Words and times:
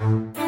요리 0.00 0.43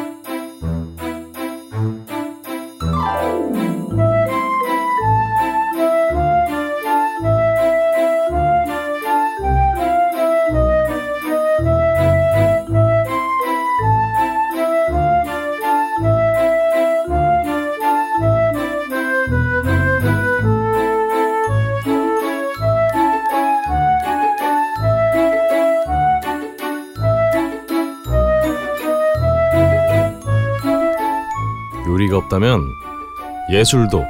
예술도 33.67 34.05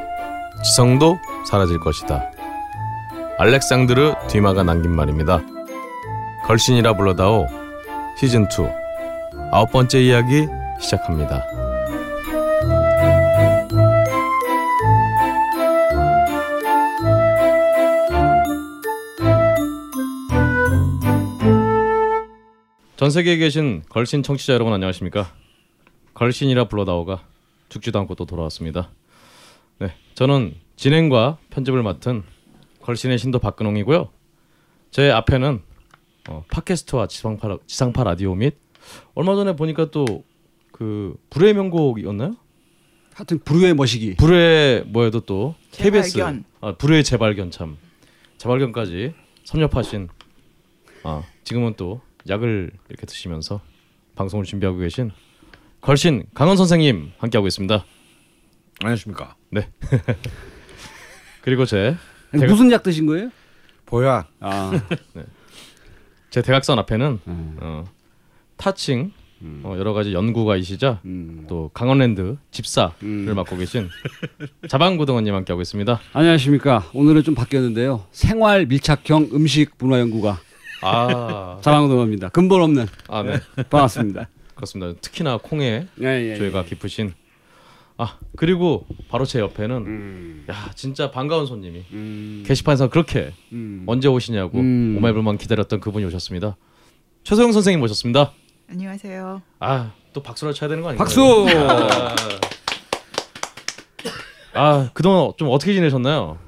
지성도 0.63 1.17
사라질 1.49 1.79
것이다. 1.79 2.31
알렉상드르 3.39 4.13
뒤마가 4.30 4.61
남긴 4.61 4.95
말입니다. 4.95 5.41
걸신이라 6.45 6.93
불러다오 6.95 7.47
시즌 8.20 8.43
2 8.43 8.47
아홉 9.52 9.71
번째 9.71 9.99
이야기 10.03 10.45
시작합니다. 10.80 11.43
전 22.95 23.09
세계에 23.09 23.38
계신 23.38 23.81
걸신 23.89 24.21
청취자 24.21 24.53
여러분 24.53 24.73
안녕하십니까? 24.73 25.31
걸신이라 26.13 26.67
불러다오가 26.67 27.21
죽지도 27.69 27.97
않고 27.99 28.13
또 28.13 28.25
돌아왔습니다. 28.25 28.92
네, 29.80 29.94
저는 30.16 30.56
진행과 30.75 31.38
편집을 31.50 31.83
맡은 31.83 32.23
걸신의 32.81 33.17
신도 33.17 33.39
박근홍이고요. 33.39 34.09
제 34.92 35.11
앞에는 35.11 35.61
어, 36.30 36.45
팟캐스트와 36.50 37.08
지상파, 37.08 37.58
지상파 37.67 38.03
라디오 38.03 38.36
및 38.36 38.58
얼마 39.16 39.36
전에 39.36 39.55
보니까 39.55 39.92
또 39.92 40.23
그 40.78 41.16
불의 41.31 41.55
명곡이었나요? 41.55 42.36
하여튼 43.16 43.39
불후의 43.39 43.73
머시기. 43.73 44.16
불의 44.16 44.83
뭐에도 44.86 45.22
또 45.22 45.55
KBS 45.72 46.11
재발견. 46.11 46.44
아, 46.61 46.75
불의 46.75 47.03
재발견 47.03 47.50
참 47.50 47.78
재발견까지 48.38 49.16
섭렵하신 49.44 50.08
아 51.03 51.23
지금은 51.44 51.73
또 51.78 52.02
약을 52.30 52.70
이렇게 52.89 53.08
드시면서 53.08 53.59
방송을 54.14 54.45
준비하고 54.45 54.78
계신 54.78 55.09
걸신 55.81 56.25
강원 56.36 56.58
선생님 56.58 57.14
함께하고 57.17 57.48
있습니다. 57.48 57.83
안녕하십니까. 58.81 59.36
네. 59.52 59.70
그리고 61.42 61.66
제, 61.66 61.95
아니, 62.31 62.44
제가- 62.44 62.47
무슨 62.50 62.72
약 62.72 62.83
드신 62.83 63.06
거예요? 63.06 63.30
보야. 63.86 64.28
아, 64.39 64.72
제 66.30 66.42
대각선 66.42 66.78
앞에는 66.80 67.20
음. 67.28 67.58
어, 67.61 67.86
타칭 68.58 69.14
어, 69.64 69.75
여러 69.78 69.94
가지 69.94 70.14
연구가이시자 70.14 71.00
음. 71.05 71.45
또 71.48 71.70
강원랜드 71.73 72.38
집사를 72.52 72.92
음. 73.03 73.33
맡고 73.36 73.55
계신 73.58 73.88
자방고등원님 74.67 75.33
함께 75.33 75.53
하고 75.53 75.61
있습니다. 75.61 76.00
안녕하십니까. 76.14 76.89
오늘은 76.94 77.23
좀 77.23 77.33
바뀌었는데요. 77.33 78.05
생활 78.11 78.66
밀착형 78.66 79.30
음식 79.33 79.72
문화 79.78 80.00
연구가 80.00 80.39
아, 80.81 81.59
자방동입니다. 81.64 82.30
근본 82.30 82.61
없는 82.61 82.88
아 83.08 83.23
네. 83.23 83.39
반갑습니다. 83.70 84.28
그렇습니다. 84.55 85.00
특히나 85.02 85.38
콩에 85.38 85.88
예, 86.02 86.05
예. 86.31 86.36
조예가 86.36 86.66
깊으신 86.66 87.14
아 87.98 88.20
그리고 88.36 88.86
바로 89.09 89.26
제 89.26 89.40
옆에는 89.40 89.76
음. 89.78 90.45
야 90.50 90.72
진짜 90.76 91.09
반가운 91.12 91.45
손님이 91.45 91.84
음. 91.92 92.44
게시판에서 92.45 92.89
그렇게 92.89 93.33
음. 93.52 93.83
언제 93.88 94.08
오시냐고 94.08 94.60
음. 94.60 94.95
오말불만 94.98 95.38
기다렸던 95.38 95.80
그분이 95.80 96.05
오셨습니다. 96.05 96.58
최소영 97.23 97.52
선생님 97.52 97.80
모셨습니다. 97.80 98.33
안녕하세요. 98.70 99.42
아 99.60 99.92
또 100.17 100.23
박수를 100.23 100.52
쳐야 100.55 100.67
되는 100.67 100.82
거 100.82 100.89
아닌가요? 100.89 101.05
박수. 101.05 101.45
아 104.55 104.89
그동안 104.95 105.32
좀 105.38 105.50
어떻게 105.50 105.73
지내셨나요? 105.73 106.39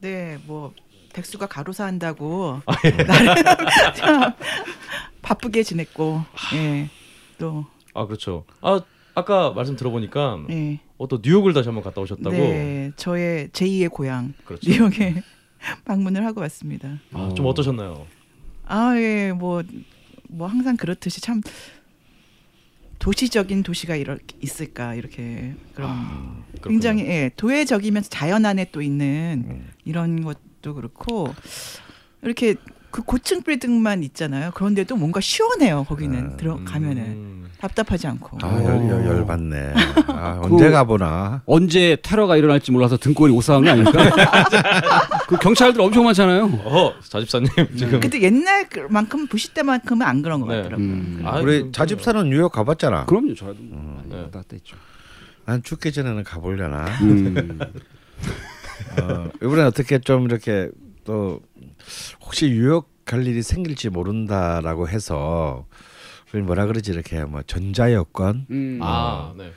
네, 0.00 0.36
뭐 0.46 0.72
백수가 1.12 1.46
가로사 1.46 1.84
한다고 1.84 2.60
아, 2.66 2.72
예. 2.84 2.96
바쁘게 5.22 5.62
지냈고, 5.62 6.22
예, 6.54 6.88
또 7.38 7.64
아 7.94 8.06
그렇죠. 8.06 8.44
아 8.60 8.80
아까 9.18 9.50
말씀 9.50 9.74
들어보니까 9.74 10.44
예, 10.50 10.78
어, 10.96 11.08
또 11.08 11.18
뉴욕을 11.22 11.52
다시 11.52 11.68
한번 11.68 11.82
갔다 11.82 12.00
오셨다고. 12.00 12.30
네, 12.30 12.92
저의 12.96 13.48
제2의 13.48 13.90
고향 13.90 14.32
그렇죠. 14.44 14.70
뉴욕에 14.70 15.22
방문을 15.84 16.24
하고 16.24 16.40
왔습니다. 16.42 17.00
아, 17.12 17.32
좀 17.36 17.46
어떠셨나요? 17.46 18.06
아, 18.66 18.94
예, 18.96 19.32
뭐, 19.32 19.62
뭐 20.28 20.46
항상 20.46 20.76
그렇듯이 20.76 21.20
참 21.20 21.40
도시적인 23.00 23.64
도시가 23.64 23.96
이렇게 23.96 24.36
있을까 24.40 24.94
이렇게 24.94 25.54
그런 25.74 25.90
아. 25.90 26.44
굉장히 26.62 27.06
예, 27.06 27.30
도회적이면서 27.36 28.10
자연 28.10 28.46
안에 28.46 28.70
또 28.70 28.82
있는 28.82 29.44
음. 29.48 29.68
이런 29.84 30.22
것도 30.22 30.74
그렇고 30.74 31.34
이렇게 32.22 32.54
그 32.90 33.02
고층 33.02 33.42
빌딩만 33.42 34.02
있잖아요. 34.04 34.50
그런데도 34.54 34.96
뭔가 34.96 35.20
시원해요. 35.20 35.84
거기는 35.84 36.36
들어가면은 36.36 37.02
음. 37.02 37.48
답답하지 37.60 38.06
않고. 38.06 38.38
아, 38.42 38.62
열, 38.64 38.88
열, 38.88 39.04
열받네. 39.06 39.74
아, 40.08 40.40
언제 40.44 40.70
가보나. 40.70 41.42
언제 41.44 41.96
테러가 42.02 42.36
일어날지 42.36 42.70
몰라서 42.72 42.96
등골이 42.96 43.32
오싹한 43.32 43.64
거 43.64 43.70
아닙니까? 43.70 43.98
그 45.28 45.36
경찰들 45.36 45.80
엄청 45.80 46.04
많잖아요. 46.04 46.44
어 46.64 46.94
자집사님 47.06 47.48
지금 47.76 48.00
근데 48.00 48.22
옛날만큼 48.22 49.26
부시 49.26 49.52
때만큼은 49.52 50.06
안 50.06 50.22
그런 50.22 50.40
것 50.40 50.46
네. 50.48 50.56
같더라고요. 50.58 50.86
음. 50.86 51.22
아, 51.24 51.38
우리 51.40 51.62
그- 51.64 51.72
자집사는 51.72 52.30
뉴욕 52.30 52.50
가봤잖아. 52.50 53.04
그럼요, 53.06 53.34
저도 53.34 53.56
많이 53.60 54.08
네. 54.08 54.30
했죠. 54.52 54.76
난 55.44 55.62
죽기 55.62 55.92
전에는 55.92 56.24
가보려나. 56.24 56.86
음. 57.02 57.58
어, 59.02 59.28
이번에 59.42 59.62
어떻게 59.62 59.98
좀 59.98 60.24
이렇게 60.24 60.70
또 61.04 61.40
혹시 62.20 62.50
뉴욕 62.50 62.88
갈 63.04 63.26
일이 63.26 63.42
생길지 63.42 63.88
모른다라고 63.90 64.88
해서 64.88 65.66
뭐라 66.32 66.66
그러지 66.66 66.90
이렇게 66.92 67.24
뭐 67.24 67.42
전자 67.46 67.92
여권 67.92 68.46
음. 68.50 68.78
아 68.82 69.32
네. 69.36 69.50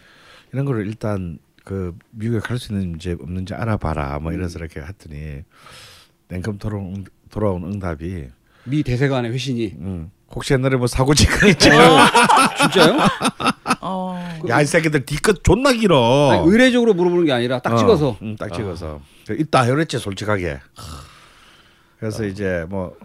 이런 0.54 0.66
거를 0.66 0.88
일단 0.88 1.38
그 1.66 1.98
미국에 2.12 2.40
갈 2.40 2.58
수 2.58 2.72
있는지 2.74 3.12
없는지 3.20 3.54
알아봐라 3.54 4.20
뭐 4.20 4.32
이래서 4.32 4.58
이렇게 4.60 4.80
했더니 4.82 5.44
냉큼 6.30 6.58
돌아온, 6.60 7.06
돌아온 7.30 7.64
응답이 7.66 8.28
미 8.64 8.84
대사관의 8.84 9.32
회신이 9.34 9.76
음, 9.80 10.12
혹시 10.34 10.54
옛날에 10.54 10.78
뭐 10.78 10.88
사고 10.88 11.14
지가 11.14 11.48
있지? 11.48 11.70
진짜요? 12.62 12.98
어, 13.82 14.40
야이 14.48 14.66
새끼들 14.66 15.06
뒤끝 15.06 15.44
존나 15.44 15.74
길어. 15.74 16.32
아니, 16.32 16.50
의례적으로 16.50 16.94
물어보는 16.94 17.26
게 17.26 17.34
아니라 17.34 17.60
딱 17.60 17.74
어, 17.74 17.78
찍어서. 17.78 18.18
음, 18.22 18.36
딱 18.38 18.54
찍어서 18.54 19.02
그 19.28 19.34
있다 19.34 19.66
이랬지 19.66 19.98
솔직하게. 20.00 20.60
그래서 22.02 22.26
이제 22.26 22.66
뭐 22.68 22.98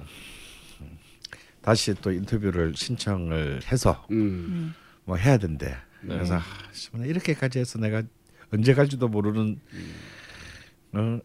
다시 1.61 1.93
또 2.01 2.11
인터뷰를 2.11 2.75
신청을 2.75 3.61
해서 3.71 4.07
음. 4.11 4.73
뭐 5.05 5.17
해야 5.17 5.37
된대. 5.37 5.67
네. 6.01 6.15
그래서 6.15 6.37
아, 6.37 7.05
이렇게까지 7.05 7.59
해서 7.59 7.79
내가 7.79 8.03
언제 8.51 8.73
갈지도 8.73 9.09
모르는 9.09 9.61
어, 10.93 11.19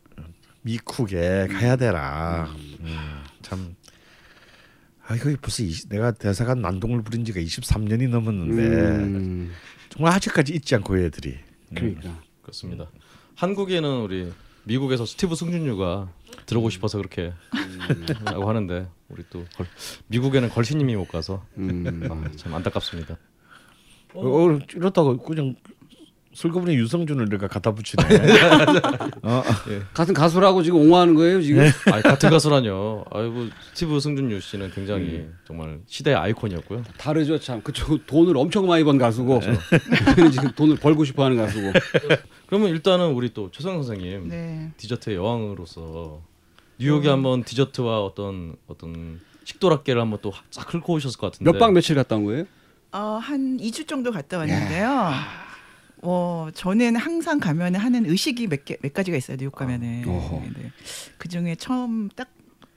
미쿡에 0.64 1.48
가야 1.48 1.78
되나. 1.78 2.54
음, 2.82 3.24
참. 3.42 3.74
아 5.08 5.16
이거 5.16 5.34
벌써 5.42 5.64
20, 5.64 5.88
내가 5.88 6.12
대사관 6.12 6.62
난동을 6.62 7.04
부린 7.04 7.24
지가 7.24 7.40
23년이 7.40 8.10
넘었는데 8.10 8.64
음. 8.98 9.54
정말 9.88 10.12
아직까지 10.16 10.56
잊지 10.56 10.76
않고 10.76 10.98
애들이. 10.98 11.40
그러니까. 11.74 12.22
그렇습니다. 12.42 12.92
한국에는 13.36 14.02
우리 14.02 14.34
미국에서 14.64 15.06
스티브 15.06 15.36
승준유가 15.36 16.10
들어오고 16.46 16.70
싶어서 16.70 16.98
그렇게 16.98 17.34
하고 18.26 18.48
하는데 18.48 18.88
우리 19.10 19.24
또 19.30 19.46
걸, 19.56 19.68
미국에는 20.08 20.50
걸신님이 20.50 20.96
못 20.96 21.08
가서 21.08 21.46
음. 21.58 22.08
아, 22.10 22.32
참 22.36 22.54
안타깝습니다. 22.54 23.18
어, 24.14 24.28
어, 24.28 24.60
이렇다고 24.76 25.18
그냥 25.18 25.56
슬그머니 26.34 26.76
유성준을 26.76 27.28
내가 27.30 27.48
갖다 27.48 27.72
붙이네. 27.74 28.04
어, 29.24 29.44
같은 29.94 30.14
가수라고 30.14 30.64
지금 30.64 30.80
옹호하는 30.80 31.14
거예요 31.16 31.42
지금? 31.42 31.64
아 31.92 32.02
같은 32.02 32.30
가수라뇨. 32.30 33.04
아이고 33.12 33.48
스티브 33.74 34.00
승준유 34.00 34.40
씨는 34.40 34.72
굉장히 34.72 35.28
정말 35.46 35.80
시대의 35.88 36.16
아이콘이었고요. 36.18 36.84
다르죠 36.98 37.38
참. 37.40 37.62
그쪽 37.62 38.06
돈을 38.08 38.38
엄청 38.38 38.66
많이 38.68 38.84
번 38.84 38.98
가수고 38.98 39.42
우리는 40.14 40.32
지금 40.32 40.52
돈을 40.56 40.78
벌고 40.78 41.04
싶어하는 41.04 41.38
가수고. 41.38 41.74
그러면 42.48 42.70
일단은 42.70 43.12
우리 43.14 43.34
또 43.34 43.52
최성 43.52 43.82
선생님 43.84 44.30
네. 44.30 44.72
디저트의 44.78 45.18
여왕으로서 45.18 46.22
뉴욕에 46.80 47.10
한번 47.10 47.44
디저트와 47.44 48.04
어떤 48.04 48.56
어떤 48.68 49.20
식도락계를 49.44 50.02
한번 50.02 50.20
또싹 50.22 50.68
긁고 50.68 50.94
오셨을 50.94 51.20
것 51.20 51.32
같은데 51.34 51.52
몇 51.52 51.60
박 51.60 51.74
며칠 51.74 51.96
갔다 51.96 52.16
온 52.16 52.24
거예요? 52.26 52.46
어, 52.94 53.20
한 53.22 53.58
2주 53.58 53.88
정도 53.88 54.12
갔다 54.12 54.38
왔는데요. 54.38 55.12
어, 56.02 56.50
저는 56.54 56.96
항상 56.96 57.40
가면 57.40 57.76
하는 57.76 58.06
의식이 58.10 58.48
몇, 58.48 58.66
개, 58.66 58.78
몇 58.82 58.94
가지가 58.94 59.18
있어요. 59.18 59.38
뉴욕 59.38 59.54
가면은. 59.54 60.04
어허. 60.08 60.42
네. 60.58 60.72
그 61.18 61.30
중에 61.30 61.56
처음 61.56 62.10
딱 62.16 62.28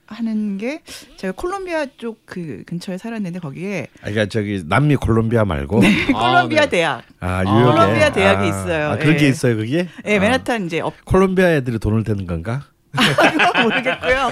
하는 0.07 0.59
게 0.59 0.81
제가 1.17 1.33
콜롬비아 1.35 1.87
쪽 1.97 2.23
그 2.27 2.63
근처에 2.67 2.97
살았는데 2.99 3.39
거기에 3.39 3.87
아, 4.01 4.09
그러니까 4.09 4.27
저기 4.27 4.61
남미 4.67 4.95
콜롬비아 4.97 5.45
말고 5.45 5.81
콜롬비아 6.13 6.61
네. 6.65 6.69
대학, 6.69 7.03
아 7.19 7.43
뉴욕에 7.43 7.71
콜롬비아 7.71 8.11
대학이 8.11 8.47
있어요. 8.47 8.91
아, 8.91 8.97
그런 8.97 9.17
게 9.17 9.25
예. 9.25 9.29
있어요 9.29 9.55
그게? 9.57 9.87
예, 10.05 10.17
아, 10.17 10.19
맨하탄 10.19 10.67
이제 10.67 10.79
업 10.79 10.93
콜롬비아 11.05 11.49
애들이 11.53 11.79
돈을 11.79 12.03
대는 12.03 12.27
건가? 12.27 12.65
모르겠고요. 13.63 14.29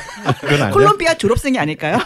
콜롬비아 0.74 1.16
졸업생이 1.16 1.58
아닐까요? 1.58 1.98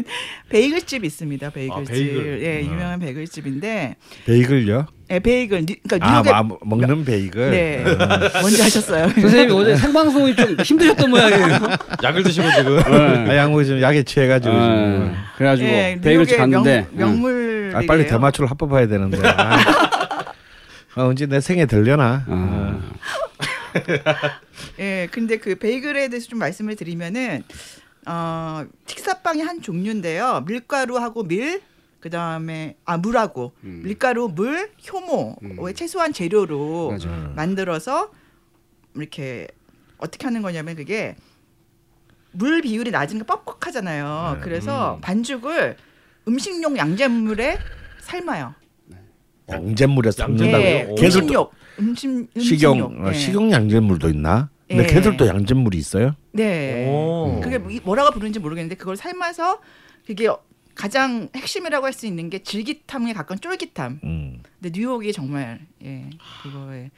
베이글집 0.50 1.04
있습니다. 1.04 1.50
베이글집. 1.50 1.90
아, 1.90 1.92
베이글. 1.92 2.42
예, 2.42 2.60
유명한 2.64 3.00
베이글집인데 3.00 3.96
베이글요? 4.26 4.86
예, 5.10 5.20
베이글. 5.20 5.66
뉴- 5.66 5.76
그러니까 5.86 6.08
아, 6.08 6.22
뉴욕에 6.22 6.42
뭐, 6.42 6.58
먹는 6.64 7.04
베이글. 7.04 7.50
네. 7.50 7.84
먼저 8.42 8.62
하셨어요. 8.64 9.08
선생님이 9.20 9.52
어제 9.52 9.76
생방송이 9.76 10.34
좀 10.34 10.56
힘드셨던 10.58 11.10
모양이에요. 11.10 11.58
약을 12.02 12.22
드시고 12.24 12.46
지금 12.56 12.76
네. 12.76 13.30
아, 13.30 13.36
양호 13.36 13.62
지금 13.62 13.80
약에 13.80 14.02
취해 14.02 14.26
가지고 14.26 14.54
아, 14.54 14.60
지금. 14.60 15.16
그래 15.36 15.48
가지고 15.48 15.68
예, 15.68 15.98
베이글집 16.02 16.36
뉴욕의 16.36 16.38
갔는데 16.38 16.88
명, 16.92 17.10
명물 17.22 17.72
아, 17.76 17.82
빨리 17.86 18.06
대마초를 18.06 18.50
합법화해야 18.50 18.88
되는데. 18.88 19.18
아. 19.28 19.58
아, 20.98 21.02
언제 21.02 21.26
내 21.26 21.40
생에 21.40 21.66
들려나? 21.66 22.24
아, 22.26 22.80
예, 24.78 25.08
근데 25.10 25.36
그 25.38 25.54
베이글에 25.56 26.08
대해서 26.08 26.28
좀 26.28 26.38
말씀을 26.38 26.76
드리면은 26.76 27.42
어, 28.06 28.64
식사빵이 28.86 29.42
한 29.42 29.60
종류인데요. 29.62 30.44
밀가루하고 30.46 31.24
밀, 31.24 31.60
그 32.06 32.10
다음에 32.10 32.76
아 32.84 32.98
물하고 32.98 33.50
음. 33.64 33.80
밀가루, 33.82 34.28
물, 34.28 34.70
효모, 34.88 35.38
음. 35.42 35.56
의 35.58 35.74
최소한 35.74 36.12
재료로 36.12 36.90
맞아. 36.92 37.08
음. 37.08 37.32
만들어서 37.34 38.12
이렇게 38.94 39.48
어떻게 39.98 40.24
하는 40.24 40.40
거냐면 40.40 40.76
그게 40.76 41.16
물 42.30 42.62
비율이 42.62 42.92
낮은 42.92 43.18
게 43.18 43.24
뻑뻑하잖아요. 43.24 44.34
네. 44.36 44.40
그래서 44.40 44.94
음. 44.94 45.00
반죽을 45.00 45.76
음식용 46.28 46.76
양잿물에 46.76 47.58
삶아요. 48.02 48.54
양잿물에 49.48 50.12
삶는다고요? 50.12 50.64
예, 50.64 50.86
오. 50.88 50.94
걔들도 50.94 51.50
음식용, 51.80 52.28
음식, 52.36 52.48
식용 52.48 52.78
음식용. 52.82 53.04
어, 53.04 53.08
예. 53.08 53.14
식용 53.14 53.50
양잿물도 53.50 54.10
있나? 54.10 54.48
근데 54.68 54.84
예. 54.84 54.86
걔들도 54.86 55.26
양잿물이 55.26 55.76
있어요? 55.76 56.14
네. 56.30 56.88
오. 56.88 57.40
그게 57.42 57.58
뭐- 57.58 57.72
뭐라고 57.82 58.12
부르는지 58.12 58.38
모르겠는데 58.38 58.76
그걸 58.76 58.96
삶아서 58.96 59.58
그게 60.06 60.28
가장 60.76 61.28
핵심이라고 61.34 61.84
할 61.86 61.92
수 61.92 62.06
있는 62.06 62.28
게 62.30 62.40
질깃함에 62.42 63.14
가까운 63.14 63.40
쫄깃함. 63.40 64.00
음. 64.04 64.42
근데 64.60 64.78
뉴욕이 64.78 65.12
정말 65.12 65.66
예 65.82 66.10
그거에 66.42 66.90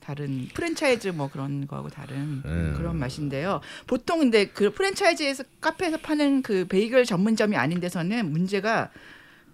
다른 0.00 0.48
프랜차이즈 0.54 1.08
뭐 1.08 1.28
그런 1.28 1.66
거하고 1.66 1.88
다른 1.88 2.42
음. 2.44 2.74
그런 2.76 2.98
맛인데요. 2.98 3.60
보통 3.86 4.20
근데 4.20 4.46
그 4.46 4.70
프랜차이즈에서 4.72 5.44
카페에서 5.60 5.96
파는 5.96 6.42
그 6.42 6.66
베이글 6.68 7.04
전문점이 7.06 7.56
아닌 7.56 7.80
데서는 7.80 8.30
문제가 8.30 8.90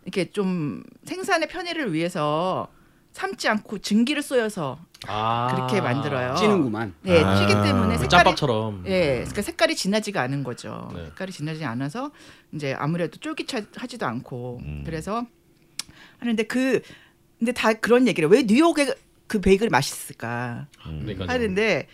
이렇게 0.05 0.31
좀 0.31 0.83
생산의 1.05 1.49
편의를 1.49 1.93
위해서 1.93 2.69
삶지 3.12 3.49
않고 3.49 3.79
증기를 3.79 4.23
쏘여서 4.23 4.79
아. 5.06 5.52
그렇게 5.55 5.81
만들어요. 5.81 6.35
찌는구만. 6.37 6.94
네, 7.02 7.23
아. 7.23 7.35
찌기 7.37 7.52
때문에 7.52 7.94
그 7.97 8.00
색깔이 8.02 8.25
짬밥처럼. 8.25 8.85
예, 8.87 9.17
그러니까 9.20 9.43
색깔이 9.43 9.75
진하지가 9.75 10.20
않은 10.23 10.44
거죠. 10.44 10.91
네. 10.94 11.06
색깔이 11.06 11.32
진하지 11.32 11.64
않아서 11.64 12.11
이제 12.52 12.75
아무래도 12.79 13.19
쫄깃하지도 13.19 14.06
않고 14.06 14.61
음. 14.62 14.82
그래서 14.85 15.26
하는데 16.19 16.43
그 16.44 16.81
근데 17.38 17.52
다 17.52 17.73
그런 17.73 18.06
얘기를 18.06 18.29
왜 18.29 18.43
뉴욕에 18.43 18.94
그 19.26 19.41
베이글이 19.41 19.70
맛있을까 19.70 20.67
그러니까요. 20.82 21.29
하는데 21.29 21.87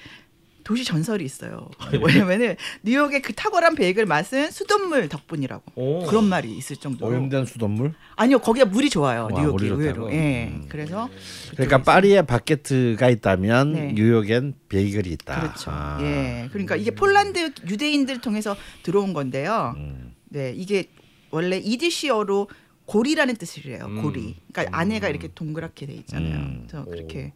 도시 0.66 0.84
전설이 0.84 1.24
있어요. 1.24 1.68
왜냐면은 2.04 2.56
뉴욕의 2.82 3.22
그 3.22 3.32
탁월한 3.32 3.76
베이글 3.76 4.04
맛은 4.04 4.50
수돗물 4.50 5.08
덕분이라고 5.08 5.62
오. 5.76 6.06
그런 6.06 6.24
말이 6.24 6.52
있을 6.56 6.74
정도로. 6.74 7.08
오염된 7.08 7.46
수돗물? 7.46 7.94
아니요, 8.16 8.40
거기가 8.40 8.66
물이 8.66 8.90
좋아요. 8.90 9.28
와, 9.30 9.40
뉴욕이 9.40 9.52
물이 9.52 9.68
의외로. 9.68 10.12
예. 10.12 10.48
음. 10.48 10.66
그래서 10.68 11.08
그러니까 11.52 11.78
그쪽에 11.78 11.82
파리에 11.84 12.22
바게트가 12.22 13.10
있다면 13.10 13.72
네. 13.74 13.92
뉴욕엔 13.92 14.54
베이글이 14.68 15.12
있다. 15.12 15.40
그렇죠. 15.40 15.70
아. 15.72 15.98
예. 16.02 16.48
그러니까 16.50 16.74
이게 16.74 16.90
폴란드 16.90 17.52
유대인들 17.68 18.20
통해서 18.20 18.56
들어온 18.82 19.12
건데요. 19.12 19.74
음. 19.76 20.16
네, 20.30 20.52
이게 20.52 20.88
원래 21.30 21.58
이디시어로 21.58 22.48
고리라는 22.86 23.36
뜻이래요. 23.36 23.84
음. 23.84 24.02
고리. 24.02 24.34
그러니까 24.52 24.76
안에가 24.76 25.10
이렇게 25.10 25.28
동그랗게 25.32 25.86
돼 25.86 25.92
있잖아요. 25.92 26.34
음. 26.34 26.66
그래서 26.66 26.82
오. 26.84 26.90
그렇게. 26.90 27.32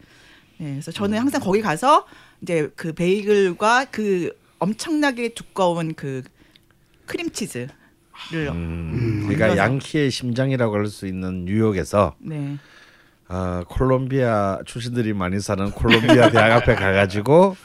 네, 0.60 0.72
그래서 0.72 0.92
저는 0.92 1.18
항상 1.18 1.40
거기 1.40 1.62
가서 1.62 2.04
이제 2.42 2.70
그 2.76 2.92
베이글과 2.92 3.86
그 3.90 4.30
엄청나게 4.58 5.30
두꺼운 5.30 5.94
그 5.94 6.22
크림치즈를 7.06 7.70
음. 8.34 9.20
그러니까 9.22 9.46
얹어서. 9.46 9.56
양키의 9.62 10.10
심장이라고 10.10 10.74
할 10.76 10.86
수 10.86 11.06
있는 11.06 11.46
뉴욕에서 11.46 12.14
네. 12.18 12.58
아, 13.28 13.64
콜롬비아 13.68 14.58
출신들이 14.66 15.14
많이 15.14 15.40
사는 15.40 15.70
콜롬비아 15.70 16.28
대학 16.30 16.52
앞에 16.52 16.74
가가지고 16.74 17.56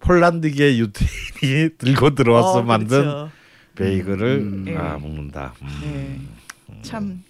폴란드계 0.00 0.78
유태인이 0.78 1.70
들고 1.78 2.16
들어와서 2.16 2.58
어, 2.58 2.62
만든 2.62 3.02
그렇죠. 3.02 3.30
베이글을 3.76 4.28
음. 4.40 4.74
아, 4.76 4.94
네. 4.94 5.00
먹는다. 5.00 5.54
음. 5.62 5.68
네. 6.66 6.82
참 6.82 7.22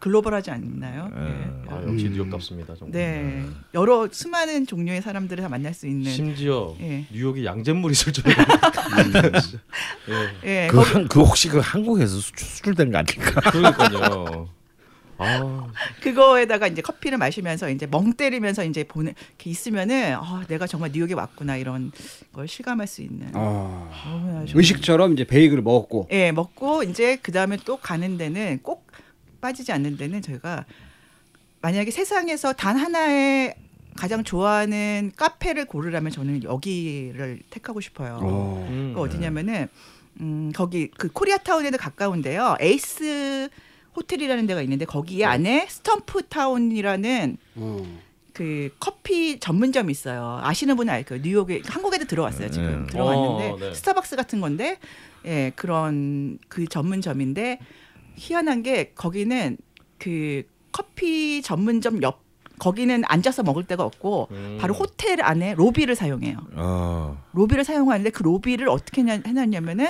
글로벌하지 0.00 0.50
않나요? 0.50 1.10
음. 1.12 1.62
네. 1.64 1.70
아, 1.72 1.82
역시 1.86 2.08
뉴욕답습니다. 2.10 2.74
정말. 2.74 2.90
네. 2.92 3.44
여러 3.74 4.08
수많은 4.10 4.66
종류의 4.66 5.02
사람들을 5.02 5.42
다 5.42 5.48
만날 5.48 5.72
수 5.74 5.86
있는 5.86 6.10
심지어 6.10 6.74
예. 6.80 7.04
뉴욕에 7.12 7.44
양잿물이 7.44 7.92
있을 7.92 8.12
줄은. 8.12 8.32
예. 10.44 10.64
예. 10.64 10.68
그, 10.68 10.78
한, 10.80 11.06
그 11.08 11.20
혹시 11.20 11.48
그 11.48 11.58
한국에서 11.58 12.16
수출, 12.18 12.46
수출 12.48 12.74
된 12.74 12.90
거 12.90 12.98
아닐까? 12.98 13.40
그러니까요. 13.52 14.48
아, 15.22 15.66
그거에다가 16.00 16.66
이제 16.66 16.80
커피를 16.80 17.18
마시면서 17.18 17.68
이제 17.68 17.86
멍 17.86 18.14
때리면서 18.14 18.64
이제 18.64 18.84
보는 18.84 19.12
이렇게 19.28 19.50
있으면은 19.50 20.14
아, 20.14 20.44
내가 20.48 20.66
정말 20.66 20.92
뉴욕에 20.94 21.12
왔구나 21.12 21.56
이런 21.58 21.92
걸 22.32 22.48
실감할 22.48 22.86
수 22.86 23.02
있는. 23.02 23.28
아, 23.34 24.44
의식처럼 24.54 25.12
이제 25.12 25.24
베이글을 25.24 25.62
먹었고. 25.62 26.08
예, 26.10 26.32
먹고 26.32 26.84
이제 26.84 27.18
그 27.20 27.32
다음에 27.32 27.58
또 27.66 27.76
가는 27.76 28.16
데는 28.16 28.60
꼭 28.62 28.69
빠지지 29.40 29.72
않는 29.72 29.96
데는 29.96 30.22
저희가 30.22 30.64
만약에 31.62 31.90
세상에서 31.90 32.52
단 32.52 32.76
하나의 32.76 33.54
가장 33.96 34.24
좋아하는 34.24 35.12
카페를 35.16 35.66
고르라면 35.66 36.12
저는 36.12 36.42
여기를 36.44 37.40
택하고 37.50 37.80
싶어요. 37.80 38.18
어. 38.22 38.66
음. 38.70 38.92
그 38.94 39.00
어디냐면은 39.00 39.68
음 40.20 40.52
거기 40.54 40.88
그 40.88 41.08
코리아타운에도 41.10 41.76
가까운데요. 41.76 42.56
에이스 42.60 43.48
호텔이라는 43.96 44.46
데가 44.46 44.62
있는데 44.62 44.84
거기 44.84 45.24
안에 45.24 45.66
스텀프타운이라는 45.68 47.36
어. 47.56 48.00
그 48.32 48.70
커피 48.78 49.38
전문점이 49.40 49.90
있어요. 49.90 50.38
아시는 50.42 50.76
분은 50.76 50.92
알 50.94 51.04
거 51.04 51.16
예요. 51.16 51.22
뉴욕에 51.24 51.62
한국에도 51.66 52.04
들어왔어요. 52.06 52.50
지금 52.50 52.66
음. 52.68 52.86
들어갔는데 52.86 53.50
어, 53.50 53.58
네. 53.58 53.74
스타벅스 53.74 54.16
같은 54.16 54.40
건데 54.40 54.78
예 55.26 55.52
그런 55.56 56.38
그 56.48 56.66
전문점인데 56.66 57.58
희한한 58.20 58.62
게 58.62 58.92
거기는 58.94 59.56
그 59.98 60.42
커피 60.72 61.40
전문점 61.42 62.02
옆 62.02 62.22
거기는 62.58 63.02
앉아서 63.06 63.42
먹을 63.42 63.64
데가 63.66 63.84
없고 63.84 64.28
음. 64.32 64.58
바로 64.60 64.74
호텔 64.74 65.22
안에 65.22 65.54
로비를 65.54 65.94
사용해요. 65.96 66.36
어. 66.52 67.24
로비를 67.32 67.64
사용하는데 67.64 68.10
그 68.10 68.22
로비를 68.22 68.68
어떻게 68.68 69.00
해놨냐면은 69.02 69.86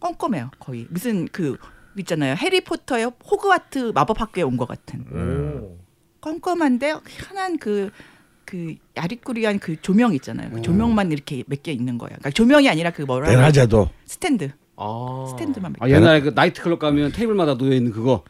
껌껌해요 0.00 0.50
거의 0.58 0.86
무슨 0.88 1.28
그 1.28 1.58
있잖아요 1.98 2.34
해리포터의 2.36 3.10
호그와트 3.30 3.92
마법학교에 3.94 4.42
온 4.42 4.56
것 4.56 4.66
같은 4.66 5.04
오. 5.12 5.76
껌껌한데 6.22 6.94
희한한 7.06 7.58
그그 7.58 8.76
야리꾸리한 8.96 9.58
그 9.58 9.78
조명 9.82 10.14
있잖아요 10.14 10.50
그 10.50 10.62
조명만 10.62 11.12
이렇게 11.12 11.44
몇 11.46 11.62
개 11.62 11.72
있는 11.72 11.98
거예요 11.98 12.16
그러니까 12.18 12.30
조명이 12.30 12.70
아니라 12.70 12.90
그 12.90 13.02
뭐라? 13.02 13.28
대낮에도 13.28 13.90
스탠드 14.06 14.50
아. 14.80 15.26
스탠드만 15.30 15.74
몇 15.78 15.84
아, 15.84 15.86
개. 15.88 15.94
옛날에 15.94 16.20
그 16.22 16.32
나이트클럽 16.34 16.78
가면 16.78 17.12
테이블마다 17.12 17.56
놓여 17.56 17.72
있는 17.74 17.92
그거. 17.92 18.24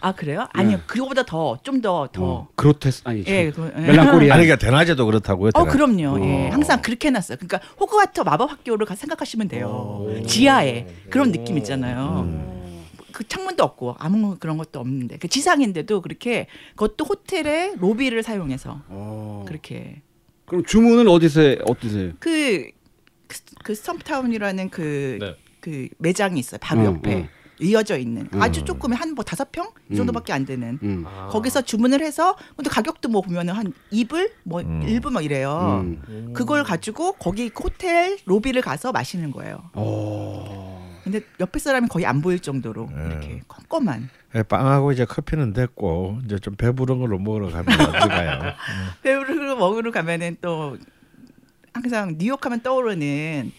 아 0.00 0.12
그래요 0.12 0.46
아니요 0.52 0.80
그거보다 0.86 1.24
더 1.24 1.58
좀 1.64 1.80
더더 1.80 2.22
어, 2.22 2.48
그로테스 2.54 3.00
아니. 3.06 3.24
예, 3.26 3.50
참. 3.50 3.70
그, 3.72 3.80
예. 3.82 3.86
멜랑콜리아. 3.86 4.34
아니 4.34 4.44
그러니까 4.46 4.56
대낮에도 4.56 5.04
그렇다고요. 5.06 5.50
어 5.54 5.64
대낮. 5.64 5.72
그럼요 5.72 6.20
예 6.24 6.48
어. 6.48 6.52
항상 6.52 6.82
그렇게 6.82 7.08
해놨어요 7.08 7.38
그러니까 7.38 7.60
호그와트 7.80 8.20
마법 8.20 8.50
학교를 8.50 8.86
가- 8.86 8.94
생각하시면 8.94 9.48
돼요 9.48 9.66
오. 10.06 10.22
지하에 10.26 10.86
그런 11.10 11.30
오. 11.30 11.32
느낌 11.32 11.56
있잖아요 11.58 12.24
음. 12.26 12.84
그 13.10 13.26
창문도 13.26 13.64
없고 13.64 13.96
아무 13.98 14.36
그런 14.38 14.58
것도 14.58 14.78
없는데 14.80 15.16
그 15.16 15.28
지상인데도 15.28 16.02
그렇게 16.02 16.46
그것도 16.76 17.06
호텔의 17.06 17.76
로비를 17.78 18.22
사용해서 18.22 18.82
어. 18.88 19.44
그렇게 19.48 20.02
그럼 20.44 20.62
주문은 20.64 21.08
어디서 21.08 21.40
해? 21.40 21.58
어디서 21.66 21.98
해요? 21.98 22.12
그, 22.20 22.68
그, 23.26 23.38
그 23.64 23.74
스톰프타운이라는 23.74 24.68
그, 24.70 25.18
네. 25.20 25.34
그 25.66 25.88
매장이 25.98 26.38
있어요 26.38 26.58
바로 26.62 26.82
어, 26.82 26.84
옆에 26.84 27.22
어. 27.22 27.28
이어져 27.58 27.98
있는 27.98 28.28
아주 28.34 28.60
음. 28.60 28.64
조금의 28.66 28.96
한뭐 28.96 29.24
다섯 29.24 29.50
평 29.50 29.66
이 29.90 29.94
정도밖에 29.96 30.32
안 30.32 30.44
되는 30.44 30.78
음. 30.82 31.04
아. 31.06 31.28
거기서 31.28 31.62
주문을 31.62 32.00
해서 32.00 32.36
근데 32.56 32.68
가격도 32.68 33.08
뭐 33.08 33.22
보면은 33.22 33.54
한 33.54 33.72
2불 33.92 34.32
뭐 34.42 34.60
음. 34.60 34.80
1불 34.84 35.10
막 35.12 35.24
이래요. 35.24 35.82
음. 35.84 36.02
음. 36.08 36.32
그걸 36.32 36.64
가지고 36.64 37.12
거기 37.12 37.50
호텔 37.56 38.18
로비를 38.24 38.62
가서 38.62 38.90
마시는 38.92 39.30
거예요. 39.30 39.70
어. 39.74 41.00
근데 41.04 41.20
옆에 41.38 41.60
사람이 41.60 41.86
거의 41.86 42.04
안 42.04 42.20
보일 42.20 42.40
정도로 42.40 42.88
네. 42.92 43.06
이렇게 43.06 43.42
껌껌한 43.46 44.08
예, 44.34 44.42
빵하고 44.42 44.90
이제 44.90 45.04
커피는 45.04 45.52
됐고 45.52 46.18
이제 46.24 46.40
좀 46.40 46.56
배부른 46.56 46.98
걸로 46.98 47.18
먹으러 47.18 47.48
가면 47.48 47.80
어디 47.80 48.08
가요? 48.08 48.54
배우를 49.04 49.54
먹으러 49.54 49.92
가면은 49.92 50.36
또 50.40 50.76
항상 51.72 52.16
뉴욕하면 52.18 52.60
떠오르는 52.62 53.52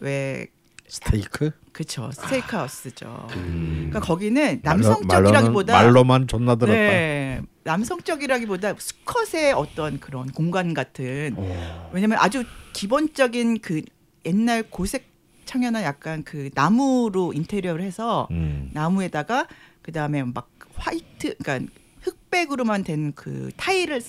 왜 0.00 0.48
스테이크? 0.96 1.50
그쵸 1.72 2.10
스테이크하우스죠. 2.12 3.28
음. 3.36 3.86
그러니까 3.88 4.00
거기는 4.00 4.60
말로- 4.62 4.82
남성적이라기보다 4.82 5.72
말로는, 5.72 5.92
말로 5.94 6.04
만 6.04 6.28
존나 6.28 6.54
들었다. 6.56 6.74
네, 6.78 7.40
남성적이라기보다 7.64 8.74
수컷의 8.78 9.54
어떤 9.54 9.98
그런 10.00 10.30
공간 10.30 10.74
같은 10.74 11.34
어. 11.38 11.90
왜냐면 11.94 12.18
아주 12.20 12.44
기본적인 12.74 13.60
그 13.62 13.80
옛날 14.26 14.64
고색 14.64 15.06
청연한 15.46 15.82
약간 15.82 16.24
그 16.24 16.50
나무로 16.54 17.32
인테리어를 17.32 17.82
해서 17.82 18.28
음. 18.30 18.68
나무에다가 18.74 19.46
그 19.80 19.92
다음에 19.92 20.22
막 20.24 20.50
화이트 20.76 21.36
그러니까 21.38 21.72
흑백으로만 22.02 22.84
된 22.84 23.12
그 23.14 23.50
타일을 23.56 24.02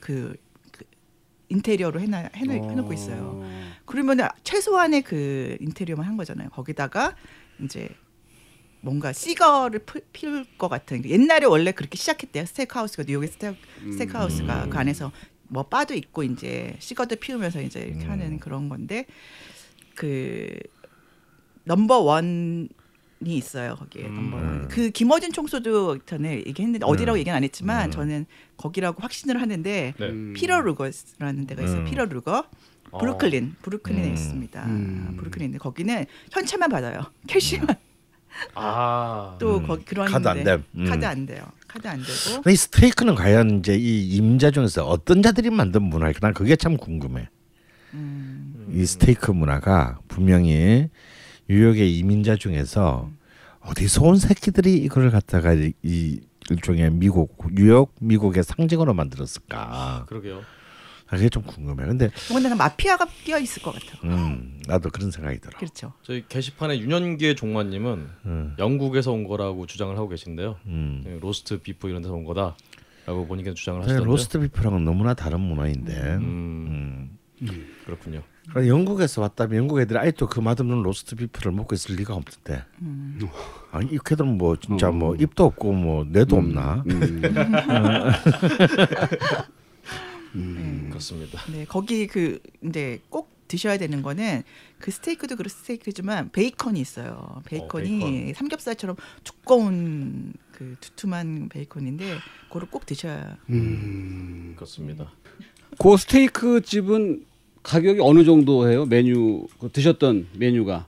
그, 0.00 0.34
그 0.34 0.36
인테리어로 1.50 2.00
해놔 2.00 2.30
해놓, 2.34 2.70
해놓고 2.70 2.92
있어요. 2.92 3.44
그러면은 3.84 4.26
최소한의 4.44 5.02
그 5.02 5.56
인테리어만 5.60 6.06
한 6.06 6.16
거잖아요. 6.16 6.48
거기다가 6.50 7.16
이제 7.62 7.88
뭔가 8.80 9.12
시거를 9.12 9.84
피울 10.12 10.46
것 10.56 10.68
같은 10.68 11.04
옛날에 11.04 11.44
원래 11.46 11.72
그렇게 11.72 11.96
시작했대요. 11.96 12.46
스테이크하우스가 12.46 13.04
뉴욕의 13.06 13.28
스테이크, 13.28 13.58
스테이크하우스가 13.92 14.68
그 14.68 14.78
안에서 14.78 15.12
뭐 15.48 15.64
바도 15.64 15.94
있고 15.94 16.22
이제 16.22 16.76
시거도 16.78 17.16
피우면서 17.16 17.60
이제 17.60 17.80
이렇게 17.80 18.04
음. 18.04 18.10
하는 18.10 18.38
그런 18.38 18.68
건데 18.68 19.06
그 19.96 20.56
number 21.64 21.98
one이 21.98 22.68
있어요 23.26 23.76
거기에 23.76 24.04
one. 24.04 24.14
음. 24.14 24.68
그 24.70 24.90
김어준 24.90 25.32
총수도 25.32 25.98
전에 26.06 26.38
얘기했는데 26.46 26.84
어디라고 26.86 27.16
음. 27.16 27.18
얘기는 27.18 27.36
안 27.36 27.44
했지만 27.44 27.86
음. 27.86 27.90
저는 27.90 28.26
거기라고 28.56 29.02
확신을 29.02 29.40
하는데 29.40 29.94
네. 29.98 30.06
음. 30.06 30.32
피터 30.34 30.60
루거라는 30.60 31.46
데가 31.46 31.62
있어요. 31.62 31.80
음. 31.80 31.84
피터 31.84 32.04
루거. 32.06 32.44
브루클린, 32.98 33.54
브루클린에 33.62 34.08
음. 34.08 34.12
있습니다. 34.14 34.66
음. 34.66 35.14
브루클린인데 35.16 35.58
거기는 35.58 36.06
현찰만 36.32 36.70
받아요. 36.70 37.04
cash만 37.28 37.76
아. 38.54 39.36
또 39.38 39.58
음. 39.58 39.66
거기 39.66 39.84
그런 39.84 40.10
카드 40.10 40.26
안데 40.26 40.44
돼. 40.44 40.62
음. 40.76 40.86
카드 40.86 41.04
안 41.04 41.26
돼요. 41.26 41.44
카드 41.68 41.86
안 41.86 41.98
되고. 42.00 42.50
이 42.50 42.56
스테이크는 42.56 43.14
과연 43.14 43.60
이제 43.60 43.76
이 43.76 44.08
이민자 44.16 44.50
중에서 44.50 44.86
어떤 44.88 45.22
자들이 45.22 45.50
만든 45.50 45.82
문화일까? 45.82 46.18
난 46.20 46.34
그게 46.34 46.56
참 46.56 46.76
궁금해. 46.76 47.28
음. 47.94 48.72
이 48.72 48.84
스테이크 48.84 49.30
문화가 49.30 49.98
분명히 50.08 50.88
뉴욕의 51.54 51.98
이민자 51.98 52.36
중에서 52.36 53.10
어디서 53.60 54.04
온 54.04 54.16
새끼들이 54.16 54.74
이걸 54.76 55.10
갖다가 55.10 55.52
이- 55.52 55.72
이 55.82 56.20
일종의 56.48 56.92
미국 56.92 57.36
뉴욕 57.52 57.92
미국의 58.00 58.44
상징으로 58.44 58.94
만들었을까? 58.94 60.04
그러게요. 60.08 60.42
아, 61.08 61.16
그게 61.16 61.28
좀 61.28 61.42
궁금해. 61.42 61.86
근데 61.86 62.08
뭔가 62.30 62.54
마피아가 62.54 63.04
끼어 63.24 63.36
있을 63.40 63.62
것 63.62 63.72
같아. 63.74 63.98
음, 64.04 64.60
나도 64.68 64.90
그런 64.90 65.10
생각이 65.10 65.40
들어. 65.40 65.58
그렇죠. 65.58 65.92
저희 66.04 66.24
게시판에 66.28 66.78
윤현기의 66.78 67.34
종마님은 67.34 68.08
음, 68.26 68.54
영국에서 68.60 69.10
온 69.10 69.24
거라고 69.24 69.66
주장을 69.66 69.94
하고 69.96 70.08
계신데요. 70.08 70.56
음. 70.66 71.02
네, 71.04 71.18
로스트 71.20 71.62
비프 71.62 71.88
이런 71.88 72.00
데서 72.02 72.14
온 72.14 72.22
거다라고 72.24 73.26
본인께서 73.26 73.54
주장을 73.56 73.82
하시던데. 73.82 74.04
로스트 74.04 74.38
비프랑은 74.38 74.84
너무나 74.84 75.14
다른 75.14 75.40
문화인데. 75.40 75.94
음, 76.14 77.18
음. 77.42 77.66
그렇군요. 77.86 78.22
그러니까 78.50 78.68
영국에서 78.68 79.22
왔다면 79.22 79.56
영국 79.56 79.80
애들이 79.80 79.98
아직도 79.98 80.26
그 80.28 80.40
맛없는 80.40 80.82
로스트 80.82 81.16
비프를 81.16 81.52
먹고 81.52 81.74
있을 81.74 81.94
리가 81.96 82.14
없는데. 82.14 82.64
음. 82.82 83.20
아니 83.70 83.92
이 83.92 83.98
걔들은 84.04 84.36
뭐 84.36 84.56
진짜 84.56 84.88
어. 84.88 84.92
뭐 84.92 85.14
입도 85.14 85.44
없고 85.44 85.72
뭐 85.72 86.04
뇌도 86.04 86.36
없나? 86.36 86.82
음. 90.34 90.82
네. 90.82 90.88
그렇습니다. 90.90 91.40
네, 91.50 91.64
거기 91.64 92.06
그 92.06 92.40
이제 92.62 93.00
꼭 93.08 93.30
드셔야 93.48 93.78
되는 93.78 94.02
거는 94.02 94.42
그 94.78 94.90
스테이크도 94.92 95.36
그렇 95.36 95.48
스테이크지만 95.48 96.30
베이컨이 96.30 96.80
있어요. 96.80 97.42
베이컨이 97.46 98.02
어, 98.02 98.06
베이컨. 98.06 98.34
삼겹살처럼 98.34 98.96
두꺼운 99.24 100.32
그 100.52 100.76
두툼한 100.80 101.48
베이컨인데 101.48 102.18
그거를 102.44 102.68
꼭 102.70 102.86
드셔야. 102.86 103.36
음. 103.48 104.52
그렇습니다. 104.54 105.10
그 105.78 105.96
스테이크 105.96 106.60
집은 106.62 107.24
가격이 107.62 108.00
어느 108.02 108.24
정도 108.24 108.68
해요? 108.68 108.86
메뉴 108.86 109.46
그 109.60 109.70
드셨던 109.70 110.28
메뉴가 110.34 110.86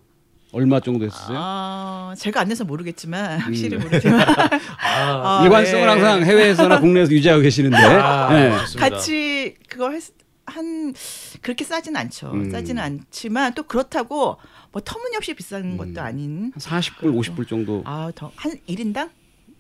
얼마 0.53 0.81
정도 0.81 1.05
했었어요? 1.07 1.39
아, 1.41 2.15
제가 2.19 2.41
안 2.41 2.49
내서 2.49 2.65
모르겠지만 2.65 3.39
확실히 3.41 3.77
음. 3.77 3.83
모르지만 3.83 4.21
아, 4.29 5.41
아, 5.41 5.45
일관성을 5.45 5.85
네. 5.85 5.91
항상 5.91 6.23
해외에서나 6.25 6.81
국내에서 6.81 7.11
유지하고 7.13 7.43
계시는데. 7.43 7.77
아, 7.77 8.33
네. 8.33 8.51
같이 8.79 9.55
그걸 9.69 9.95
했, 9.95 10.03
한 10.45 10.93
그렇게 11.41 11.65
싸진 11.65 11.97
않죠. 11.97 12.33
음. 12.33 12.51
싸지는 12.51 12.83
않지만 12.83 13.55
또 13.55 13.63
그렇다고 13.63 14.37
뭐 14.73 14.83
터무니없이 14.85 15.35
비싼 15.35 15.77
것도 15.77 16.01
아닌 16.01 16.53
한 16.53 16.61
40불, 16.61 17.03
50불 17.03 17.49
정도 17.49 17.83
아 17.85 18.11
더한 18.15 18.59
1인당 18.69 19.11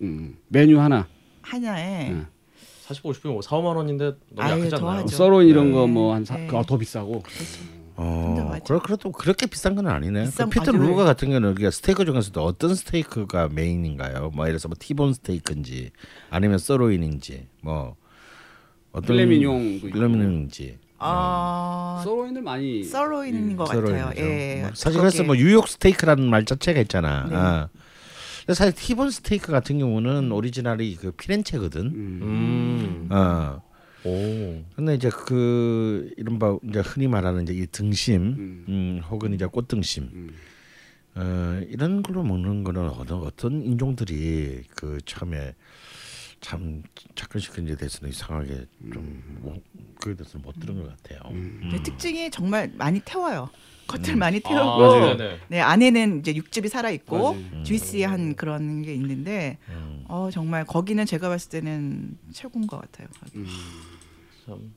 음, 0.02 0.37
메뉴 0.49 0.81
하나. 0.81 1.07
하나에 1.42 2.11
네. 2.11 2.23
40, 2.93 3.03
50이면 3.05 3.33
뭐 3.33 3.43
4, 3.43 3.57
5만 3.57 3.77
원인데 3.77 4.13
너무 4.31 4.49
아유, 4.49 4.59
약하지 4.61 4.71
더 4.71 4.77
않나요? 4.89 5.03
하죠. 5.03 5.17
sirloin 5.17 5.47
이런 5.47 5.67
네. 5.67 5.73
거뭐한 5.73 6.25
네. 6.25 6.49
더 6.67 6.77
비싸고. 6.77 7.23
어, 7.95 8.25
근데 8.35 8.43
맞아. 8.49 8.65
그래 8.65 8.79
그래도 8.83 9.13
그렇게 9.13 9.47
비싼 9.47 9.75
건 9.75 9.87
아니네. 9.87 10.25
비싼 10.25 10.49
그 10.49 10.59
피터 10.59 10.71
아주 10.71 10.79
루거 10.79 11.05
같은 11.05 11.29
경우는 11.29 11.51
우리가 11.53 11.71
스테이크 11.71 12.05
중에서도 12.05 12.43
어떤 12.43 12.75
스테이크가 12.75 13.49
메인인가요? 13.53 14.31
뭐 14.35 14.47
예를 14.47 14.55
들어서 14.55 14.69
뭐 14.69 14.77
티본 14.79 15.15
스테이크인지 15.15 15.91
아니면 16.31 16.59
sirloin인지 16.59 17.47
뭐 17.61 17.97
어떤 18.93 19.07
필레미뇽도 19.17 19.87
있고. 19.89 19.99
filet 19.99 20.25
mignon인지 20.25 20.79
아 20.99 22.01
sirloin들 22.05 22.43
많이 22.43 22.85
sirloin인 22.85 23.57
것 23.57 23.67
sirloin이죠. 23.67 24.05
같아요. 24.07 24.25
예. 24.25 24.61
뭐 24.63 24.71
사실 24.75 25.01
그래서 25.01 25.23
뭐 25.25 25.35
뉴욕 25.35 25.67
스테이크라는 25.69 26.29
말 26.31 26.45
자체가 26.45 26.81
있잖아. 26.81 27.27
네. 27.29 27.37
아. 27.37 27.69
근데 28.47 28.55
사실 28.55 28.75
티본 28.75 29.11
스테이크 29.11 29.53
같은 29.53 29.79
경우는 29.79 30.33
오리지널이 30.33 30.97
그 30.97 31.13
피렌체거든. 31.13 31.87
음. 31.87 32.21
음. 32.23 33.09
어. 33.11 33.63
오. 34.05 34.65
근데 34.75 34.95
이제 34.97 35.11
그 35.11 36.13
이른바 36.17 36.59
이제 36.69 36.81
흔히 36.81 37.07
말하는 37.07 37.45
이제 37.45 37.55
이 37.55 37.67
등심, 37.67 38.23
음. 38.23 38.65
음, 38.69 39.01
혹은 39.09 39.33
이제 39.33 39.47
꽃등심, 39.47 40.11
음. 40.13 40.35
어, 41.15 41.61
이런 41.69 42.03
걸로 42.03 42.25
먹는 42.25 42.65
거는 42.65 42.89
어떤 42.89 43.21
어떤 43.21 43.63
인종들이 43.63 44.65
그 44.75 44.99
처음에 45.05 45.55
참 46.41 46.83
접근시킨 47.15 47.67
데 47.67 47.77
대해서는 47.77 48.11
이상하게 48.11 48.67
좀 48.93 49.23
뭐, 49.41 49.57
그에 50.01 50.17
대해서는 50.17 50.45
못 50.45 50.59
들은 50.59 50.83
것 50.83 50.89
같아요. 50.89 51.21
음. 51.31 51.61
근데 51.63 51.81
특징이 51.85 52.29
정말 52.33 52.73
많이 52.75 53.01
태워요. 53.05 53.49
겉을 53.87 54.15
음. 54.15 54.19
많이 54.19 54.41
아, 54.45 54.49
태우고 54.49 55.17
네네. 55.17 55.39
네 55.49 55.61
안에는 55.61 56.21
이제 56.21 56.35
육즙이 56.35 56.69
살아 56.69 56.91
있고 56.91 57.35
맞아요. 57.35 57.62
주이시한 57.65 58.37
그런 58.37 58.83
게 58.83 58.95
있는데 58.95 59.59
음. 59.69 60.05
어 60.09 60.31
정말 60.33 60.65
거기는 60.65 61.05
제가 61.05 61.29
봤을 61.29 61.51
때는 61.51 62.17
최고인 62.33 62.67
것 62.67 62.81
같아요. 62.81 63.09
음. 63.35 63.47
참 64.47 64.73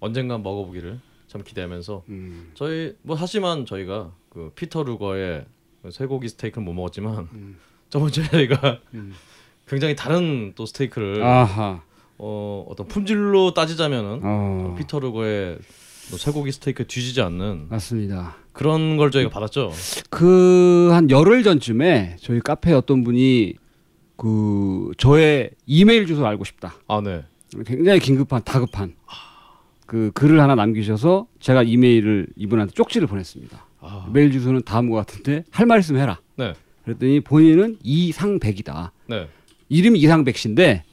언젠가 0.00 0.38
먹어보기를 0.38 1.00
참 1.26 1.42
기대하면서 1.42 2.02
음. 2.08 2.50
저희 2.54 2.96
뭐 3.02 3.16
하지만 3.18 3.66
저희가 3.66 4.12
그 4.28 4.52
피터 4.54 4.82
루거의 4.84 5.46
그 5.82 5.90
쇠고기 5.90 6.28
스테이크는 6.28 6.64
못 6.64 6.72
먹었지만 6.74 7.28
음. 7.32 7.58
저번 7.88 8.10
주에 8.10 8.24
저희가 8.24 8.80
음. 8.94 9.14
굉장히 9.66 9.96
다른 9.96 10.52
또 10.54 10.66
스테이크를 10.66 11.22
아하. 11.22 11.82
어, 12.18 12.64
어떤 12.68 12.88
품질로 12.88 13.52
따지자면은 13.52 14.20
어. 14.22 14.74
피터 14.78 15.00
루거의 15.00 15.58
뭐 16.10 16.18
쇠고기 16.18 16.52
스테이크 16.52 16.86
뒤지지 16.86 17.20
않는 17.20 17.66
맞습니다. 17.68 18.36
그런 18.52 18.96
걸 18.96 19.10
저희가 19.10 19.30
받았죠. 19.30 19.72
그 20.10 20.90
한 20.92 21.10
열흘 21.10 21.42
전쯤에 21.42 22.16
저희 22.20 22.40
카페 22.40 22.72
어떤 22.72 23.02
분이 23.04 23.54
그 24.16 24.92
저의 24.98 25.50
이메일 25.66 26.06
주소를 26.06 26.28
알고 26.28 26.44
싶다. 26.44 26.74
아 26.88 27.00
네. 27.02 27.24
굉장히 27.66 27.98
긴급한 28.00 28.42
다급한 28.44 28.94
그 29.86 30.10
글을 30.14 30.40
하나 30.40 30.54
남기셔서 30.54 31.26
제가 31.40 31.62
이메일을 31.64 32.28
이분한테 32.36 32.72
쪽지를 32.74 33.06
보냈습니다. 33.08 33.66
아, 33.80 34.08
메일 34.12 34.32
주소는 34.32 34.62
다음과 34.64 34.96
같은데 34.96 35.44
할 35.50 35.66
말 35.66 35.80
있으면 35.80 36.00
해라. 36.02 36.20
네. 36.36 36.54
그랬더니 36.84 37.20
본인은 37.20 37.78
이상백이다. 37.82 38.92
네. 39.08 39.28
이름이 39.68 39.98
이상백 39.98 40.36
씨인데 40.36 40.84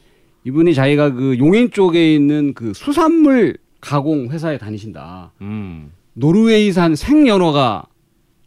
이분이 0.44 0.74
자기가 0.74 1.12
그 1.14 1.38
용인 1.38 1.72
쪽에 1.72 2.14
있는 2.14 2.54
그 2.54 2.74
수산물 2.74 3.58
가공 3.88 4.30
회사에 4.30 4.58
다니신다. 4.58 5.34
음. 5.42 5.92
노르웨이산 6.14 6.96
생연어가 6.96 7.86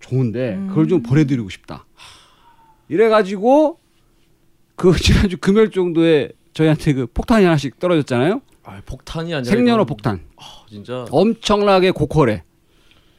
좋은데 0.00 0.54
음. 0.54 0.68
그걸 0.68 0.88
좀 0.88 1.02
보내드리고 1.02 1.50
싶다. 1.50 1.84
이래가지고 2.88 3.78
그 4.76 4.92
지난주 4.96 5.36
금요일 5.38 5.70
정도에 5.70 6.30
저희한테 6.54 6.94
그 6.94 7.06
폭탄이 7.12 7.44
하나씩 7.44 7.78
떨어졌잖아요. 7.78 8.40
아, 8.64 8.80
폭탄이 8.86 9.34
아니라 9.34 9.50
생년어 9.54 9.82
이건- 9.82 9.86
폭탄. 9.86 10.20
아, 10.36 10.42
진짜 10.68 11.04
엄청나게 11.10 11.90
고퀄에. 11.90 12.42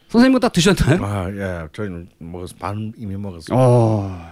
선생님은 0.10 0.40
다 0.40 0.50
드셨나요? 0.50 1.04
아, 1.06 1.30
예, 1.32 1.68
저희는 1.74 2.10
먹었 2.18 2.58
반 2.58 2.94
이미 2.98 3.16
먹었어요. 3.16 3.58
어. 3.60 4.32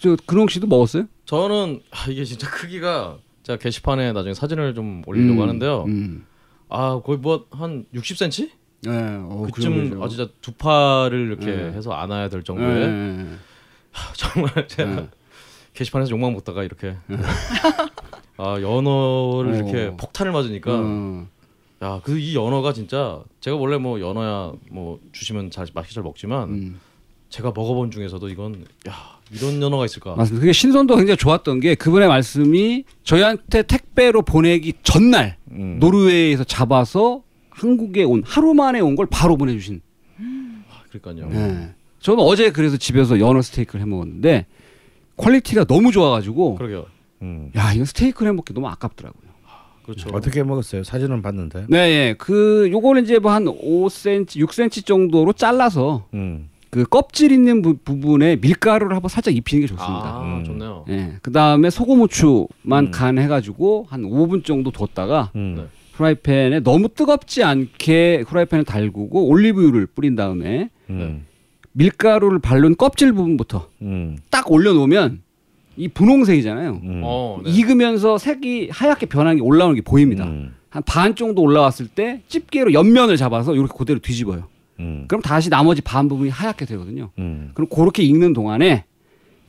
저 0.00 0.16
근홍 0.24 0.48
씨도 0.48 0.66
먹었어요? 0.68 1.04
저는 1.26 1.82
아, 1.90 2.08
이게 2.08 2.24
진짜 2.24 2.48
크기가 2.48 3.18
제가 3.42 3.58
게시판에 3.58 4.12
나중에 4.12 4.32
사진을 4.34 4.74
좀 4.74 5.02
올리려고 5.06 5.40
음, 5.40 5.42
하는데요. 5.42 5.84
음. 5.88 6.24
아 6.68 7.00
거의 7.04 7.18
뭐 7.18 7.46
한 7.50 7.84
60cm? 7.94 8.50
네, 8.82 8.90
어, 8.92 9.42
그 9.46 9.52
그쯤. 9.52 10.02
아 10.02 10.08
진짜 10.08 10.28
두 10.40 10.52
팔을 10.52 11.26
이렇게 11.28 11.46
네. 11.46 11.72
해서 11.72 11.92
안아야 11.92 12.28
될 12.28 12.40
네, 12.40 12.44
정도의 12.44 12.86
네, 12.86 13.22
네. 13.22 13.36
정말 14.16 14.68
제가 14.68 14.94
네. 14.94 15.08
게시판에서 15.74 16.10
욕만 16.10 16.32
먹다가 16.32 16.62
이렇게 16.62 16.96
아 18.38 18.60
연어를 18.60 19.52
어. 19.52 19.56
이렇게 19.56 19.96
폭탄을 19.96 20.32
맞으니까 20.32 20.72
어. 20.74 21.26
야그 21.82 22.18
이 22.18 22.34
연어가 22.34 22.72
진짜 22.72 23.22
제가 23.40 23.56
원래 23.56 23.76
뭐 23.78 24.00
연어야 24.00 24.52
뭐 24.70 25.00
주시면 25.12 25.50
잘 25.50 25.66
맛있게 25.74 25.94
잘 25.94 26.02
먹지만 26.02 26.48
음. 26.48 26.80
제가 27.28 27.52
먹어본 27.54 27.90
중에서도 27.90 28.28
이건 28.28 28.64
야 28.88 29.15
이런 29.32 29.60
연어가 29.60 29.84
있을까 29.84 30.14
맞습니다. 30.14 30.40
그게 30.40 30.52
신선도 30.52 30.96
굉장히 30.96 31.16
좋았던 31.16 31.60
게 31.60 31.74
그분의 31.74 32.08
말씀이 32.08 32.84
저희한테 33.02 33.62
택배로 33.62 34.22
보내기 34.22 34.74
전날 34.82 35.36
음. 35.50 35.78
노르웨이에서 35.80 36.44
잡아서 36.44 37.22
한국에 37.50 38.04
온 38.04 38.22
하루 38.24 38.54
만에 38.54 38.80
온 38.80 38.94
걸 38.96 39.06
바로 39.10 39.36
보내주신. 39.36 39.80
아, 40.70 40.82
그러니까요 40.90 41.28
네. 41.30 41.74
저는 42.00 42.22
어제 42.22 42.50
그래서 42.52 42.76
집에서 42.76 43.18
연어 43.18 43.42
스테이크를 43.42 43.80
해 43.80 43.86
먹었는데 43.88 44.46
quality가 45.16 45.64
너무 45.64 45.90
좋아가지고 45.92 46.54
그러게요 46.56 46.86
음. 47.22 47.50
야 47.56 47.72
이거 47.72 47.84
스테이크를 47.84 48.30
해 48.30 48.34
먹기 48.34 48.52
너무 48.54 48.68
아깝더라고요. 48.68 49.26
그렇죠 49.84 50.08
어떻게 50.12 50.42
먹었어요? 50.42 50.82
사진은 50.84 51.22
봤는데. 51.22 51.66
네, 51.68 51.78
예. 51.78 52.14
그 52.18 52.68
요거는 52.72 53.04
이제 53.04 53.18
뭐 53.20 53.30
한 53.32 53.44
5cm, 53.44 54.26
6cm 54.46 54.84
정도로 54.84 55.32
잘라서 55.32 56.06
음. 56.12 56.48
그 56.70 56.84
껍질 56.84 57.32
있는 57.32 57.62
부, 57.62 57.76
부분에 57.76 58.36
밀가루를 58.36 58.94
한번 58.94 59.08
살짝 59.08 59.34
입히는 59.34 59.62
게 59.62 59.66
좋습니다. 59.68 60.04
아 60.04 60.22
음. 60.22 60.44
좋네요 60.44 60.84
예. 60.88 61.12
그 61.22 61.32
다음에 61.32 61.70
소금 61.70 62.00
후추만 62.00 62.86
음. 62.86 62.90
간 62.90 63.18
해 63.18 63.28
가지고 63.28 63.86
한 63.88 64.02
5분 64.02 64.44
정도 64.44 64.70
뒀다가 64.70 65.30
음. 65.36 65.54
네. 65.56 65.64
프라이팬에 65.92 66.60
너무 66.60 66.88
뜨겁지 66.88 67.42
않게 67.42 68.24
프라이팬을 68.28 68.64
달구고 68.64 69.28
올리브유를 69.28 69.86
뿌린 69.86 70.14
다음에 70.16 70.68
음. 70.90 71.24
밀가루를 71.72 72.38
바른 72.40 72.76
껍질 72.76 73.12
부분부터 73.12 73.68
음. 73.82 74.18
딱 74.30 74.50
올려놓으면 74.50 75.22
이 75.78 75.88
분홍색이잖아요. 75.88 76.80
음. 76.82 77.00
어, 77.04 77.40
네. 77.44 77.50
익으면서 77.50 78.18
색이 78.18 78.70
하얗게 78.72 79.06
변한 79.06 79.36
게 79.36 79.42
올라오는 79.42 79.74
게 79.76 79.82
보입니다. 79.82 80.24
음. 80.24 80.54
한반 80.70 81.14
정도 81.14 81.42
올라왔을 81.42 81.86
때 81.88 82.22
집게로 82.28 82.72
옆면을 82.74 83.16
잡아서 83.16 83.54
이렇게 83.54 83.72
그대로 83.76 83.98
뒤집어요. 83.98 84.48
음. 84.80 85.04
그럼 85.08 85.22
다시 85.22 85.48
나머지 85.50 85.80
반 85.82 86.08
부분이 86.08 86.30
하얗게 86.30 86.64
되거든요. 86.66 87.10
음. 87.18 87.50
그럼 87.54 87.68
그렇게 87.68 88.02
익는 88.02 88.32
동안에 88.32 88.84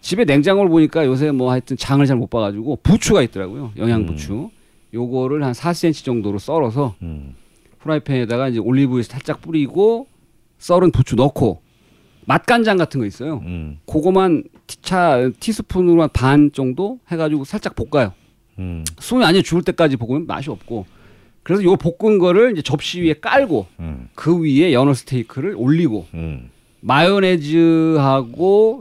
집에 0.01 0.25
냉장고를 0.25 0.69
보니까 0.69 1.05
요새 1.05 1.31
뭐 1.31 1.51
하여튼 1.51 1.75
장을 1.77 2.05
잘 2.05 2.15
못 2.17 2.29
봐가지고 2.29 2.77
부추가 2.83 3.21
있더라고요. 3.23 3.71
영양 3.77 4.05
부추. 4.05 4.49
요거를 4.93 5.43
한 5.43 5.51
4cm 5.51 6.05
정도로 6.05 6.39
썰어서 6.39 6.95
음. 7.01 7.35
프라이팬에다가 7.79 8.47
이제 8.49 8.59
올리브유 8.59 9.03
살짝 9.03 9.41
뿌리고 9.41 10.07
썰은 10.59 10.91
부추 10.91 11.15
넣고 11.15 11.61
맛간장 12.25 12.77
같은 12.77 12.99
거 12.99 13.05
있어요. 13.05 13.41
음. 13.45 13.79
그거만 13.85 14.43
티차 14.65 15.29
티스푼으로 15.39 16.01
한 16.01 16.09
반 16.13 16.51
정도 16.53 16.99
해가지고 17.11 17.43
살짝 17.43 17.75
볶아요. 17.75 18.13
음. 18.59 18.83
숨이 18.99 19.21
완전 19.23 19.43
죽을 19.43 19.61
때까지 19.63 19.97
볶으면 19.97 20.25
맛이 20.25 20.49
없고. 20.49 20.85
그래서 21.47 21.63
요 21.63 21.77
볶은 21.77 22.19
거를 22.19 22.51
이제 22.51 22.61
접시 22.61 23.01
위에 23.01 23.13
깔고 23.13 23.67
음. 23.79 24.09
그 24.15 24.37
위에 24.37 24.73
연어 24.73 24.93
스테이크를 24.93 25.55
올리고 25.55 26.05
음. 26.13 26.49
마요네즈하고 26.81 28.03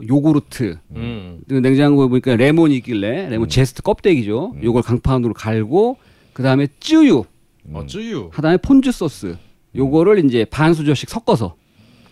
요구르트 0.09 0.76
음. 0.96 1.38
그 1.48 1.55
냉장고에 1.55 2.09
보니까 2.09 2.35
레몬이 2.35 2.74
있길래 2.79 3.29
레몬 3.29 3.48
zest 3.49 3.83
껍데기죠. 3.83 4.57
요걸 4.61 4.83
강판으로 4.83 5.33
갈고 5.35 5.98
그 6.33 6.42
다음에 6.42 6.66
쯔유 6.81 7.22
어 7.72 7.87
쯔유 7.87 8.31
하다음에 8.33 8.57
폰즈 8.57 8.90
소스 8.90 9.37
요거를 9.76 10.24
이제 10.24 10.44
반 10.44 10.74
수저씩 10.74 11.09
섞어서 11.09 11.55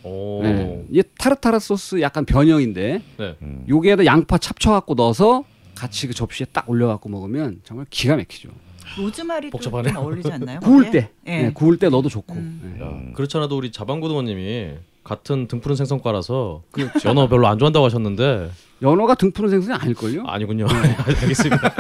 오 0.04 0.40
네. 0.44 0.84
이게 0.88 1.02
타르타르 1.18 1.58
소스 1.58 2.00
약간 2.00 2.24
변형인데 2.24 3.02
네. 3.18 3.36
음. 3.42 3.64
요게에다 3.68 4.04
양파 4.04 4.38
찹쳐갖고 4.38 4.94
넣어서 4.94 5.42
같이 5.74 6.06
그 6.06 6.14
접시에 6.14 6.46
딱 6.52 6.70
올려갖고 6.70 7.08
먹으면 7.08 7.60
정말 7.64 7.86
기가 7.90 8.14
막히죠. 8.14 8.50
로즈마리도 8.98 9.50
복잡하네요. 9.56 9.92
좀 9.94 10.02
어울리지 10.02 10.32
않나요? 10.32 10.60
구울? 10.60 10.90
때, 10.90 11.10
예. 11.26 11.42
네, 11.44 11.52
구울 11.52 11.78
때 11.78 11.88
넣어도 11.88 12.08
좋고. 12.08 12.34
음. 12.34 12.76
네. 12.78 12.84
야, 12.84 13.12
그렇지 13.14 13.36
않아도 13.36 13.56
우리 13.56 13.72
자방고등어님이 13.72 14.72
같은 15.02 15.46
등푸른 15.48 15.76
생선과라서 15.76 16.62
연어 17.04 17.28
별로 17.28 17.46
안 17.46 17.58
좋아한다고 17.58 17.84
하셨는데 17.84 18.50
연어가 18.80 19.14
등푸른 19.14 19.50
생선이 19.50 19.78
아닐걸요? 19.78 20.24
아니군요. 20.26 20.66
알겠습니다. 21.06 21.74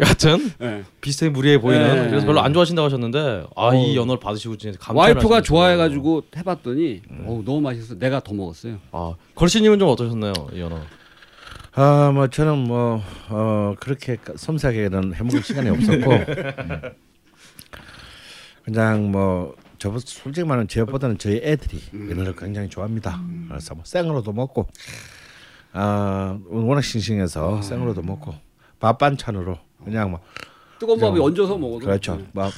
여하튼 0.00 0.52
네. 0.58 0.84
비슷해 1.00 1.28
무리해 1.28 1.60
보이는 1.60 2.04
네. 2.04 2.08
그래서 2.08 2.24
별로 2.26 2.40
안 2.40 2.52
좋아하신다고 2.52 2.86
하셨는데 2.86 3.46
아이 3.56 3.96
어. 3.98 4.00
연어를 4.02 4.20
받으시고 4.20 4.56
진짜 4.58 4.78
감탄을 4.78 5.14
와이프가. 5.14 5.42
좋아해가지고 5.42 6.22
해봤더니 6.36 7.02
어우, 7.26 7.42
너무 7.44 7.60
맛있어서 7.60 7.98
내가 7.98 8.20
더 8.20 8.32
먹었어요. 8.32 8.76
아 8.92 9.14
걸씨님은 9.34 9.78
좀 9.80 9.88
어떠셨나요 9.88 10.32
이 10.52 10.60
연어? 10.60 10.80
아, 11.74 12.10
뭐 12.12 12.28
저는 12.28 12.58
뭐 12.58 13.02
어, 13.28 13.74
그렇게 13.78 14.16
섬세하게는 14.34 15.14
해먹을 15.14 15.42
시간이 15.42 15.68
없었고 15.70 16.10
음. 16.12 16.80
그냥 18.64 19.10
뭐저 19.12 19.98
솔직히 19.98 20.46
말하면 20.46 20.68
저보다는 20.68 21.18
저희 21.18 21.36
애들이 21.36 21.80
연어를 22.10 22.36
굉장히 22.36 22.68
좋아합니다. 22.68 23.20
그래서 23.48 23.74
뭐 23.74 23.84
생으로도 23.84 24.32
먹고 24.32 24.66
아 25.72 26.38
워낙 26.46 26.82
싱싱해서 26.82 27.62
생으로도 27.62 28.02
먹고 28.02 28.34
밥 28.78 28.98
반찬으로 28.98 29.58
그냥 29.84 30.10
뭐 30.10 30.20
뜨거운 30.78 30.98
밥에 31.00 31.18
얹어서 31.18 31.56
먹어도 31.56 31.86
그렇죠. 31.86 32.16
네. 32.16 32.26
막 32.32 32.52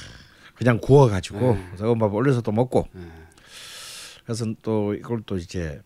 그냥 0.55 0.79
구워 0.81 1.07
가지고 1.07 1.55
네. 1.55 1.65
저거 1.77 1.95
밥 1.95 2.13
올려서도 2.13 2.51
먹고 2.51 2.87
그래서 4.25 4.45
또 4.61 4.93
이걸 4.93 5.21
또 5.25 5.37
이제 5.37 5.81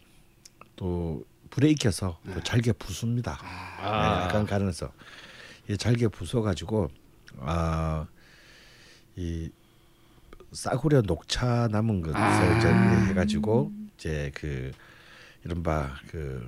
또 0.75 1.23
불에 1.55 1.69
익혀서 1.69 2.19
또 2.33 2.43
잘게 2.43 2.73
부숩니다. 2.73 3.37
네, 3.79 3.85
약간 3.85 4.45
가려서 4.45 4.91
이 5.69 5.77
잘게 5.77 6.09
부숴가지고 6.09 6.89
아이 7.39 9.49
싸구려 10.51 11.03
녹차 11.03 11.69
남은 11.71 12.01
것을 12.01 12.17
아. 12.17 12.57
이제 12.57 12.67
해가지고 13.09 13.71
이제 13.95 14.33
그 14.35 14.73
이른바 15.45 15.95
그 16.09 16.45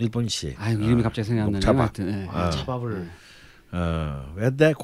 일본식 0.00 0.60
아유 0.60 0.82
이름이 0.82 1.04
갑자기 1.04 1.28
생각이 1.28 1.46
안 1.46 1.52
나네요. 1.52 1.72
녹차밥. 1.72 1.92
네. 2.04 2.28
아. 2.32 2.50
차밥을 2.50 3.08
어, 3.70 4.34
근데 4.34 4.74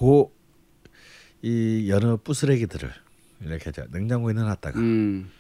그이 1.43 1.91
연어 1.91 2.19
부스레기들을 2.19 2.93
이렇게 3.41 3.73
저 3.73 3.87
냉장고에 3.91 4.35
넣어놨다가 4.35 4.79
음. 4.79 5.33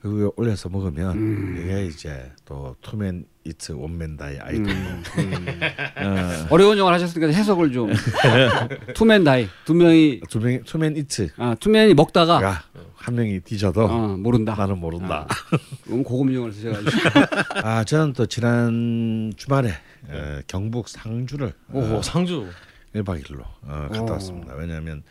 그 0.00 0.16
위에 0.16 0.30
올려서 0.36 0.68
먹으면 0.70 1.56
이게 1.62 1.84
이제 1.86 2.32
또 2.46 2.74
two 2.80 3.03
man 3.03 3.26
eat 3.44 3.72
one 3.72 3.94
man 3.94 4.16
die 4.16 4.38
아이템. 4.38 4.66
음. 4.68 5.60
어, 5.96 6.46
어려운 6.50 6.78
영어를 6.78 6.94
하셨으니까 6.94 7.30
해석을 7.32 7.72
좀 7.72 7.90
two 8.94 9.09
man 9.09 9.24
die 9.24 9.48
두 9.64 9.74
명이 9.74 10.20
두 10.28 10.40
명이 10.40 10.62
two 10.64 10.80
man 10.80 10.96
eat. 10.96 11.28
아 11.36 11.54
two 11.58 11.73
man이 11.73 11.94
먹다가 11.94 12.42
야, 12.42 12.62
한 12.94 13.14
명이 13.14 13.40
뒤져도 13.40 13.84
어, 13.84 14.16
모른다. 14.16 14.54
나는 14.56 14.78
모른다. 14.78 15.26
너무 15.86 16.02
고급 16.02 16.32
용어를 16.32 16.54
쓰셔가지고 16.54 16.90
아, 17.64 17.84
저는 17.84 18.14
또 18.14 18.24
지난 18.26 19.32
주말에 19.36 19.70
어, 20.08 20.40
경북 20.46 20.88
상주를 20.88 21.52
오 21.72 21.80
어, 21.80 22.02
상주 22.02 22.46
1박 22.94 23.22
2일로 23.22 23.40
어, 23.62 23.88
갔다 23.90 24.02
오. 24.02 24.10
왔습니다. 24.12 24.54
왜냐하면 24.54 25.02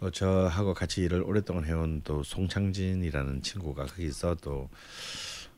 또 0.00 0.10
저하고 0.10 0.74
같이 0.74 1.02
일을 1.02 1.22
오랫동안 1.22 1.64
해온 1.64 2.02
또 2.04 2.22
송창진이라는 2.22 3.42
친구가 3.42 3.86
거기서 3.86 4.36
또 4.42 4.68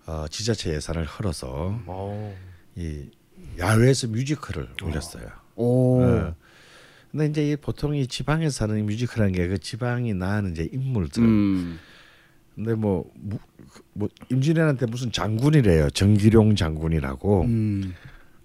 어, 0.07 0.27
지자체 0.31 0.73
예산을 0.75 1.05
흘어서 1.05 1.81
오. 1.87 2.35
이 2.77 3.07
야외에서 3.59 4.07
뮤지컬을 4.09 4.69
올렸어요. 4.83 5.27
오 5.57 6.03
어. 6.03 6.35
근데 7.11 7.27
이제 7.27 7.51
이 7.51 7.57
보통 7.57 7.95
이 7.97 8.07
지방에 8.07 8.49
사는 8.51 8.79
이 8.79 8.83
뮤지컬한 8.83 9.33
게 9.33 9.49
그 9.49 9.59
지방이 9.59 10.15
낳은 10.15 10.53
이제 10.53 10.69
인물들. 10.73 11.23
음. 11.23 11.79
근데 12.55 12.75
뭐, 12.75 13.11
무, 13.15 13.39
뭐 13.93 14.09
임진왜란때 14.31 14.87
무슨 14.87 15.13
장군이래요. 15.13 15.91
정기룡 15.91 16.57
장군이라고 16.57 17.43
음. 17.43 17.95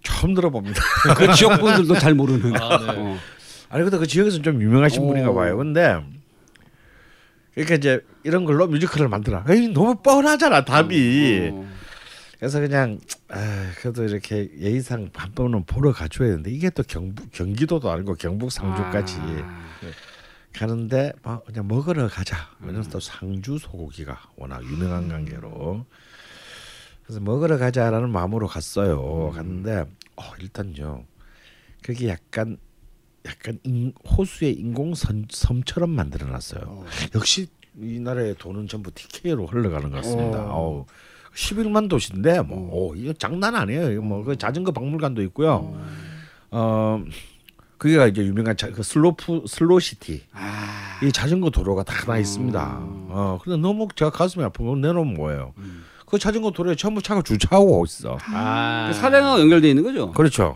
처음 0.03 0.33
들어봅니다. 0.33 0.81
그 1.17 1.33
지역 1.33 1.59
분들도 1.59 1.97
잘 1.99 2.13
모르는. 2.13 2.55
아, 2.61 2.77
네. 2.93 2.99
어. 2.99 3.17
아니 3.73 3.83
근데 3.83 3.97
그 3.97 4.05
지역에서 4.05 4.39
좀 4.43 4.61
유명하신 4.61 5.01
오. 5.01 5.07
분인가 5.07 5.33
봐요. 5.33 5.57
근데 5.57 5.99
그러니까 7.55 7.73
이제 7.73 8.05
이런 8.23 8.45
걸로 8.45 8.67
뮤지컬을 8.67 9.07
만들어. 9.07 9.43
에이 9.49 9.69
너무 9.69 9.95
뻔하잖아 9.95 10.63
답이. 10.63 11.49
어. 11.51 11.67
그래서 12.37 12.59
그냥 12.59 12.99
아, 13.29 13.71
그래도 13.79 14.03
이렇게 14.03 14.47
예의상 14.59 15.09
한 15.15 15.31
번은 15.31 15.63
보러 15.63 15.91
가줘야 15.91 16.29
되는데 16.29 16.51
이게 16.51 16.69
또 16.69 16.83
경북 16.83 17.31
경기도도 17.31 17.89
아니고 17.89 18.13
경북 18.13 18.51
상주까지 18.51 19.17
아. 19.19 19.63
가는데 20.53 21.11
뭐 21.23 21.41
그냥 21.43 21.67
먹으러 21.67 22.07
가자. 22.07 22.49
왜냐면 22.59 22.87
또 22.91 22.99
상주 22.99 23.57
소고기가 23.57 24.21
워낙 24.35 24.63
유명한 24.65 25.07
관계로 25.07 25.83
그래서 27.03 27.19
먹으러 27.21 27.57
가자라는 27.57 28.11
마음으로 28.11 28.45
갔어요. 28.45 29.31
갔는데 29.31 29.85
어, 30.15 30.23
일단요 30.39 31.05
그게 31.81 32.09
약간 32.09 32.57
약간 33.25 33.59
인, 33.63 33.93
호수의 34.05 34.53
인공 34.53 34.95
선, 34.95 35.25
섬처럼 35.29 35.89
만들어 35.89 36.27
놨어요. 36.27 36.85
역시 37.15 37.47
이 37.79 37.99
나라의 37.99 38.35
돈은 38.37 38.67
전부 38.67 38.91
TK로 38.91 39.47
흘러가는 39.47 39.89
것 39.89 39.97
같습니다. 39.97 40.43
어우, 40.51 40.85
11만 41.35 41.89
도시인데 41.89 42.41
뭐 42.41 42.69
오, 42.71 42.95
이거 42.95 43.13
장난 43.13 43.55
아니에요. 43.55 43.91
이거 43.91 44.01
뭐그 44.01 44.37
자전거 44.37 44.71
박물관도 44.71 45.21
있고요. 45.23 45.75
어 46.51 47.03
그게가 47.77 48.07
이제 48.07 48.23
유명한 48.23 48.55
자, 48.55 48.71
그 48.71 48.83
슬로프 48.83 49.45
슬로시티. 49.47 50.23
아. 50.33 50.99
이 51.01 51.11
자전거 51.11 51.49
도로가 51.49 51.83
다 51.83 52.00
나 52.00 52.17
있습니다. 52.19 52.77
어 53.09 53.39
근데 53.43 53.57
너무 53.57 53.87
제가 53.95 54.11
가슴이 54.11 54.43
아프면 54.45 54.81
내놓으면 54.81 55.15
뭐예요? 55.15 55.53
그 56.05 56.19
자전거 56.19 56.51
도로에 56.51 56.75
전부 56.75 57.01
차가 57.01 57.23
주차하고 57.23 57.83
있어. 57.85 58.17
아. 58.27 58.89
그 58.91 58.99
사량하고 58.99 59.39
연결돼 59.41 59.69
있는 59.69 59.83
거죠? 59.83 60.11
그렇죠. 60.11 60.55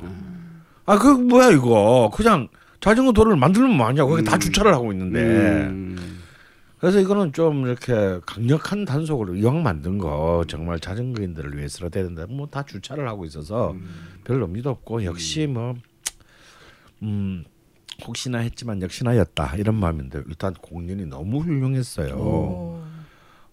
아 0.87 0.97
그 0.97 1.07
뭐야 1.09 1.51
이거 1.51 2.09
그냥 2.13 2.47
자전거 2.79 3.11
도로를 3.11 3.37
만들면 3.37 3.75
뭐하냐고 3.77 4.11
거기 4.11 4.23
다 4.23 4.37
주차를 4.39 4.73
하고 4.73 4.91
있는데 4.93 5.19
음. 5.67 6.19
그래서 6.79 6.99
이거는 6.99 7.33
좀 7.33 7.65
이렇게 7.65 8.19
강력한 8.25 8.85
단속으로 8.85 9.35
이왕 9.35 9.63
만든 9.63 9.97
거 9.97 10.45
정말 10.47 10.79
자전거인들을 10.79 11.57
위해서라 11.57 11.89
돼야 11.89 12.03
된다. 12.05 12.25
뭐 12.29 12.47
다 12.47 12.63
주차를 12.63 13.07
하고 13.07 13.25
있어서 13.25 13.75
별로 14.23 14.45
의미도 14.45 14.69
없고 14.69 15.03
역시 15.03 15.47
뭐 15.47 15.75
음. 17.03 17.43
혹시나 18.05 18.37
했지만 18.39 18.81
역시나였다 18.83 19.55
이런 19.55 19.75
마음인데 19.75 20.21
일단 20.27 20.53
공연이 20.53 21.05
너무 21.07 21.39
훌륭했어요. 21.39 22.13
오. 22.15 22.79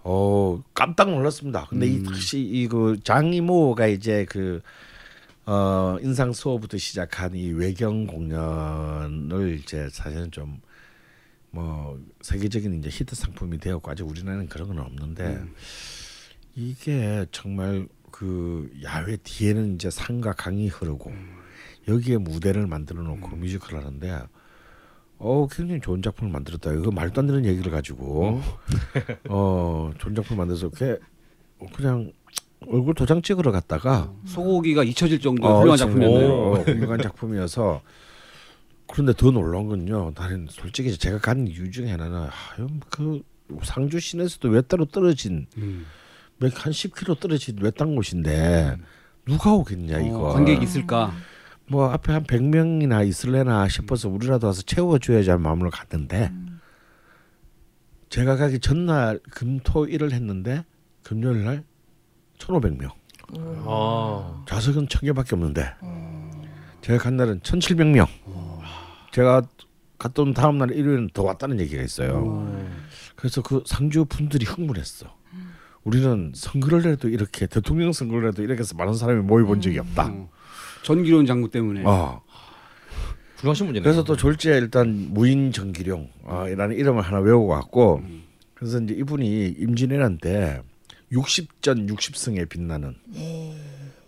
어 0.07 0.63
깜짝 0.75 1.11
놀랐습니다. 1.11 1.67
근데 1.71 1.87
이 1.87 2.03
다시 2.03 2.41
이 2.41 2.69
그 2.69 2.99
장이모가 3.03 3.87
이제 3.87 4.27
그 4.29 4.61
어, 5.47 5.97
인상 6.01 6.33
수업부터 6.33 6.79
시작한 6.79 7.35
이 7.35 7.51
외경 7.51 8.07
공연을 8.07 9.59
이제 9.61 9.89
사실은 9.91 10.31
좀 10.31 10.61
뭐 11.55 12.01
세계적인 12.21 12.81
이제 12.81 12.89
히트 12.91 13.15
상품이 13.15 13.59
되었고 13.59 13.89
아직 13.89 14.03
우리나라는 14.03 14.49
그런 14.49 14.69
건 14.69 14.81
없는데 14.81 15.45
이게 16.57 17.25
정말 17.31 17.87
그 18.11 18.71
야외 18.83 19.17
뒤에는 19.17 19.77
이제 19.77 19.89
산과 19.89 20.33
강이 20.33 20.67
흐르고 20.67 21.13
여기에 21.87 22.19
무대를 22.19 22.67
만들어 22.67 23.03
놓고 23.03 23.37
뮤지컬 23.37 23.79
하는데 23.79 24.23
어 25.19 25.47
굉장히 25.49 25.81
좋은 25.81 26.03
작품을 26.03 26.33
만들었다. 26.33 26.73
이거 26.73 26.91
말도 26.91 27.21
안 27.21 27.29
되는 27.29 27.45
얘기를 27.45 27.71
가지고. 27.71 28.41
어? 29.29 29.93
좋은 29.99 30.15
작품 30.15 30.37
만들어서 30.39 30.67
이렇게 30.67 30.99
그냥 31.73 32.13
얼굴 32.67 32.95
도장 32.95 33.23
찍으러 33.23 33.53
갔다가 33.53 34.13
소고기가 34.27 34.85
잊혀질 34.85 35.21
정도의 35.21 35.53
어, 35.53 35.59
훌륭한 35.61 35.79
작품이었네요. 35.79 36.33
어, 36.33 36.55
훌륭한 36.63 37.03
작품이어서 37.03 37.83
그런데 38.87 39.13
더 39.15 39.31
놀라운 39.31 39.69
건요. 39.69 40.13
나는 40.17 40.47
솔직히 40.51 40.97
제가 40.97 41.19
간 41.19 41.47
이유 41.47 41.71
중에 41.71 41.91
하나는 41.91 42.17
아, 42.17 42.31
그 42.91 43.23
상주 43.63 44.01
시내에서도 44.01 44.49
외따로 44.49 44.87
떨어진 44.87 45.47
음. 45.59 45.87
몇한 46.39 46.73
10km 46.73 47.21
떨어진 47.21 47.59
외딴 47.61 47.95
곳인데 47.95 48.77
누가 49.27 49.53
오겠냐 49.53 50.01
이거. 50.01 50.31
어, 50.31 50.33
관객이 50.35 50.65
있을까? 50.65 51.13
뭐 51.67 51.91
앞에 51.91 52.13
한 52.13 52.25
100명이나 52.25 53.07
있을래나 53.07 53.69
싶어서 53.69 54.09
우리라도 54.09 54.49
와서 54.49 54.63
채워줘야지 54.63 55.31
하는 55.31 55.43
마음으로 55.43 55.71
갔는데 55.71 56.31
제가 58.11 58.37
가기 58.37 58.61
전날 58.61 59.19
금토일을 59.31 60.13
했는데 60.13 60.65
금요일 61.03 61.45
날 61.45 61.65
1,500명. 62.39 62.91
아. 63.67 64.45
좌석은 64.47 64.89
1000개밖에 64.89 65.33
없는데 65.35 65.75
제가 66.83 66.99
간 67.03 67.17
날은 67.17 67.41
1,700명. 67.41 68.07
제가 69.13 69.43
갔다 69.99 70.23
온 70.23 70.35
다음 70.35 70.59
날 70.59 70.71
일요일은 70.73 71.11
더 71.15 71.23
왔다는 71.23 71.61
얘기가 71.61 71.83
있어요. 71.83 72.47
그래서 73.17 73.43
그 73.43 73.63
상주 73.67 74.05
분들이 74.07 74.45
흥분했어. 74.45 75.07
우리는 75.85 76.33
선거를 76.35 76.85
해도 76.87 77.09
이렇게 77.09 77.47
대통령 77.47 77.93
선거를 77.93 78.29
해도 78.29 78.43
이렇게 78.43 78.61
해서 78.61 78.75
많은 78.77 78.95
사람이 78.95 79.23
모여 79.23 79.45
본 79.45 79.61
적이 79.61 79.79
없다. 79.81 80.07
어. 80.09 80.29
전기론 80.83 81.27
장군 81.27 81.51
때문에. 81.51 81.83
어. 81.85 82.23
훌륭하신. 83.39 83.73
그래서 83.83 84.03
또 84.05 84.17
졸지에 84.17 84.57
일단 84.57 85.09
무인 85.11 85.53
정기룡이라는 85.53 86.77
이름을 86.77 87.03
하나 87.03 87.19
외우고 87.21 87.47
왔고 87.49 88.03
그래서 88.55 88.81
이제 88.81 88.95
이분이 88.95 89.57
임진왜란 89.59 90.19
때 90.19 90.63
60전 91.13 91.89
60승에 91.89 92.49
빛나는 92.49 92.95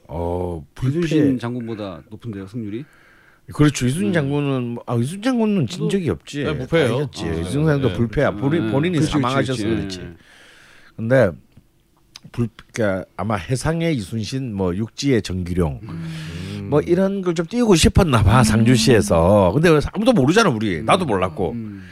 어 0.08 0.64
이순신 0.82 1.00
불패 1.00 1.38
장군보다 1.38 2.02
높은데요 2.10 2.46
승률이? 2.46 2.84
그렇죠 3.52 3.86
이순신 3.86 4.12
장군은 4.12 4.62
뭐- 4.74 4.84
아 4.86 4.94
이순신 4.94 5.22
장군은 5.22 5.66
진 5.66 5.88
적이 5.88 6.10
없지 6.10 6.44
네, 6.44 6.52
무패예요. 6.52 7.10
지 7.12 7.24
아, 7.24 7.32
이순신 7.32 7.64
장군도 7.66 7.88
네, 7.88 7.94
불패야 7.94 8.30
그렇죠. 8.30 8.48
본인, 8.48 8.66
네. 8.66 8.72
본인이 8.72 8.94
그렇지, 8.98 9.12
사망하셔서 9.12 9.62
그렇지, 9.62 9.76
그렇지 9.80 9.98
네. 10.00 10.14
근데 10.96 11.30
불 12.32 12.48
그러니까 12.72 13.04
아마 13.16 13.36
해상의 13.36 13.94
이순신 13.96 14.52
뭐 14.54 14.74
육지의 14.74 15.22
정기룡 15.22 15.80
음. 15.84 16.66
뭐 16.70 16.80
이런 16.80 17.22
걸 17.22 17.34
좀 17.34 17.46
띄우고 17.46 17.76
싶었나 17.76 18.22
봐 18.24 18.42
상주시에서 18.42 19.52
근데 19.54 19.68
아무도 19.92 20.12
모르잖아 20.12 20.50
우리 20.50 20.82
나도 20.82 21.04
몰랐고 21.04 21.52
음. 21.52 21.84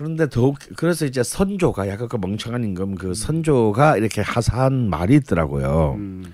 그런데 0.00 0.30
더욱 0.30 0.56
그래서 0.76 1.04
이제 1.04 1.22
선조가 1.22 1.86
약간 1.88 2.08
그 2.08 2.16
멍청한 2.16 2.64
임금 2.64 2.94
그 2.94 3.12
선조가 3.12 3.98
이렇게 3.98 4.22
하사한 4.22 4.88
말이 4.88 5.16
있더라고요. 5.16 5.96
음. 5.98 6.24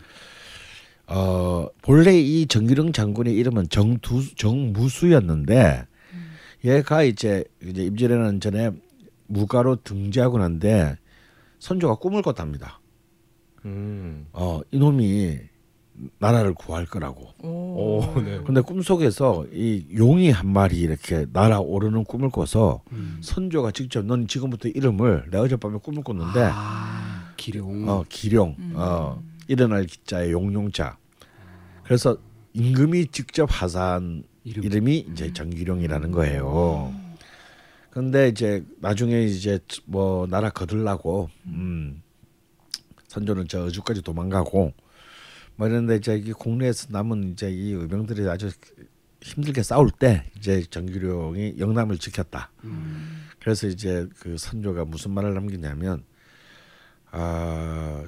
어 1.09 1.67
본래 1.83 2.17
이 2.17 2.47
정기령 2.47 2.93
장군의 2.93 3.35
이름은 3.35 3.69
정두 3.69 4.23
정무수였는데 4.37 5.85
얘가 6.65 7.03
이제 7.03 7.43
이제 7.61 7.87
임진왜란 7.87 8.39
전에 8.39 8.71
무가로 9.27 9.83
등재하고 9.83 10.39
난데 10.39 10.95
선조가 11.59 11.97
꿈을 11.97 12.23
꿨답니다. 12.23 12.79
음. 13.65 14.29
어 14.33 14.61
이놈이 14.71 15.41
나라를 16.19 16.55
구할 16.55 16.87
거라고. 16.87 17.29
오. 17.43 18.01
오, 18.01 18.21
네. 18.23 18.41
근데 18.45 18.61
꿈속에서 18.61 19.47
이 19.53 19.87
용이 19.97 20.31
한 20.31 20.49
마리 20.53 20.79
이렇게 20.81 21.27
날아오르는 21.33 22.05
꿈을 22.05 22.31
꿔서 22.31 22.83
선조가 23.21 23.71
직접 23.73 24.05
넌 24.05 24.27
지금부터 24.27 24.69
이름을 24.69 25.29
내가 25.31 25.45
어젯밤에 25.45 25.79
꿈을 25.79 26.03
꿨는데 26.03 26.51
아, 26.53 27.33
기룡. 27.37 27.89
어 27.89 28.05
기룡 28.09 28.57
어 28.75 29.23
일어날 29.49 29.85
기자의 29.85 30.33
용용자 30.33 30.97
그래서 31.85 32.17
임금이 32.53 33.07
직접 33.09 33.49
하사한 33.51 34.25
이름. 34.45 34.65
이름이 34.65 35.07
이제 35.13 35.33
정기룡이라는 35.33 36.13
거예요. 36.13 36.93
근데 37.91 38.29
이제 38.29 38.65
나중에 38.81 39.23
이제 39.25 39.59
뭐 39.87 40.27
나라 40.27 40.51
거들라고 40.51 41.31
음 41.47 42.03
선조는 43.09 43.49
저 43.49 43.65
어주까지 43.65 44.03
도망가고 44.03 44.73
뭐 45.57 45.67
이런데 45.69 45.97
이제 45.97 46.17
이 46.17 46.33
국내에서 46.33 46.89
남은 46.91 47.33
이제 47.33 47.51
이 47.51 47.73
의병들이 47.73 48.29
아주 48.29 48.51
힘들게 49.23 49.63
싸울 49.63 49.91
때 49.91 50.31
이제 50.37 50.63
정기룡이 50.63 51.57
영남을 51.59 51.99
지켰다. 51.99 52.51
그래서 53.41 53.67
이제 53.67 54.07
그 54.21 54.37
선조가 54.37 54.85
무슨 54.85 55.13
말을 55.13 55.35
남기냐면 55.35 56.05
아 57.11 58.05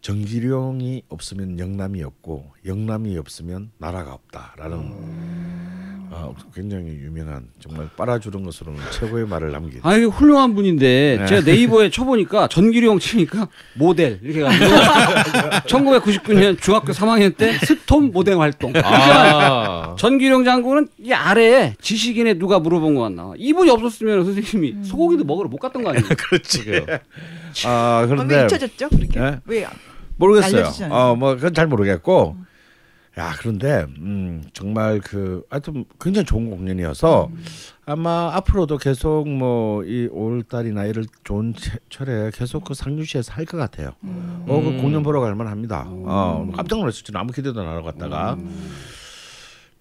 정기룡이 0.00 1.04
없으면 1.08 1.58
영남이 1.58 2.02
없고 2.02 2.52
영남이 2.64 3.18
없으면 3.18 3.72
나라가 3.78 4.14
없다라는 4.14 4.76
아, 6.12 6.28
굉장히 6.54 6.86
유명한 6.88 7.44
정말 7.60 7.88
빨아주는 7.96 8.42
것으로는 8.42 8.80
최고의 8.90 9.28
말을 9.28 9.52
남긴. 9.52 9.78
아 9.82 9.94
이게 9.94 10.06
훌륭한 10.06 10.54
분인데 10.56 11.18
네. 11.20 11.26
제가 11.26 11.42
네이버에 11.42 11.90
쳐보니까 11.90 12.48
전기룡 12.48 12.98
치니까 12.98 13.48
모델 13.74 14.18
이렇게 14.22 14.40
가지고 14.42 14.64
1999년 15.68 16.58
중학교 16.62 16.92
3학년 16.92 17.36
때 17.36 17.52
스톰 17.58 18.10
모델 18.10 18.38
활동. 18.38 18.72
아. 18.82 19.94
전기룡 19.98 20.44
장군은 20.44 20.88
이 20.98 21.12
아래에 21.12 21.76
지식인에 21.80 22.34
누가 22.34 22.58
물어본 22.58 22.96
것 22.96 23.02
같나. 23.02 23.32
이분이 23.36 23.70
없었으면 23.70 24.24
선생님이 24.24 24.84
소고기도 24.84 25.24
먹으러 25.24 25.48
못 25.48 25.58
갔던 25.58 25.84
거 25.84 25.90
아니에요? 25.90 26.04
그렇지. 26.18 26.86
아왜 27.64 28.06
그런데 28.08 28.44
잊혀졌죠? 28.44 28.88
그렇게 28.88 29.20
네? 29.20 29.38
왜 29.46 29.66
모르겠어요. 30.16 30.56
알려주지 30.62 30.84
않아요? 30.84 30.98
어뭐 31.12 31.36
그건 31.36 31.54
잘 31.54 31.66
모르겠고 31.68 32.36
야 33.18 33.32
그런데 33.38 33.86
음, 33.98 34.42
정말 34.52 35.00
그 35.00 35.44
하여튼 35.50 35.84
굉장히 36.00 36.24
좋은 36.26 36.48
공연이어서 36.48 37.28
아마 37.84 38.30
앞으로도 38.36 38.78
계속 38.78 39.28
뭐이 39.28 40.08
5월달이나 40.08 40.88
이럴 40.88 41.04
좋은 41.24 41.52
채- 41.54 41.78
철에 41.90 42.30
계속 42.32 42.64
그 42.64 42.72
상주시에서 42.74 43.32
할 43.32 43.44
것 43.46 43.56
같아요. 43.58 43.94
어, 44.04 44.60
그 44.62 44.80
공연 44.80 45.02
보러 45.02 45.20
갈 45.20 45.34
만합니다. 45.34 45.86
어, 45.88 46.48
깜짝 46.54 46.78
놀랐어요. 46.78 47.02
저는 47.02 47.20
아무 47.20 47.32
기대도 47.32 47.60
안 47.60 47.66
하고 47.66 47.82
갔다가 47.84 48.38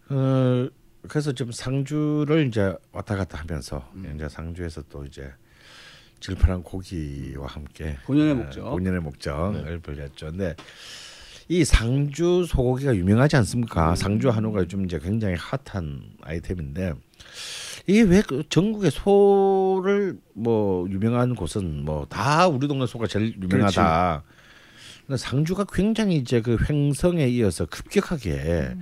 어, 0.10 0.68
그래서 1.08 1.32
좀 1.32 1.52
상주를 1.52 2.48
이제 2.48 2.76
왔다 2.92 3.16
갔다 3.16 3.38
하면서 3.40 3.88
이제 4.16 4.28
상주에서 4.28 4.84
또 4.90 5.06
이제 5.06 5.32
질펀한 6.20 6.64
고기와 6.64 7.48
함께 7.48 7.98
본연의 8.06 8.32
어, 8.32 8.36
목적. 8.36 8.70
본연의 8.72 9.02
목적을 9.02 9.80
벌였죠. 9.80 10.32
근데 10.32 10.56
이 11.52 11.66
상주 11.66 12.46
소고기가 12.48 12.96
유명하지 12.96 13.36
않습니까? 13.38 13.96
상주 13.96 14.30
한우가 14.30 14.62
요즘 14.62 14.86
이제 14.86 15.00
굉장히 15.00 15.36
핫한 15.36 16.02
아이템인데 16.22 16.94
이게 17.88 18.04
왜그 18.04 18.44
전국의 18.50 18.92
소를 18.92 20.20
뭐 20.36 20.88
유명한 20.90 21.34
곳은 21.34 21.86
뭐 21.86 22.06
다 22.08 22.48
우리 22.48 22.68
동네 22.68 22.86
소가 22.86 23.08
제일 23.08 23.36
유명하다. 23.42 24.24
근데 25.08 25.18
상주가 25.18 25.66
굉장히 25.74 26.18
이제 26.18 26.40
그 26.40 26.56
횡성에 26.70 27.28
이어서 27.30 27.66
급격하게 27.66 28.76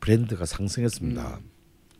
브랜드가 0.00 0.46
상승했습니다. 0.46 1.38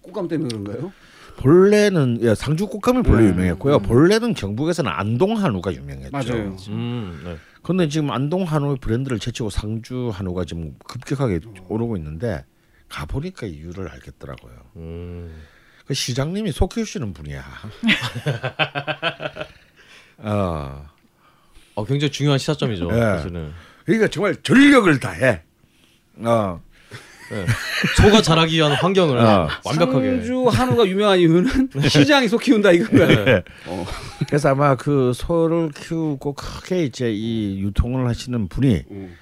꽃감 0.00 0.28
때문에 0.28 0.48
그런가요? 0.48 0.92
본래는 1.36 2.20
예, 2.22 2.34
상주 2.34 2.68
꽃감이 2.68 3.02
본래 3.02 3.24
네. 3.24 3.28
유명했고요. 3.28 3.80
본래는 3.80 4.32
경북에서는 4.32 4.90
안동 4.90 5.36
한우가 5.36 5.74
유명했죠. 5.74 6.10
맞아요. 6.10 6.56
음, 6.68 7.20
네. 7.22 7.36
근데 7.66 7.88
지금 7.88 8.12
안동 8.12 8.44
한우의 8.44 8.76
브랜드를 8.76 9.18
제치고 9.18 9.50
상주 9.50 10.12
한우가 10.14 10.44
지금 10.44 10.76
급격하게 10.86 11.40
오르고 11.68 11.96
있는데 11.96 12.44
가 12.88 13.06
보니까 13.06 13.48
이유를 13.48 13.88
알겠더라고요. 13.88 14.54
음. 14.76 15.42
그 15.84 15.92
시장님이 15.92 16.52
소 16.52 16.68
키우시는 16.68 17.12
분이야. 17.12 17.42
어, 20.18 20.86
어, 21.74 21.84
굉장히 21.84 22.12
중요한 22.12 22.38
시사점이죠. 22.38 22.92
네. 22.92 23.00
사실은. 23.00 23.52
그러니까 23.84 24.06
정말 24.06 24.40
전력을 24.44 25.00
다해. 25.00 25.42
어, 26.18 26.62
소가 27.96 28.22
자라기 28.22 28.56
위한 28.56 28.72
환경을 28.72 29.18
어. 29.18 29.48
완벽하게. 29.64 30.10
상주 30.22 30.46
한우가 30.48 30.86
유명한 30.86 31.18
이유는 31.18 31.70
시장이 31.88 32.28
소 32.28 32.38
키운다 32.38 32.72
이건가요? 32.72 33.24
네. 33.24 33.42
어. 33.66 33.86
그래서 34.26 34.50
아마 34.50 34.74
그 34.76 35.12
소를 35.14 35.70
키우고 35.70 36.34
크게 36.34 36.84
이제 36.84 37.12
이 37.12 37.60
유통을 37.60 38.06
하시는 38.06 38.48
분이 38.48 38.82
음. 38.90 39.14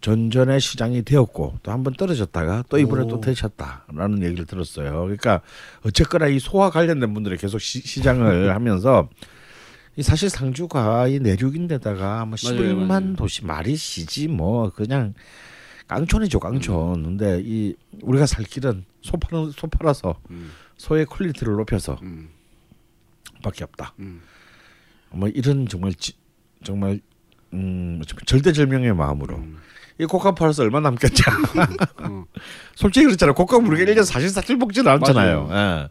전전에 0.00 0.58
시장이 0.58 1.02
되었고 1.02 1.58
또 1.62 1.70
한 1.72 1.82
번 1.82 1.94
떨어졌다가 1.94 2.64
또 2.68 2.78
이번에 2.78 3.04
오. 3.04 3.08
또 3.08 3.20
되셨다라는 3.20 4.22
얘기를 4.22 4.44
들었어요. 4.44 5.00
그러니까 5.00 5.40
어쨌거나 5.82 6.26
이 6.26 6.38
소와 6.38 6.70
관련된 6.70 7.14
분들이 7.14 7.36
계속 7.38 7.58
시, 7.58 8.02
장을 8.02 8.24
하면서 8.54 9.08
이 9.96 10.02
사실 10.02 10.28
상주가 10.28 11.08
이 11.08 11.20
내륙인데다가 11.20 12.26
뭐 12.26 12.36
맞아요, 12.42 12.58
11만 12.60 12.86
맞아요. 12.86 13.16
도시 13.16 13.44
말이 13.46 13.76
시지 13.76 14.28
뭐 14.28 14.70
그냥 14.70 15.14
깡촌이죠 15.86 16.40
깡촌. 16.40 17.02
근데 17.02 17.40
이 17.44 17.74
우리가 18.02 18.26
살 18.26 18.44
길은 18.44 18.84
소 19.02 19.16
파는 19.16 19.50
소 19.52 19.66
팔아서 19.66 20.18
음. 20.30 20.50
소의 20.76 21.06
quality를 21.06 21.54
높여서 21.54 21.98
음. 22.02 22.28
밖에 23.42 23.64
없다. 23.64 23.94
음. 23.98 24.22
뭐 25.10 25.28
이런 25.28 25.68
정말 25.68 25.94
지, 25.94 26.12
정말 26.62 27.00
음 27.52 28.02
절대절명의 28.26 28.94
마음으로 28.94 29.36
음. 29.36 29.58
이 29.98 30.06
곶감 30.06 30.34
팔아서 30.34 30.62
얼마 30.62 30.80
남겠냐. 30.80 31.24
어. 32.02 32.24
솔직히 32.74 33.06
그렇잖아요. 33.06 33.34
곶감 33.34 33.66
우리가 33.66 33.92
1년 33.92 34.04
사실 34.04 34.28
사실 34.28 34.56
먹지는 34.56 34.90
않잖아요. 34.90 35.48
예. 35.52 35.88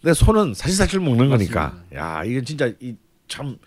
근데 0.00 0.14
소는 0.14 0.54
사실 0.54 0.76
사실 0.76 1.00
먹는 1.00 1.28
거니까. 1.28 1.82
야 1.94 2.22
이건 2.24 2.44
진짜 2.44 2.72
이 2.80 2.94
참 3.28 3.58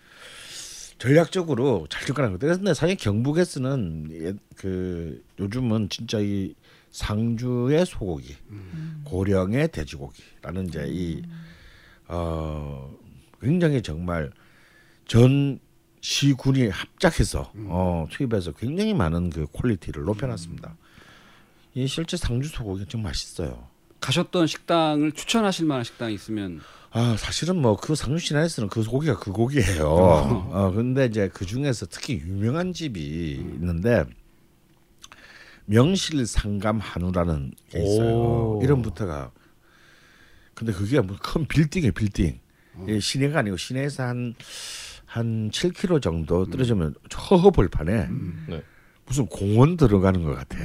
전략적으로 1.02 1.88
잘 1.90 2.06
접근하는 2.06 2.38
거예요. 2.38 2.54
근데 2.58 2.74
사실 2.74 2.96
경북에서는 2.96 4.08
예, 4.12 4.34
그 4.54 5.20
요즘은 5.40 5.88
진짜 5.88 6.20
이 6.20 6.54
상주의 6.92 7.84
소고기, 7.84 8.36
고령의 9.02 9.72
돼지고기라는 9.72 10.68
이제 10.68 10.86
이 10.88 11.22
어, 12.06 12.94
굉장히 13.40 13.82
정말 13.82 14.30
전 15.04 15.58
시군이 16.00 16.68
합작해서 16.68 17.50
어, 17.66 18.06
투입해서 18.08 18.52
굉장히 18.52 18.94
많은 18.94 19.30
그 19.30 19.46
quality를 19.52 20.04
높여놨습니다. 20.04 20.76
이 21.74 21.88
실제 21.88 22.16
상주 22.16 22.48
소고기 22.48 22.86
좀 22.86 23.02
맛있어요. 23.02 23.66
가셨던 23.98 24.46
식당을 24.46 25.10
추천하실 25.10 25.66
만한 25.66 25.82
식당이 25.82 26.14
있으면 26.14 26.60
아 26.94 27.16
사실은 27.18 27.56
뭐 27.62 27.76
그 27.76 27.94
상주 27.94 28.18
시내에서는 28.24 28.68
그 28.68 28.84
고기가 28.84 29.18
그 29.18 29.32
고기예요. 29.32 29.86
어 29.88 30.72
근데 30.74 31.06
이제 31.06 31.30
그 31.32 31.46
중에서 31.46 31.86
특히 31.90 32.14
유명한 32.18 32.72
집이 32.72 33.00
있는데 33.00 34.04
명실 35.64 36.26
상감 36.26 36.78
한우라는 36.80 37.52
게 37.70 37.82
있어요. 37.82 38.14
오. 38.14 38.60
이름부터가 38.62 39.30
근데 40.54 40.72
그게 40.72 41.00
뭐 41.00 41.16
큰 41.22 41.46
빌딩이에요 41.46 41.92
빌딩. 41.92 42.40
이 42.88 43.00
시내가 43.00 43.40
아니고 43.40 43.56
시내에서 43.56 44.02
한한 44.04 45.50
7km 45.50 46.00
정도 46.02 46.44
떨어지면 46.46 46.94
허허벌판에 47.30 48.08
네. 48.48 48.62
무슨 49.06 49.26
공원 49.26 49.76
들어가는 49.76 50.22
것 50.22 50.34
같아. 50.34 50.58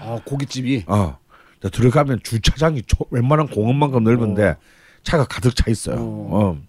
아 0.00 0.20
고깃집이 0.24 0.84
어. 0.86 1.18
들어가면 1.60 2.20
주차장이 2.22 2.82
초, 2.82 3.04
웬만한 3.10 3.46
공원만큼 3.48 4.02
넓은데 4.04 4.56
차가 5.02 5.24
가득 5.24 5.54
차 5.54 5.70
있어요. 5.70 5.96
어. 5.96 6.28
어. 6.30 6.62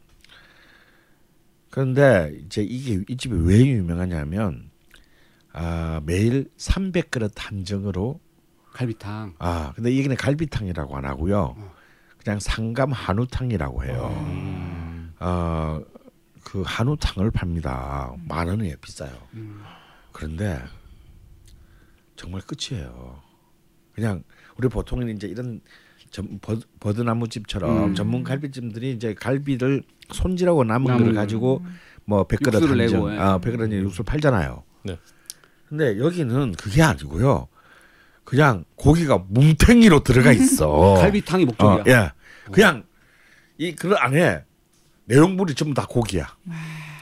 그런데 1.69 2.31
이제 2.45 2.61
이게 2.63 3.03
이 3.07 3.17
집이 3.17 3.35
왜 3.35 3.59
유명하냐면 3.65 4.69
아, 5.53 6.01
매일 6.05 6.49
300그릇 6.57 7.33
한정으로 7.35 8.19
갈비탕. 8.73 9.35
아, 9.39 9.73
근데 9.75 9.91
이게 9.91 10.13
갈비탕이라고 10.13 10.97
안 10.97 11.05
하고요. 11.05 11.55
그냥 12.23 12.39
상감 12.39 12.91
한우탕이라고 12.91 13.83
해요. 13.83 15.13
어, 15.19 15.81
그 16.43 16.63
한우탕을 16.65 17.31
팝니다. 17.31 18.13
만 18.27 18.47
원이에요, 18.47 18.75
비싸요. 18.81 19.11
그런데 20.11 20.59
정말 22.15 22.41
끝이에요. 22.41 23.21
그냥 23.93 24.23
우리 24.57 24.67
보통은 24.67 25.15
이제 25.15 25.27
이런 25.27 25.61
전, 26.13 26.39
버, 26.41 26.55
버드 26.79 27.01
나무 27.01 27.27
집처럼 27.27 27.85
음. 27.85 27.95
전문 27.95 28.23
갈비집들이 28.23 28.91
이제 28.91 29.15
갈비를 29.15 29.81
손질하고 30.11 30.63
남은 30.63 31.03
걸 31.03 31.13
가지고 31.15 31.65
뭐 32.05 32.27
백그릇 32.27 32.61
육수를 32.61 32.81
한정, 32.83 33.13
예. 33.15 33.17
아 33.17 33.37
백그릇 33.39 33.71
육수를 33.71 34.05
팔잖아요. 34.05 34.63
네. 34.83 34.99
근데 35.67 35.97
여기는 35.97 36.51
그게 36.51 36.83
아니고요. 36.83 37.47
그냥 38.23 38.63
고기가 38.75 39.25
뭉탱이로 39.27 40.03
들어가 40.03 40.31
있어. 40.31 40.93
갈비탕이 41.01 41.45
목적이야. 41.45 41.81
어, 41.81 42.05
예. 42.05 42.11
그냥 42.51 42.83
이그 43.57 43.95
안에 43.95 44.43
내용물이 45.05 45.55
전부 45.55 45.73
다 45.73 45.87
고기야. 45.89 46.27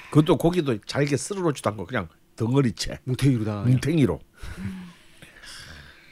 그것도 0.09 0.37
고기도 0.37 0.77
잘게 0.85 1.17
썰어놓지도 1.17 1.69
않고 1.71 1.85
그냥 1.85 2.07
덩어리채 2.37 2.99
뭉탱이로다. 3.03 3.63
뭉탱이로. 3.63 4.21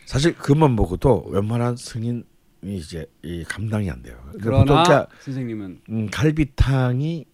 사실 0.06 0.36
그것만 0.36 0.76
먹어도 0.76 1.28
웬만한 1.30 1.78
승인 1.78 2.26
이 2.63 2.76
이제 2.78 3.06
이 3.24 3.43
감당이 3.45 3.89
안 3.89 4.02
돼요. 4.02 4.17
그러니까 4.34 4.50
보통 4.52 4.65
그러나 4.65 4.84
그냥, 4.84 5.06
선생님은 5.22 5.82
음, 5.89 6.10
갈비탕이 6.10 7.26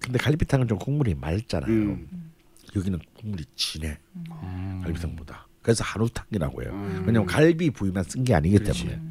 근데 0.00 0.18
갈비탕은 0.18 0.66
좀 0.68 0.78
국물이 0.78 1.14
맑잖아요. 1.14 1.70
음. 1.72 2.32
여기는 2.74 2.98
국물이 3.14 3.44
진해 3.54 3.98
음. 4.16 4.80
갈비탕보다. 4.82 5.46
그래서 5.62 5.84
한우탕이라고 5.84 6.62
해요. 6.62 6.70
음. 6.72 7.04
왜냐면 7.06 7.26
갈비 7.26 7.70
부위만 7.70 8.04
쓴 8.04 8.24
게 8.24 8.34
아니기 8.34 8.58
그렇지. 8.58 8.86
때문에. 8.86 9.02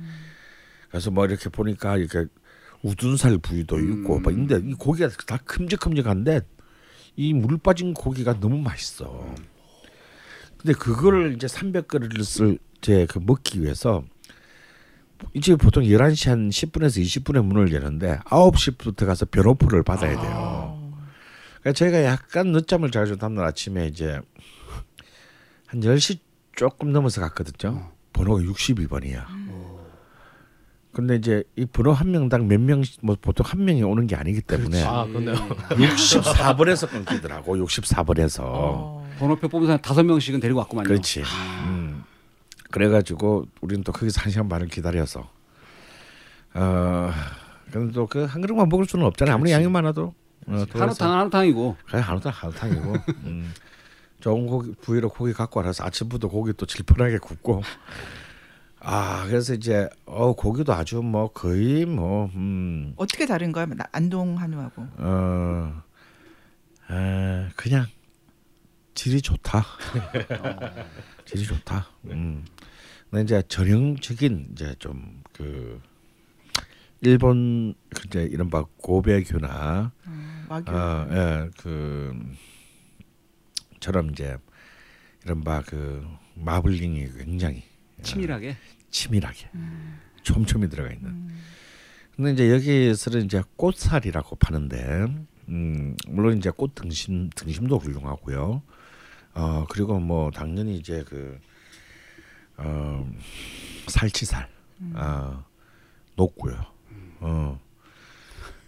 그래서 0.90 1.12
뭐 1.12 1.26
이렇게 1.26 1.50
보니까 1.50 1.98
이렇게 1.98 2.26
우둔살 2.82 3.38
부위도 3.38 3.80
있고 3.80 4.18
음. 4.18 4.24
막 4.24 4.32
있는데 4.32 4.60
이 4.68 4.74
고기가 4.74 5.10
다 5.28 5.38
큼직큼직한데 5.46 6.42
이 7.18 7.34
물 7.34 7.58
빠진 7.58 7.94
고기가 7.94 8.40
너무 8.40 8.58
맛있어. 8.62 9.36
근데 10.58 10.74
그거를 10.74 11.34
이제 11.36 11.48
300그릇을 11.48 12.58
이제 12.80 13.06
그 13.10 13.20
먹기 13.20 13.62
위해서 13.62 14.04
이제 15.34 15.56
보통 15.56 15.84
11시 15.84 16.30
한 16.30 16.50
10분에서 16.50 17.02
20분에 17.02 17.44
문을 17.44 17.74
여는데 17.74 18.20
9시부터 18.26 19.06
가서 19.06 19.26
변호표를 19.26 19.84
받아야 19.84 20.20
돼요. 20.20 20.92
그러니까 21.62 21.74
저희가 21.74 22.04
약간 22.04 22.52
늦잠을 22.52 22.92
자주 22.92 23.18
다음날 23.18 23.46
아침에 23.46 23.88
이제 23.88 24.20
한 25.68 25.80
10시 25.82 26.20
조금 26.56 26.92
넘어서 26.92 27.22
갔거든요. 27.22 27.92
번호가 28.14 28.42
62번이야. 28.42 29.26
근데 30.92 31.16
이제 31.16 31.44
이 31.56 31.66
번호 31.66 31.94
한 31.94 32.12
명당 32.12 32.48
몇 32.48 32.60
명, 32.60 32.82
뭐 33.02 33.16
보통 33.22 33.46
한 33.48 33.64
명이 33.64 33.84
오는 33.84 34.08
게 34.08 34.16
아니기 34.16 34.42
때문에 34.42 34.84
아, 34.84 35.06
그렇네요. 35.06 35.36
64번에서 35.70 36.90
끊기더라고. 36.90 37.56
64번에서. 37.58 38.40
어. 38.44 39.08
번호표 39.20 39.48
뽑은 39.50 39.68
사람 39.68 39.82
다섯 39.82 40.04
명씩은 40.04 40.40
데리고 40.40 40.60
왔구만요. 40.60 40.88
그렇지. 40.88 41.20
음. 41.20 41.26
그래가지고 42.72 43.46
우리는 43.62 43.84
또 43.84 43.92
거기서 43.92 44.22
한 44.22 44.32
시간 44.32 44.48
반을 44.50 44.68
기다려서 44.68 45.30
어 46.54 47.12
근데 47.72 47.94
또그 47.94 48.26
한 48.26 48.42
그릇만 48.42 48.70
먹을 48.70 48.86
수는 48.86 49.06
없잖아요. 49.06 49.36
아무리 49.36 49.52
양이 49.52 49.68
많아도 49.68 50.14
어, 50.48 50.66
또 50.72 50.80
한우탕 50.80 51.12
한우탕이고 51.12 51.78
그래 51.88 52.00
한우탕 52.02 52.32
한우탕이고 52.36 52.96
음, 53.26 53.54
좋은 54.20 54.48
고기 54.48 54.74
부위로 54.82 55.10
고기 55.10 55.34
갖고 55.34 55.62
와서 55.62 55.84
아침부터 55.84 56.28
고기 56.30 56.54
또 56.54 56.66
질펀하게 56.66 57.20
굽고 57.20 57.62
아 58.82 59.26
그래서 59.28 59.54
이제 59.54 59.90
어 60.06 60.34
고기도 60.34 60.74
아주 60.74 61.02
뭐 61.02 61.32
거의 61.32 61.86
뭐 61.86 62.30
음, 62.34 62.94
어떻게 62.96 63.26
다른가요? 63.26 63.66
나- 63.68 63.86
안동 63.92 64.38
한우하고. 64.40 64.88
어, 64.98 65.84
에, 66.90 67.50
그냥 67.56 67.86
질이 68.96 69.22
좋다. 69.22 69.64
질이 71.26 71.44
좋다. 71.46 71.86
음. 72.06 72.46
근데 73.10 73.24
이제 73.24 73.44
전형적인 73.48 74.50
이제 74.54 74.76
좀 74.80 75.20
그 75.40 75.82
일본 77.00 77.74
그 77.96 78.04
이제 78.08 78.24
이른바 78.24 78.66
고베교나 78.76 79.94
음. 80.06 80.46
어, 80.50 81.08
예, 81.12 81.50
그 81.58 82.14
처럼 83.80 84.10
이제 84.12 84.38
이른바 85.24 85.62
그 85.66 86.06
마블링이 86.36 87.08
굉장히 87.18 87.64
치밀하게 88.02 88.58
치밀하게 88.92 89.48
촘촘히 90.24 90.68
들어가 90.68 90.92
있는. 90.92 91.30
근데 92.18 92.34
이제 92.34 92.52
여기서는 92.52 93.24
이제 93.26 93.42
꽃살이라고 93.56 94.36
파는데, 94.36 95.06
음, 95.48 95.96
물론 96.06 96.38
이제 96.38 96.50
꽃 96.50 96.76
등심 96.76 97.30
등심도 97.34 97.78
훌륭하고요. 97.78 98.62
어 99.36 99.66
그리고 99.70 100.00
뭐 100.02 100.32
당연히 100.32 100.76
이제 100.76 101.06
그 101.08 101.40
어, 102.62 103.10
살치살, 103.88 104.50
어, 104.94 105.46
높고요. 106.16 106.66
어 107.22 107.60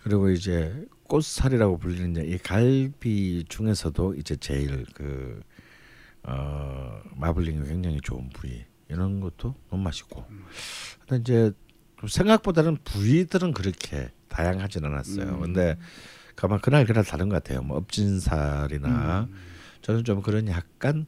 그리고 0.03 0.29
이제 0.29 0.85
꽃살이라고 1.03 1.77
불리는 1.77 2.11
이제 2.11 2.23
이 2.23 2.37
갈비 2.37 3.45
중에서도 3.49 4.15
이제 4.15 4.35
제일 4.37 4.85
그 4.93 5.41
어, 6.23 7.01
마블링이 7.15 7.67
굉장히 7.67 7.99
좋은 8.01 8.29
부위 8.29 8.63
이런 8.89 9.19
것도 9.19 9.55
너무 9.69 9.83
맛있고. 9.83 10.25
근데 11.07 11.21
이제 11.21 11.51
좀 11.99 12.07
생각보다는 12.07 12.77
부위들은 12.83 13.53
그렇게 13.53 14.09
다양하진 14.27 14.85
않았어요. 14.85 15.39
근데 15.39 15.77
가만 16.35 16.59
그날 16.61 16.85
그날 16.85 17.03
다른 17.03 17.29
것 17.29 17.43
같아요. 17.43 17.61
뭐 17.61 17.77
엎진살이나 17.77 19.27
저는 19.81 20.03
좀 20.03 20.21
그런 20.21 20.47
약간 20.47 21.05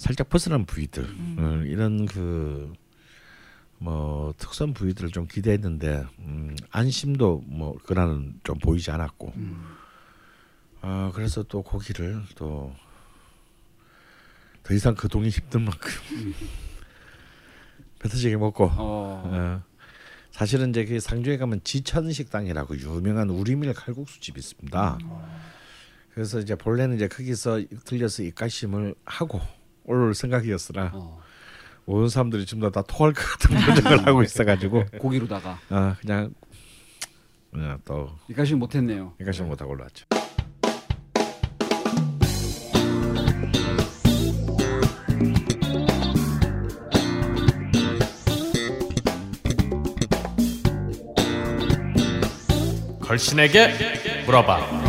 살짝 0.00 0.28
벗어난 0.28 0.64
부위들 0.64 1.04
어, 1.38 1.62
이런 1.66 2.06
그 2.06 2.72
뭐 3.82 4.34
특수한 4.36 4.74
부위들을 4.74 5.10
좀 5.10 5.26
기대했는데 5.26 6.04
음, 6.18 6.54
안심도 6.70 7.42
뭐 7.46 7.78
그날은 7.78 8.38
좀 8.44 8.58
보이지 8.58 8.90
않았고. 8.90 9.32
아 10.82 11.10
그래서 11.14 11.42
또 11.44 11.62
고기를 11.62 12.22
또 12.36 12.74
더 14.62 14.74
이상 14.74 14.94
그 14.94 15.08
동이 15.08 15.30
힘든 15.30 15.62
만큼 15.62 15.90
뱉어지게 17.98 18.36
먹고 18.36 18.66
어. 18.66 19.22
어, 19.24 19.62
사실은 20.30 20.70
이제 20.70 20.84
그 20.84 21.00
상주에 21.00 21.38
가면 21.38 21.62
지천 21.64 22.12
식당이라고 22.12 22.78
유명한 22.78 23.30
우리밀 23.30 23.72
칼국수 23.72 24.20
집이 24.20 24.38
있습니다. 24.38 24.98
그래서 26.12 26.40
이제 26.40 26.54
본래는 26.54 26.96
이제 26.96 27.08
거기서 27.08 27.62
들려서 27.86 28.22
입가심을 28.22 28.94
하고 29.06 29.40
올 29.84 30.14
생각이었으나 30.14 30.90
어. 30.94 31.20
모든 31.84 32.08
사람들이 32.08 32.46
지금 32.46 32.62
다, 32.62 32.70
다 32.70 32.82
토할 32.86 33.12
것 33.12 33.22
같은 33.22 33.56
표정을 33.74 34.06
하고 34.06 34.22
있어가지고 34.22 34.84
고기로다가 34.98 35.58
아 35.70 35.96
그냥 36.00 36.32
그냥 37.52 37.78
또 37.84 38.10
이까지 38.28 38.54
못했네요. 38.54 39.14
입가심 39.20 39.48
못하고 39.48 39.72
올라왔죠. 39.72 40.06
걸신에게 53.00 54.24
물어봐. 54.26 54.79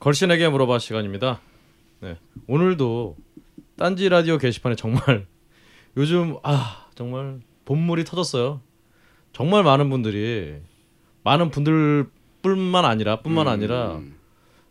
걸신에게 0.00 0.48
물어봐 0.48 0.78
시간입니다. 0.78 1.40
네, 2.00 2.16
오늘도 2.46 3.16
딴지 3.76 4.08
라디오 4.08 4.38
게시판에 4.38 4.74
정말 4.74 5.26
요즘 5.96 6.36
아 6.42 6.86
정말 6.94 7.40
본물이 7.64 8.04
터졌어요. 8.04 8.60
정말 9.32 9.62
많은 9.62 9.90
분들이 9.90 10.56
많은 11.22 11.50
분들뿐만 11.50 12.84
아니라 12.84 13.20
뿐만 13.20 13.46
아니라 13.48 14.00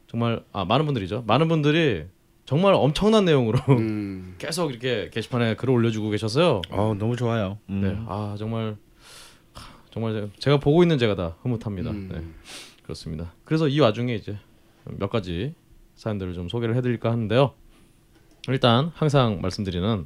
정말 0.08 0.44
아 0.52 0.66
많은 0.66 0.86
분들이죠. 0.86 1.24
많은 1.28 1.48
분들이 1.48 2.06
정말 2.46 2.74
엄청난 2.74 3.26
내용으로 3.26 3.60
음. 3.70 4.34
계속 4.40 4.72
이렇게 4.72 5.10
게시판에 5.12 5.56
글을 5.56 5.74
올려주고 5.76 6.10
계셔서요. 6.10 6.62
어 6.72 6.96
너무 6.98 7.16
좋아요. 7.16 7.60
음. 7.70 7.82
네, 7.82 7.96
아 8.08 8.36
정말 8.40 8.76
하, 9.54 9.76
정말 9.92 10.14
제가- 10.14 10.30
제가 10.40 10.58
보고 10.58 10.82
있는 10.84 10.98
제가 10.98 11.14
다 11.16 11.36
흐뭇합니다. 11.44 11.92
음. 11.92 12.10
네, 12.12 12.24
그렇습니다. 12.82 13.32
그래서 13.46 13.68
이 13.68 13.80
와중에 13.80 14.16
이제 14.16 14.36
몇 14.98 15.10
가지 15.10 15.54
사연들을 15.96 16.34
좀 16.34 16.50
소개를 16.50 16.76
해드릴까 16.76 17.12
하는데요. 17.12 17.54
일단 18.48 18.92
항상 18.94 19.42
말씀드리는 19.42 20.06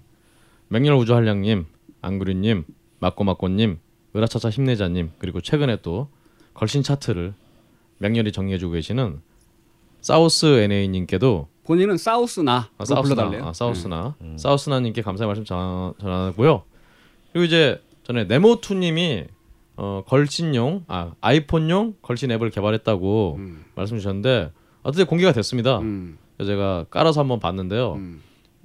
맹렬 0.69 0.95
우주 0.95 1.13
한량님, 1.15 1.65
안그리님, 2.01 2.65
마꼬마꼬님, 2.99 3.79
으라차차 4.15 4.49
힘내자님 4.49 5.11
그리고 5.17 5.41
최근에 5.41 5.77
또 5.81 6.09
걸신 6.53 6.83
차트를 6.83 7.33
맹렬히 7.97 8.31
정리해주고 8.31 8.73
계시는 8.73 9.21
사우스 10.01 10.45
NA님께도 10.45 11.47
본인은 11.63 11.97
사우스나 11.97 12.69
아. 12.77 12.85
네. 13.29 13.39
아, 13.41 13.53
사우스나 13.53 14.15
사우스나님께 14.37 15.01
감사의 15.01 15.27
말씀 15.27 15.45
전, 15.45 15.93
전하고요. 15.99 16.63
그리고 17.31 17.45
이제 17.45 17.81
전에 18.03 18.25
네모투님이 18.25 19.25
어, 19.77 20.03
걸신용 20.05 20.83
아 20.87 21.13
아이폰용 21.21 21.95
걸신 22.01 22.31
앱을 22.31 22.51
개발했다고 22.51 23.35
음. 23.39 23.65
말씀 23.75 23.97
주셨는데 23.97 24.51
어떻게 24.83 25.03
공개가 25.03 25.31
됐습니다. 25.31 25.79
음. 25.79 26.17
그래서 26.37 26.51
제가 26.51 26.85
깔아서 26.89 27.21
한번 27.21 27.39
봤는데요. 27.39 27.93
음. 27.93 28.21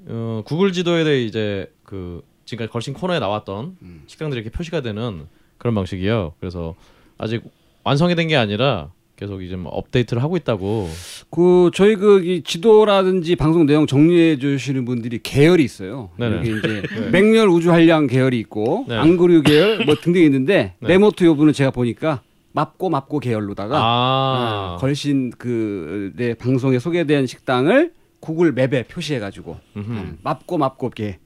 어, 0.06 0.42
구글 0.44 0.72
지도에 0.72 1.04
대해 1.04 1.22
이제 1.24 1.70
그 1.84 2.22
지금까지 2.44 2.70
걸신 2.72 2.94
코너에 2.94 3.18
나왔던 3.18 3.76
음. 3.82 4.02
식당들이 4.06 4.40
이렇게 4.40 4.54
표시가 4.56 4.80
되는 4.80 5.26
그런 5.58 5.74
방식이에요. 5.74 6.34
그래서 6.40 6.74
아직 7.18 7.42
완성이 7.84 8.14
된 8.14 8.28
게 8.28 8.36
아니라 8.36 8.90
계속 9.16 9.42
이제 9.42 9.56
뭐 9.56 9.72
업데이트를 9.72 10.22
하고 10.22 10.36
있다고. 10.36 10.88
그 11.30 11.70
저희 11.74 11.96
그이 11.96 12.42
지도라든지 12.44 13.34
방송 13.34 13.66
내용 13.66 13.86
정리해 13.86 14.38
주시는 14.38 14.84
분들이 14.84 15.18
계열이 15.20 15.64
있어요. 15.64 16.10
네네. 16.18 16.36
여기 16.36 16.56
이제 16.56 16.82
맹렬 17.10 17.48
우주 17.48 17.72
한량 17.72 18.06
계열이 18.06 18.38
있고 18.38 18.84
네. 18.88 18.94
앙그류 18.96 19.42
계열 19.42 19.84
뭐 19.84 19.96
등등 19.96 20.22
있는데 20.22 20.74
네. 20.78 20.88
네모트 20.88 21.24
요분은 21.24 21.52
제가 21.52 21.72
보니까 21.72 22.22
맙고 22.52 22.90
맙고 22.90 23.20
계열로다가 23.20 23.78
아, 23.78 24.74
아, 24.74 24.76
걸신 24.80 25.30
그내 25.30 26.34
방송에 26.34 26.78
소개된 26.78 27.26
식당을 27.26 27.92
구글 28.20 28.52
맵에 28.52 28.84
표시해 28.88 29.20
가지고 29.20 29.58
음흠. 29.76 30.18
맙고 30.22 30.58
맙고 30.58 30.90
게 30.90 31.18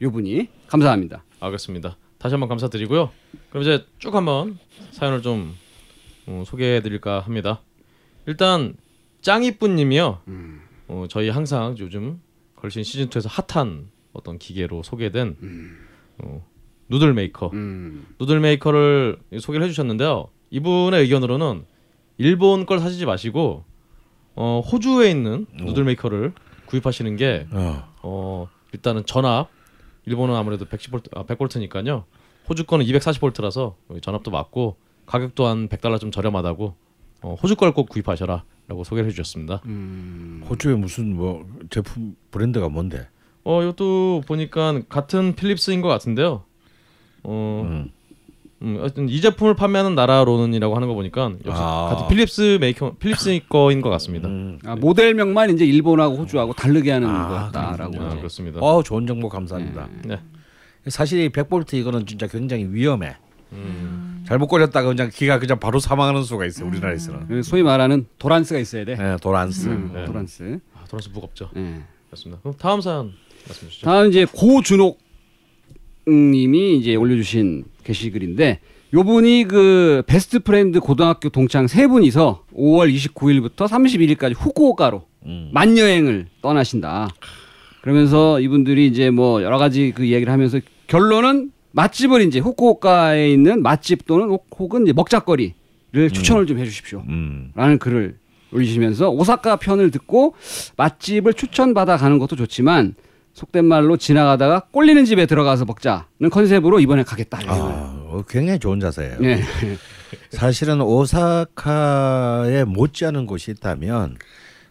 요분이 0.00 0.48
감사합니다. 0.66 1.24
알겠습니다. 1.40 1.96
다시 2.18 2.34
한번 2.34 2.48
감사드리고요. 2.48 3.10
그럼 3.50 3.62
이제 3.62 3.84
쭉 3.98 4.14
한번 4.14 4.58
사연을 4.92 5.22
좀 5.22 5.54
어, 6.26 6.42
소개해드릴까 6.46 7.20
합니다. 7.20 7.62
일단 8.26 8.74
짱이뿌님이요. 9.22 10.20
어, 10.88 11.04
저희 11.08 11.28
항상 11.28 11.76
요즘 11.78 12.20
걸신 12.56 12.82
시즌 12.82 13.08
2에서 13.08 13.28
핫한 13.28 13.88
어떤 14.12 14.38
기계로 14.38 14.82
소개된 14.82 15.36
어, 16.18 16.46
noodle 16.88 17.14
maker. 17.14 17.50
음. 17.52 18.06
noodle 18.18 18.40
maker를 18.40 19.18
소개를 19.38 19.64
해주셨는데요. 19.66 20.28
이분의 20.50 21.02
의견으로는 21.02 21.64
일본 22.18 22.66
걸 22.66 22.80
사시지 22.80 23.06
마시고 23.06 23.64
어, 24.36 24.62
호주에 24.70 25.10
있는 25.10 25.46
noodle 25.54 25.84
maker를 25.84 26.32
구입하시는 26.66 27.16
게 27.16 27.46
어. 27.52 27.88
어 28.02 28.48
일단은 28.72 29.04
전압 29.06 29.48
일본은 30.06 30.34
아무래도 30.34 30.64
110V 30.64 31.16
아 31.16 31.24
100V니까요. 31.24 32.04
호주 32.48 32.64
거는 32.64 32.84
240V라서 32.86 33.74
전압도 34.02 34.30
맞고 34.30 34.76
가격도 35.06 35.46
한 35.46 35.68
100달러 35.68 36.00
좀 36.00 36.10
저렴하다고 36.10 36.74
어, 37.22 37.36
호주 37.42 37.56
걸 37.56 37.72
꼭 37.72 37.88
구입하셔라라고 37.88 38.84
소개를 38.84 39.08
해주셨습니다. 39.08 39.60
음. 39.66 40.42
호주에 40.48 40.74
무슨 40.74 41.14
뭐 41.16 41.46
제품 41.70 42.16
브랜드가 42.30 42.68
뭔데? 42.68 43.08
어 43.44 43.62
이것도 43.62 44.22
보니까 44.26 44.80
같은 44.88 45.34
필립스인 45.34 45.80
것 45.80 45.88
같은데요. 45.88 46.44
어 47.22 47.62
음. 47.68 47.90
음, 48.62 48.76
하여튼 48.78 49.08
이 49.08 49.20
제품을 49.20 49.54
판매하는 49.54 49.94
나라로는이라고 49.94 50.74
하는 50.74 50.88
거 50.88 50.94
보니까 50.94 51.32
역시 51.46 51.62
아. 51.62 51.88
같은 51.90 52.08
필립스 52.08 52.58
메이커 52.60 52.92
필립스 52.98 53.40
거인 53.48 53.80
것 53.80 53.88
같습니다. 53.90 54.28
음. 54.28 54.58
아, 54.64 54.76
모델명만 54.76 55.50
이제 55.50 55.64
일본하고 55.64 56.16
호주하고 56.16 56.52
다르게 56.52 56.90
하는 56.92 57.08
아, 57.08 57.28
거였다라고. 57.28 58.02
아. 58.02 58.16
그렇습니다. 58.16 58.60
어 58.60 58.82
좋은 58.82 59.06
정보 59.06 59.28
감사합니다. 59.28 59.88
네. 60.04 60.20
사실 60.88 61.20
이 61.20 61.28
100볼트 61.30 61.74
이거는 61.74 62.06
진짜 62.06 62.26
굉장히 62.26 62.66
위험해. 62.70 63.16
음. 63.52 64.24
잘못 64.26 64.46
꽂았다가 64.46 64.88
그냥 64.88 65.10
기가 65.12 65.38
그냥 65.38 65.58
바로 65.58 65.80
사망하는 65.80 66.22
수가 66.22 66.46
있어요. 66.46 66.68
우리나라에서는. 66.68 67.28
그 67.28 67.42
소위 67.42 67.62
말하는 67.62 68.06
도란스가 68.18 68.60
있어야 68.60 68.84
돼. 68.84 68.94
네, 68.94 69.16
도란스. 69.20 69.68
음, 69.68 69.90
네. 69.92 70.04
도란스. 70.04 70.60
아, 70.76 70.84
돌아서 70.88 71.10
무겁죠. 71.12 71.50
예. 71.56 71.82
맞습니다. 72.10 72.40
그럼 72.42 72.54
다음 72.58 72.80
사연 72.80 73.12
말씀해 73.48 73.70
주시죠. 73.70 73.86
다음 73.86 74.08
이제 74.08 74.26
고준옥 74.26 74.98
님이 76.06 76.78
이제 76.78 76.94
올려주신 76.94 77.64
게시글인데 77.84 78.60
요분이 78.92 79.46
그 79.48 80.02
best 80.06 80.40
friend 80.40 80.80
고등학교 80.80 81.28
동창 81.28 81.66
세 81.68 81.86
분이서 81.86 82.44
5월 82.54 82.92
29일부터 82.94 83.68
31일까지 83.68 84.34
후쿠오카로 84.36 85.02
음. 85.26 85.50
맛여행을 85.52 86.26
떠나신다. 86.42 87.08
그러면서 87.82 88.40
이분들이 88.40 88.86
이제 88.86 89.10
뭐 89.10 89.42
여러 89.42 89.58
가지 89.58 89.92
그 89.94 90.04
이야기를 90.04 90.32
하면서 90.32 90.58
결론은 90.86 91.52
맛집을 91.72 92.22
이제 92.22 92.40
후쿠오카에 92.40 93.30
있는 93.30 93.62
맛집 93.62 94.06
또는 94.06 94.28
혹- 94.28 94.48
혹은 94.58 94.82
이제 94.82 94.92
먹자거리를 94.92 95.54
추천을 96.12 96.46
좀 96.46 96.58
해주십시오. 96.58 97.04
음. 97.08 97.52
라는 97.54 97.78
글을 97.78 98.16
올리시면서 98.52 99.10
오사카 99.10 99.56
편을 99.56 99.92
듣고 99.92 100.34
맛집을 100.76 101.34
추천받아 101.34 101.96
가는 101.96 102.18
것도 102.18 102.34
좋지만 102.34 102.96
속된 103.34 103.64
말로 103.64 103.96
지나가다가 103.96 104.60
꼴리는 104.72 105.04
집에 105.04 105.26
들어가서 105.26 105.64
먹자는 105.64 106.30
컨셉으로 106.30 106.80
이번에 106.80 107.02
가겠다. 107.04 107.38
아, 107.46 107.54
어, 108.06 108.24
굉장히 108.28 108.58
좋은 108.58 108.80
자세예요. 108.80 109.18
네. 109.20 109.42
사실은 110.30 110.80
오사카에 110.80 112.64
못지않은 112.64 113.26
곳이 113.26 113.52
있다면 113.52 114.16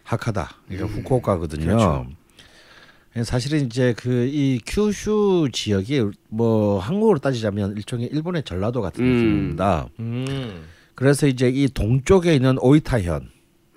하카다. 0.04 0.50
그러니까 0.68 0.88
후쿠오카거든요. 0.96 2.06
예, 3.16 3.24
사실은 3.24 3.66
이제 3.66 3.92
그 3.94 4.28
이 4.32 4.60
큐슈 4.64 5.48
지역이 5.52 6.10
뭐 6.28 6.78
한국으로 6.78 7.18
따지자면 7.18 7.76
일종의 7.76 8.06
일본의 8.12 8.44
전라도 8.44 8.80
같은 8.82 9.02
음. 9.04 9.08
느낌입니다. 9.12 9.88
음. 9.98 10.64
그래서 10.94 11.26
이제 11.26 11.48
이 11.48 11.66
동쪽에 11.68 12.34
있는 12.34 12.56
오이타현, 12.60 13.30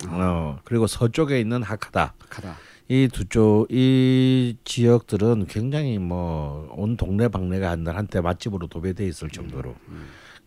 어, 0.08 0.58
그리고 0.64 0.86
서쪽에 0.86 1.40
있는 1.40 1.62
하카다. 1.62 2.14
가다. 2.28 2.56
이 2.88 3.08
두 3.08 3.24
쪽 3.28 3.66
이 3.70 4.56
지역들은 4.64 5.46
굉장히 5.46 5.98
뭐 5.98 6.68
온 6.76 6.96
동네 6.96 7.28
방네가 7.28 7.70
한날 7.70 7.96
한때 7.96 8.20
맛집으로 8.20 8.66
도배돼 8.68 9.06
있을 9.06 9.30
정도로 9.30 9.74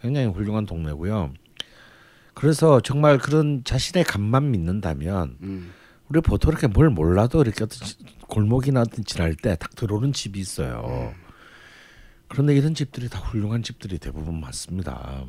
굉장히 0.01 0.27
훌륭한 0.27 0.65
동네고요. 0.65 1.33
그래서 2.35 2.79
정말 2.81 3.17
그런 3.17 3.63
자신의 3.63 4.03
간만 4.03 4.51
믿는다면 4.51 5.37
음. 5.41 5.71
우리 6.09 6.21
보통 6.21 6.51
이렇게 6.51 6.67
뭘 6.67 6.89
몰라도 6.91 7.41
이렇게 7.41 7.63
어떤 7.63 7.85
지- 7.87 7.97
골목이나 8.27 8.81
어떤 8.81 9.03
지날 9.03 9.33
때 9.35 9.55
딱 9.55 9.75
들어오는 9.75 10.13
집이 10.13 10.39
있어요. 10.39 11.13
그런데 12.27 12.55
이런 12.55 12.75
집들이 12.75 13.09
다 13.09 13.19
훌륭한 13.19 13.63
집들이 13.63 13.97
대부분 13.97 14.39
많습니다. 14.39 15.25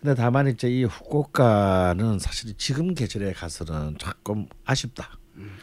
근데 0.00 0.14
다만 0.14 0.46
이제 0.48 0.68
이 0.70 0.84
후쿠오카는 0.84 2.18
사실 2.20 2.54
지금 2.56 2.94
계절에 2.94 3.32
가서는 3.32 3.96
조금 3.98 4.46
아쉽다. 4.64 5.18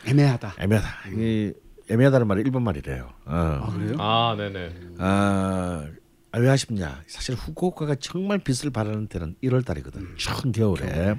애매하다. 0.05 0.55
애매하다. 0.59 0.87
이 1.17 1.53
애매하다는 1.89 2.27
말이 2.27 2.41
일본 2.41 2.63
말이래요. 2.63 3.09
어. 3.25 3.33
아 3.33 3.71
그래요? 3.73 3.95
아, 3.99 4.35
네네. 4.37 4.73
아, 4.99 5.85
아, 6.31 6.39
왜 6.39 6.49
아쉽냐? 6.49 7.03
사실 7.07 7.35
후쿠오카가 7.35 7.95
정말 7.95 8.39
빛을 8.39 8.71
발하는 8.71 9.07
때는 9.07 9.35
1월 9.43 9.65
달이거든. 9.65 10.15
추운 10.17 10.51
겨울에. 10.51 11.15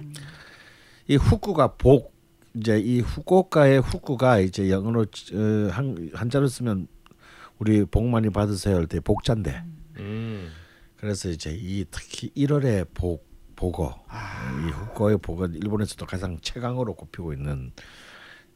이 1.06 1.16
후쿠가 1.16 1.74
복 1.76 2.14
이제 2.54 2.78
이 2.78 3.00
후쿠오카의 3.00 3.80
후쿠가 3.80 4.38
이제 4.40 4.70
영어로 4.70 5.02
어, 5.02 5.68
한 5.70 6.10
한자로 6.14 6.46
쓰면 6.48 6.86
우리 7.58 7.84
복 7.84 8.04
많이 8.06 8.30
받으세요 8.30 8.76
할 8.76 8.86
때 8.86 9.00
복자인데. 9.00 9.62
음. 9.98 10.50
그래서 10.96 11.28
이제 11.28 11.50
이 11.54 11.84
특히 11.90 12.30
1월에 12.34 12.86
복 12.94 13.28
보고 13.54 13.92
이 14.66 14.70
후쿠오의 14.70 15.18
복은 15.18 15.54
일본에서도 15.54 16.04
가장 16.06 16.38
최강으로 16.40 16.94
꼽히고 16.94 17.32
있는 17.34 17.72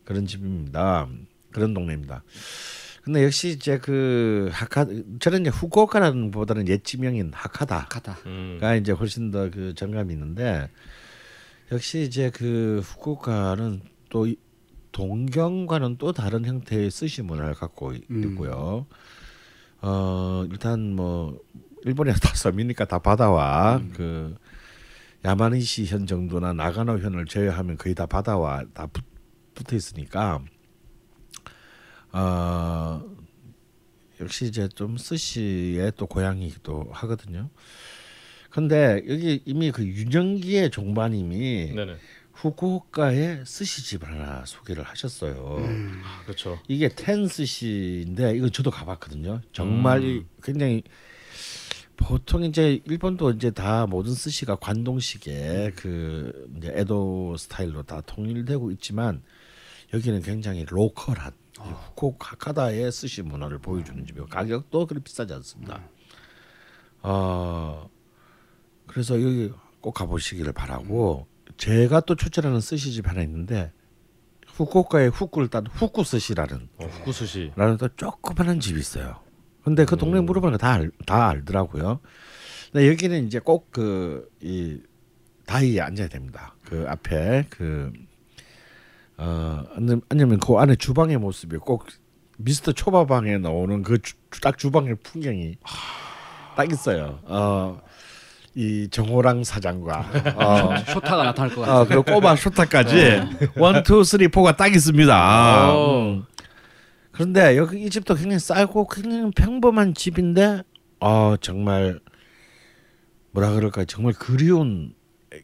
그런 0.09 0.25
집입니다. 0.27 1.07
그런 1.53 1.75
동네입니다. 1.75 2.23
근데 3.03 3.25
역시 3.25 3.51
이제 3.51 3.77
그 3.79 4.49
하카 4.51 4.87
저는 5.21 5.43
이제 5.43 5.51
후쿠오카라는 5.51 6.31
보다는 6.31 6.67
옛 6.69 6.83
지명인 6.83 7.31
하카다. 7.35 7.87
가다. 7.91 8.17
음. 8.25 8.57
가 8.59 8.75
이제 8.75 8.91
훨씬 8.93 9.31
더 9.31 9.51
그 9.51 9.75
정감이 9.75 10.15
있는데 10.15 10.71
역시 11.71 12.01
이제 12.05 12.31
그 12.31 12.81
후쿠오카는 12.83 13.83
또 14.09 14.27
이- 14.27 14.37
동경과는 14.93 15.99
또 15.99 16.13
다른 16.13 16.47
형태의 16.47 16.91
스시 16.91 17.21
문화를 17.21 17.53
갖고 17.55 17.93
이- 17.93 18.01
음. 18.11 18.31
있고요. 18.33 18.87
어 19.83 20.45
일단 20.51 20.95
뭐 20.97 21.39
일본에 21.85 22.13
다 22.15 22.35
섬이니까 22.35 22.87
다 22.87 22.99
바다와 22.99 23.83
그 23.95 24.35
야마니시 25.25 25.85
현 25.87 26.07
정도나 26.07 26.53
나가노 26.55 26.99
현을 26.99 27.27
제외하면 27.27 27.77
거의 27.77 27.95
다 27.95 28.07
바다와 28.07 28.65
다 28.73 28.87
붙, 28.87 29.05
붙어 29.59 29.75
있으니까 29.75 30.41
어 32.13 33.05
역시 34.21 34.47
이제 34.47 34.69
좀 34.69 34.97
스시의 34.97 35.93
또 35.97 36.07
고향이기도 36.07 36.89
하거든요. 36.93 37.51
근데 38.51 39.03
여기 39.09 39.43
이미 39.45 39.71
그 39.71 39.85
윤영기의 39.85 40.71
종반님이 40.71 41.73
네네. 41.75 41.97
후쿠오카에 42.33 43.45
스시집을 43.45 44.09
하나 44.09 44.45
소개를 44.47 44.85
하셨어요. 44.85 45.59
아, 46.05 46.23
그렇죠. 46.23 46.59
이게 46.69 46.89
텐 46.89 47.27
스시인데 47.27 48.37
이거 48.37 48.49
저도 48.49 48.71
가봤거든요. 48.71 49.41
정말 49.53 50.05
이 50.05 50.25
굉장히 50.43 50.83
보통 51.97 52.45
이제 52.45 52.81
일본도 52.85 53.33
이제 53.33 53.51
다 53.51 53.87
모든 53.87 54.15
스시가 54.15 54.57
관동식의 54.57 55.73
그 55.75 56.49
이제 56.57 56.73
에도 56.75 57.37
스타일로 57.37 57.83
다 57.83 58.01
통일되고 58.03 58.71
있지만 58.73 59.23
여기는 59.95 60.23
굉장히 60.23 60.65
로컬한 60.69 61.33
이 61.59 61.61
후쿠오카 61.61 62.37
카다의 62.37 62.93
스시 62.93 63.23
문화를 63.23 63.59
보여주는 63.59 64.05
집이고 64.07 64.27
가격도 64.27 64.87
그리 64.87 65.01
비싸지 65.01 65.33
않습니다. 65.35 65.81
어 67.03 67.89
그래서 68.87 69.15
여기 69.21 69.53
꼭 69.81 69.93
가보시기를 69.93 70.53
바라고 70.53 71.27
제가 71.57 72.01
또 72.01 72.15
추천하는 72.15 72.61
스시집 72.61 73.09
하나 73.09 73.23
있는데 73.23 73.73
후쿠오카의 74.47 75.11
후쿠를 75.11 75.49
딴 75.49 75.67
후쿠 75.67 76.05
스시라는 76.05 76.69
어, 76.79 76.85
후쿠스시. 76.87 77.53
라는 77.57 77.77
또 77.77 77.89
조그만한 77.97 78.61
집이 78.61 78.79
있어요. 78.79 79.21
근데 79.63 79.85
그 79.85 79.97
동네 79.97 80.21
물어보니까 80.21 80.59
다, 80.59 80.73
알, 80.73 80.91
다 81.07 81.29
알더라고요. 81.29 82.01
근데 82.73 82.89
여기는 82.89 83.27
이제 83.27 83.39
꼭 83.39 83.71
그 83.71 84.29
이 84.43 84.81
다이에 85.47 85.81
앉아야 85.81 86.09
됩니다. 86.09 86.55
그 86.65 86.85
앞에 86.89 87.47
그 87.49 87.93
어, 89.19 89.65
아니면- 90.11 90.39
그 90.39 90.55
안에 90.57 90.77
주방의 90.77 91.19
모습이 91.19 91.57
꼭 91.59 91.87
미스터 92.39 92.73
초밥방에 92.73 93.39
나오는 93.39 93.83
그 93.83 93.99
딱 94.43 94.57
주방의 94.59 94.97
풍경이 95.03 95.57
딱 96.57 96.71
있어요. 96.73 97.19
어, 97.25 97.81
이 98.55 98.89
정호랑 98.91 99.43
사장과 99.45 100.11
어, 100.37 100.77
쇼타가 100.93 101.25
나타날 101.25 101.55
것 101.55 101.63
같아. 101.63 101.79
아, 101.79 101.85
그리고 101.85 102.03
꼬마 102.05 102.37
쇼타까지 102.37 103.21
one, 103.57 103.83
two, 103.83 104.05
three, 104.05 104.29
four가 104.29 104.57
딱 104.57 104.73
있습니다. 104.75 105.73
음. 105.75 106.25
그런데 107.11 107.57
여기 107.57 107.83
이 107.83 107.91
집도 107.91 108.15
굉장히 108.15 108.39
싸고 108.39 108.87
굉장히 108.87 109.31
평범한 109.33 109.95
집인데 109.95 110.63
어 111.01 111.35
정말 111.41 111.99
뭐라 113.33 113.51
그럴까 113.53 113.85
정말 113.87 114.13
그리운 114.13 114.95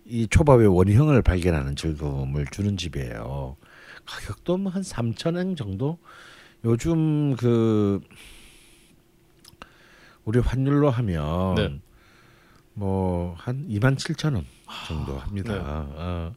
이 0.07 0.27
초밥의 0.29 0.68
원형을 0.68 1.22
발견하는 1.22 1.75
즐거움을 1.75 2.47
주는 2.53 2.77
집이에요. 2.77 3.57
가격도 4.07 4.57
뭐 4.59 4.73
한 4.73 4.83
3천 4.83 5.39
엔 5.39 5.57
정도. 5.57 5.99
요즘 6.65 7.37
그 7.37 8.01
우리 10.25 10.39
환율로 10.39 10.91
하면 10.91 11.55
네. 11.55 11.81
뭐한 12.75 13.69
2만 13.69 13.97
7천 13.97 14.35
원 14.35 14.47
정도 14.87 15.19
합니다. 15.19 15.53
네. 15.53 15.61
어. 15.63 16.35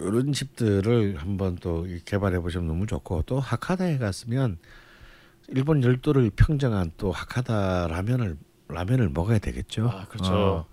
이런 0.00 0.32
집들을 0.32 1.16
한번 1.16 1.56
또 1.56 1.86
개발해 2.04 2.40
보시면 2.40 2.66
너무 2.66 2.86
좋고 2.86 3.22
또 3.22 3.40
하카다에 3.40 3.98
갔으면 3.98 4.58
일본 5.48 5.82
열도를 5.82 6.30
평정한 6.36 6.90
또 6.96 7.12
하카다 7.12 7.88
라면을 7.88 8.36
라면을 8.68 9.10
먹어야 9.10 9.38
되겠죠. 9.38 9.88
아, 9.88 10.06
그렇죠. 10.06 10.66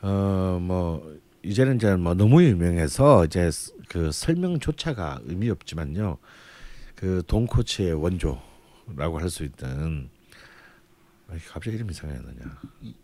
어뭐 0.00 1.18
이제는 1.42 1.76
이제 1.76 1.96
뭐 1.96 2.14
너무 2.14 2.42
유명해서 2.42 3.24
이제 3.24 3.50
스- 3.50 3.72
그 3.88 4.12
설명조차가 4.12 5.20
의미 5.24 5.48
없지만요. 5.50 6.18
그 6.94 7.22
돈코츠의 7.26 7.94
원조라고 7.94 9.18
할 9.20 9.30
수 9.30 9.44
있는 9.44 10.10
갑자기 11.48 11.76
이름이 11.76 11.92
생각나냐? 11.94 12.58
이- 12.82 12.94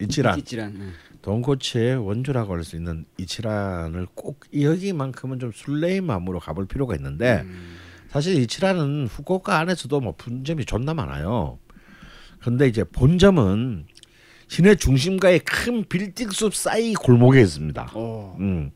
이치란. 0.00 0.38
이치란. 0.38 0.74
네. 0.78 0.86
돈코치의 1.22 1.96
원조라고 2.04 2.54
할 2.54 2.64
수 2.64 2.76
있는 2.76 3.04
이치란을 3.18 4.06
꼭 4.14 4.40
여기만큼은 4.58 5.38
좀 5.38 5.52
술래의 5.52 6.00
마음으로 6.00 6.38
가볼 6.40 6.66
필요가 6.66 6.94
있는데 6.96 7.44
사실 8.08 8.36
이치란은 8.40 9.06
후쿠오카 9.06 9.56
안에서도 9.58 10.00
뭐 10.00 10.14
분점이 10.16 10.64
존나 10.64 10.94
많아요. 10.94 11.58
그런데 12.40 12.66
이제 12.68 12.82
본점은 12.84 13.86
시내 14.50 14.74
중심가의 14.74 15.38
큰 15.40 15.84
빌딩 15.88 16.28
숲 16.30 16.56
사이 16.56 16.92
골목에 16.94 17.40
있습니다. 17.40 17.92
어. 17.94 18.36
음. 18.40 18.72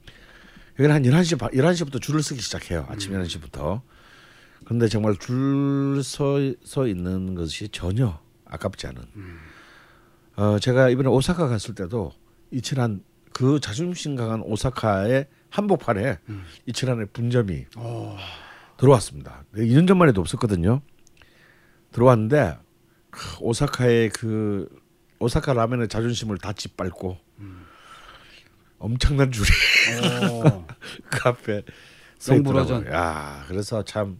여기는 0.78 0.94
한 0.94 1.02
11시, 1.02 1.36
반- 1.36 1.50
11시부터 1.50 2.00
줄을 2.00 2.22
서기 2.22 2.40
시작해요. 2.40 2.86
아침 2.88 3.12
11시부터. 3.12 3.80
근데 4.64 4.86
정말 4.86 5.16
줄 5.16 5.98
서 6.04 6.54
서 6.64 6.86
있는 6.86 7.34
것이 7.34 7.68
전혀 7.70 8.20
아깝지 8.44 8.86
않은. 8.86 9.02
어, 10.36 10.58
제가 10.60 10.90
이번에 10.90 11.08
오사카 11.08 11.48
갔을 11.48 11.74
때도 11.74 12.12
이치란 12.52 13.02
그 13.32 13.58
자존심 13.58 14.14
강한 14.14 14.42
오사카의 14.42 15.26
한복판에 15.50 16.18
이치란의 16.66 17.06
분점이 17.12 17.66
들어왔습니다. 18.76 19.44
2년 19.56 19.88
전만 19.88 20.08
해도 20.08 20.20
없었거든요. 20.20 20.82
들어왔는데 21.90 22.58
크, 23.10 23.38
오사카의 23.40 24.10
그 24.10 24.68
오사카 25.24 25.52
라면의 25.54 25.88
자존심을 25.88 26.38
다 26.38 26.52
짓밟고 26.52 27.18
엄청난 28.78 29.32
줄이 29.32 29.48
어. 30.42 30.66
그 31.10 31.28
앞에. 31.28 31.62
있더라고요. 32.20 32.90
야, 32.92 33.44
그래서 33.48 33.82
참. 33.84 34.18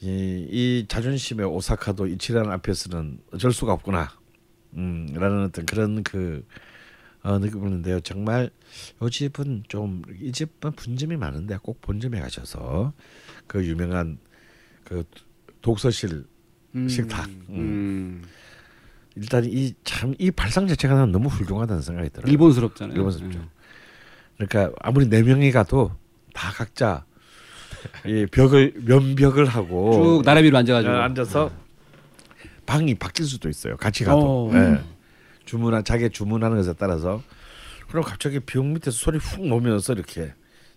이, 0.00 0.46
이 0.50 0.86
자존심의 0.88 1.46
오사카도 1.46 2.08
이치란 2.08 2.50
앞에서는 2.50 3.20
어쩔 3.32 3.52
수가 3.52 3.72
없구나. 3.74 4.10
음, 4.74 5.06
라는 5.14 5.44
어떤 5.44 5.64
그런 5.64 6.02
그 6.02 6.44
어, 7.22 7.38
느낌이는데요. 7.38 8.00
정말 8.00 8.50
이 9.00 9.10
집은 9.10 9.62
좀 9.68 10.02
이 10.20 10.32
집은 10.32 10.72
분점이 10.72 11.16
많은데 11.16 11.56
꼭 11.62 11.80
본점에 11.82 12.20
가셔서 12.20 12.92
그 13.46 13.64
유명한 13.64 14.18
그 14.84 15.04
독서실 15.60 16.24
음. 16.74 16.88
식탁. 16.88 17.28
음. 17.50 18.22
일단 19.16 19.44
이 19.44 19.74
참 19.84 20.14
이 20.18 20.30
발상 20.30 20.66
자체가 20.66 20.94
난 20.94 21.12
너무 21.12 21.28
훌륭하다는 21.28 21.82
생각이 21.82 22.10
들어요. 22.10 22.30
일본스럽잖아요. 22.30 22.96
일본스럽죠. 22.96 23.38
네. 23.38 23.44
그러니까 24.48 24.74
아무리 24.80 25.08
네 25.08 25.22
명이 25.22 25.52
가도 25.52 25.92
다 26.32 26.50
각자 26.52 27.04
이 28.06 28.26
벽을 28.30 28.74
면벽을 28.84 29.46
하고 29.46 29.92
쭉 29.92 30.22
나래 30.24 30.42
위로 30.42 30.56
앉아가지고 30.58 30.92
어, 30.92 30.96
앉아서 30.96 31.50
방이 32.66 32.94
바뀔 32.94 33.26
수도 33.26 33.48
있어요. 33.48 33.76
같이 33.76 34.04
가도 34.04 34.50
어. 34.50 34.54
예. 34.54 34.80
주문한 35.44 35.84
자기 35.84 36.08
주문하는 36.08 36.56
것에 36.56 36.72
따라서 36.78 37.22
그럼 37.88 38.04
갑자기 38.04 38.40
벽 38.40 38.64
밑에서 38.64 38.92
소리 38.96 39.18
훅 39.18 39.46
나면서 39.46 39.92
이렇게 39.92 40.32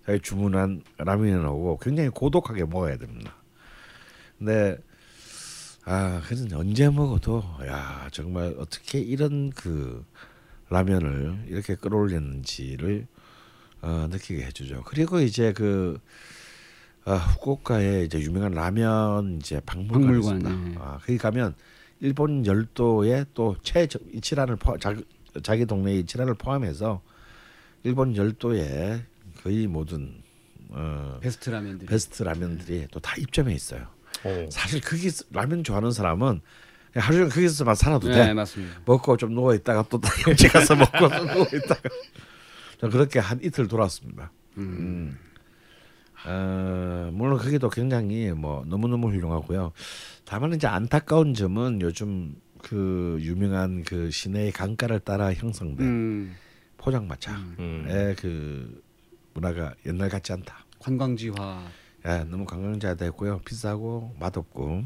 자기 0.05 0.19
주문한 0.19 0.83
라면이 0.97 1.31
나오고 1.41 1.77
굉장히 1.79 2.09
고독하게 2.09 2.65
먹어야 2.65 2.97
됩니다. 2.97 3.35
근데 4.37 4.77
아 5.85 6.19
그는 6.27 6.51
언제 6.53 6.89
먹어도 6.89 7.43
야 7.67 8.09
정말 8.11 8.55
어떻게 8.57 8.99
이런 8.99 9.51
그 9.51 10.03
라면을 10.69 11.45
이렇게 11.47 11.75
끌어올렸는지를 11.75 13.07
어, 13.81 14.07
느끼게 14.09 14.43
해주죠. 14.45 14.83
그리고 14.85 15.19
이제 15.19 15.53
그 15.53 15.99
아, 17.03 17.13
후쿠오카에 17.17 18.05
이제 18.05 18.19
유명한 18.19 18.51
라면 18.53 19.37
이제 19.37 19.59
박물관이 19.63 20.05
박물관, 20.21 20.37
있습니다. 20.41 20.69
네. 20.69 20.75
아, 20.79 20.97
거기 20.97 21.19
가면 21.19 21.53
일본 21.99 22.45
열도의 22.47 23.27
또 23.35 23.55
최 23.61 23.87
이치란을 24.13 24.55
포 24.55 24.77
자기, 24.79 25.03
자기 25.43 25.67
동네 25.67 25.97
이치란을 25.99 26.33
포함해서 26.33 27.03
일본 27.83 28.15
열도의 28.15 29.03
거의 29.43 29.67
모든 29.67 30.23
어, 30.69 31.19
베스트 31.21 31.51
라면들이 31.51 31.87
베스트 31.87 32.23
라면들이 32.23 32.87
또다 32.91 33.17
입점해 33.17 33.53
있어요. 33.53 33.87
오. 34.25 34.49
사실 34.49 34.81
거기 34.81 35.09
라면 35.31 35.63
좋아하는 35.63 35.91
사람은 35.91 36.41
하루 36.95 37.17
종일 37.17 37.29
거기서만 37.29 37.75
살아도 37.75 38.07
네 38.07 38.15
돼. 38.27 38.33
맞습니다. 38.33 38.81
먹고 38.85 39.17
좀 39.17 39.33
누워 39.33 39.53
있다가 39.53 39.83
또집 39.83 40.01
가서 40.53 40.75
먹고 40.75 41.09
또 41.09 41.25
누워 41.25 41.45
있다가 41.53 41.89
저 42.79 42.89
그렇게 42.89 43.19
한 43.19 43.39
이틀 43.43 43.67
돌았습니다. 43.67 44.31
음. 44.57 45.17
어, 46.25 47.09
물론 47.13 47.37
거기도 47.37 47.69
굉장히 47.69 48.31
뭐 48.31 48.63
너무 48.65 48.87
너무 48.87 49.09
훌륭하고요. 49.09 49.73
다만 50.25 50.53
이제 50.53 50.67
안타까운 50.67 51.33
점은 51.33 51.81
요즘 51.81 52.35
그 52.61 53.17
유명한 53.21 53.83
그 53.83 54.09
시내의 54.09 54.51
강가를 54.51 55.01
따라 55.01 55.33
형성된 55.33 55.85
음, 55.85 56.35
포장마차의 56.77 57.37
음. 57.59 58.15
그 58.17 58.81
문화가 59.33 59.75
옛날 59.85 60.09
같지 60.09 60.33
않다. 60.33 60.65
관광지화. 60.79 61.63
예, 62.05 62.23
너무 62.29 62.45
관광자됐고요. 62.45 63.39
비싸고 63.39 64.15
맛없고. 64.19 64.83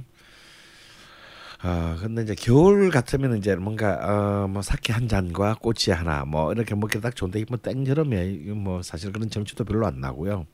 아, 1.61 1.97
근데 1.99 2.22
이제 2.24 2.36
겨울 2.36 2.89
같으면 2.89 3.38
이제 3.38 3.55
뭔가 3.55 4.45
어뭐 4.45 4.61
사케 4.61 4.93
한 4.93 5.09
잔과 5.09 5.55
꼬치 5.55 5.91
하나 5.91 6.24
뭐 6.24 6.53
이렇게 6.53 6.74
먹기 6.74 7.01
딱 7.01 7.15
좋은데 7.17 7.43
뭐 7.49 7.57
땡여름에 7.57 8.53
뭐 8.53 8.82
사실 8.82 9.11
그런 9.11 9.30
정취도 9.30 9.65
별로 9.65 9.86
안 9.86 9.99
나고요. 9.99 10.45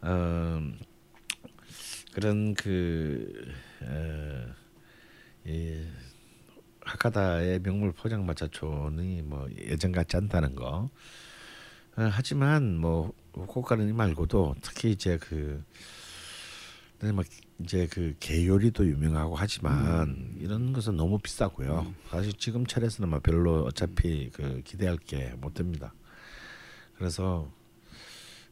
어 0.00 0.60
그런 2.14 2.54
그 2.54 3.30
어, 3.82 4.46
이 5.44 5.84
하카다의 6.80 7.60
명물 7.62 7.92
포장마차촌이 7.92 9.22
뭐 9.22 9.46
예전 9.58 9.92
같지 9.92 10.16
않다는 10.16 10.54
거. 10.54 10.88
어, 11.98 12.08
하지만 12.10 12.78
뭐 12.78 13.12
후쿠오카는 13.42 13.94
말고도 13.94 14.56
특히 14.62 14.90
이제 14.90 15.18
그 15.18 15.64
근데 16.98 17.12
막 17.12 17.24
이제 17.60 17.86
그 17.86 18.14
게요리도 18.18 18.86
유명하고 18.86 19.36
하지만 19.36 20.34
이런 20.38 20.72
것은 20.72 20.96
너무 20.96 21.18
비싸고요. 21.18 21.94
사실 22.10 22.32
지금 22.32 22.66
차례에서는 22.66 23.08
막 23.08 23.22
별로 23.22 23.62
어차피 23.64 24.30
그 24.30 24.62
기대할 24.64 24.96
게 24.98 25.32
못 25.38 25.54
됩니다. 25.54 25.94
그래서 26.96 27.50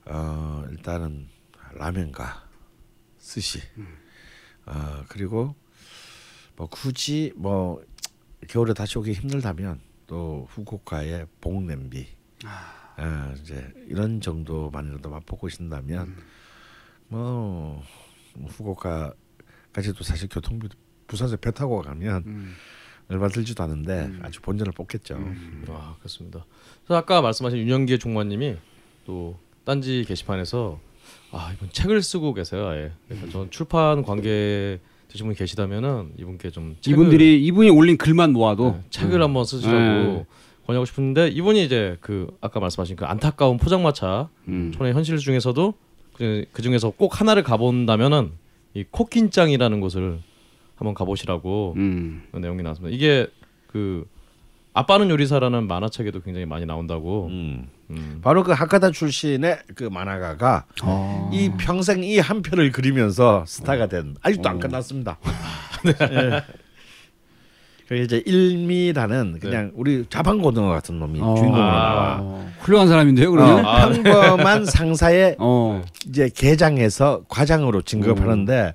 어 0.05 0.65
일단은 0.71 1.29
라면과 1.75 2.49
스시. 3.19 3.61
어 4.67 5.03
그리고 5.09 5.55
뭐 6.57 6.69
굳이 6.69 7.33
뭐 7.37 7.83
겨울에 8.49 8.73
다시 8.75 8.97
오기 8.99 9.13
힘들다면 9.13 9.81
또 10.07 10.47
후쿠오카의 10.51 11.27
봉냄비. 11.41 12.07
아, 12.45 12.86
이제 13.41 13.73
이런 13.89 14.21
정도만이라도 14.21 15.11
맛보고 15.11 15.49
싶다면 15.49 16.17
뭐 17.09 17.83
후쿠오카까지도 18.35 20.03
사실 20.03 20.29
교통비 20.29 20.69
부산에서 21.07 21.37
배 21.37 21.51
타고 21.53 21.83
가면 21.83 22.23
음. 22.27 22.55
얼마 23.09 23.29
들지도 23.29 23.63
않은데 23.63 24.11
아주 24.23 24.41
본전을 24.41 24.73
뽑겠죠. 24.73 25.17
아 25.69 25.95
그렇습니다. 25.99 26.45
그래서 26.85 26.99
아까 26.99 27.21
말씀하신 27.21 27.61
윤영기의 27.61 27.99
종마님이 27.99 28.57
또 29.05 29.39
딴지 29.65 30.05
게시판에서 30.07 30.81
아 31.31 31.53
이분 31.55 31.71
책을 31.71 32.03
쓰고 32.03 32.35
계세요. 32.35 32.67
아예. 32.67 32.93
그래서 33.07 33.29
전 33.29 33.51
출판 33.51 34.03
관계 34.03 34.81
되신 35.09 35.27
분이 35.27 35.37
계시다면은 35.37 36.15
이분께 36.19 36.51
좀 36.51 36.77
책을, 36.81 36.99
이분들이 36.99 37.45
이분이 37.47 37.71
올린 37.71 37.97
글만 37.97 38.33
모아도 38.33 38.73
네, 38.73 38.85
책을 38.91 39.23
한번 39.23 39.45
쓰시라고 39.45 39.79
네. 39.79 40.27
권하고 40.67 40.85
싶은데 40.85 41.29
이분이 41.29 41.65
이제 41.65 41.97
그 42.01 42.27
아까 42.41 42.61
말씀하신 42.61 42.97
그 42.97 43.05
안타까운 43.05 43.57
포장마차 43.57 44.29
음. 44.49 44.73
촌의 44.75 44.93
현실 44.95 45.19
중에서도 45.19 45.75
그, 46.15 46.45
그 46.53 46.63
중에서 46.63 46.91
꼭 46.91 47.21
하나를 47.21 47.43
가본다면은 47.43 48.33
이 48.75 48.85
코킨짱이라는 48.91 49.81
곳을 49.81 50.19
한번 50.77 50.95
가보시라고 50.95 51.75
음. 51.77 52.25
그 52.33 52.39
내용이 52.39 52.63
나왔습니다. 52.63 52.95
이게 52.95 53.27
그 53.67 54.07
아빠는 54.75 55.09
요리사라는 55.09 55.67
만화책에도 55.69 56.21
굉장히 56.21 56.45
많이 56.45 56.67
나온다고. 56.67 57.29
음. 57.29 57.69
음. 57.91 58.19
바로 58.23 58.43
그 58.43 58.51
하카다 58.53 58.91
출신의 58.91 59.59
그 59.77 59.85
만화가가 59.85 60.67
어. 60.83 61.31
이 61.33 61.51
평생 61.57 62.03
이 62.03 62.19
한 62.19 62.43
편을 62.43 62.73
그리면서 62.73 63.45
스타가 63.47 63.87
된 63.87 64.17
아직도 64.23 64.49
안 64.49 64.59
끝났습니다. 64.59 65.19
예. 65.87 66.43
그 67.89 67.95
이제 67.97 68.21
일미라는 68.27 69.39
그냥 69.41 69.71
우리 69.77 70.05
자판고등어 70.11 70.69
같은 70.71 70.99
놈이 70.99 71.21
어. 71.23 71.37
주인공으로 71.37 71.63
아. 71.63 71.71
나와. 71.71 72.17
어. 72.21 72.51
훌륭한 72.61 72.89
사람인데요, 72.89 73.31
그러면? 73.31 73.65
아, 73.65 73.85
아. 73.85 73.89
평범한 73.91 74.65
상사의 74.67 75.37
어. 75.39 75.85
이제 76.09 76.29
개장해서 76.35 77.23
과장으로 77.29 77.83
진급하는데 77.83 78.75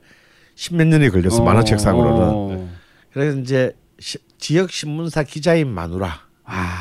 십몇 0.55 0.88
년이 0.88 1.09
걸렸어 1.09 1.41
어. 1.41 1.45
만화책 1.45 1.80
상으로는. 1.80 2.20
어. 2.24 2.70
그래서 3.12 3.38
이제 3.39 3.74
시- 3.99 4.18
지역 4.38 4.72
신문사 4.72 5.24
기자인 5.24 5.68
마누라 5.70 6.09
아. 6.45 6.78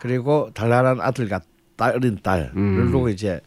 그리고 0.00 0.48
달랄한 0.54 1.00
아들과 1.02 1.40
딸 1.76 1.94
어린 1.94 2.18
딸을 2.22 2.52
음. 2.56 2.90
두고 2.90 3.10
이제 3.10 3.40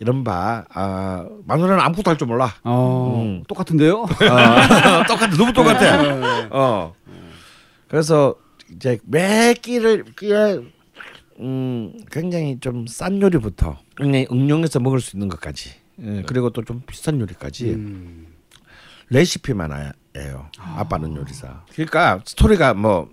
이른바 0.00 0.64
아, 0.72 1.26
마누라는 1.46 1.82
아무것도 1.84 2.10
할 2.10 2.16
줄 2.16 2.28
몰라. 2.28 2.54
어. 2.64 3.20
음. 3.22 3.44
똑같은데요? 3.46 4.02
어, 4.08 5.04
똑같아 5.06 5.36
너무 5.36 5.52
똑같아. 5.52 6.48
어 6.50 6.94
그래서 7.88 8.34
이제 8.74 8.98
매 9.04 9.54
끼를 9.54 10.04
끼에 10.16 10.60
음 11.40 11.98
굉장히 12.10 12.58
좀 12.60 12.86
싼 12.86 13.20
요리부터 13.22 13.78
굉장히 13.96 14.26
응용해서 14.30 14.80
먹을 14.80 15.00
수 15.00 15.16
있는 15.16 15.28
것까지 15.28 15.70
예, 16.00 16.22
그리고 16.26 16.50
또 16.50 16.62
좀 16.62 16.82
비싼 16.86 17.20
요리까지 17.20 17.70
음. 17.74 18.26
레시피만 19.10 19.72
아예요. 19.72 20.50
아빠는 20.58 21.16
요리사. 21.16 21.64
그러니까 21.72 22.20
스토리가 22.24 22.74
뭐 22.74 23.08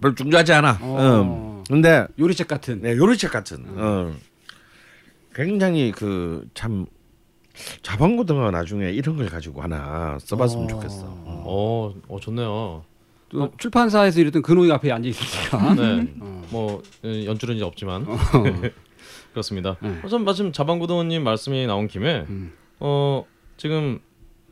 별로 0.00 0.14
중요하지 0.14 0.52
않아. 0.52 0.78
어. 0.82 1.22
음. 1.22 1.64
근데 1.66 2.06
요리책 2.18 2.46
같은. 2.48 2.82
네, 2.82 2.94
요리책 2.96 3.30
같은. 3.32 3.64
어. 3.78 4.14
굉장히 5.34 5.90
그 5.90 6.46
참 6.54 6.86
자방고등어 7.82 8.50
나중에 8.50 8.90
이런 8.90 9.16
걸 9.16 9.26
가지고 9.28 9.62
하나 9.62 10.18
써봤으면 10.20 10.64
어. 10.64 10.68
좋겠어. 10.68 11.04
어, 11.06 11.94
어 12.08 12.20
좋네요. 12.20 12.84
또 13.34 13.50
출판사에서 13.58 14.20
이랬던 14.20 14.42
근호이 14.42 14.70
앞에 14.72 14.90
앉아 14.92 15.08
있으니까. 15.08 15.74
네. 15.74 16.08
어. 16.20 16.42
뭐 16.50 16.82
어, 17.02 17.08
연줄은 17.26 17.56
이제 17.56 17.64
없지만 17.64 18.04
어. 18.06 18.16
그렇습니다. 19.32 19.76
네. 19.80 20.00
어, 20.02 20.08
전 20.08 20.24
마침 20.24 20.52
자방구동님 20.52 21.22
말씀이 21.24 21.66
나온 21.66 21.88
김에 21.88 22.24
음. 22.28 22.52
어 22.80 23.24
지금 23.56 23.98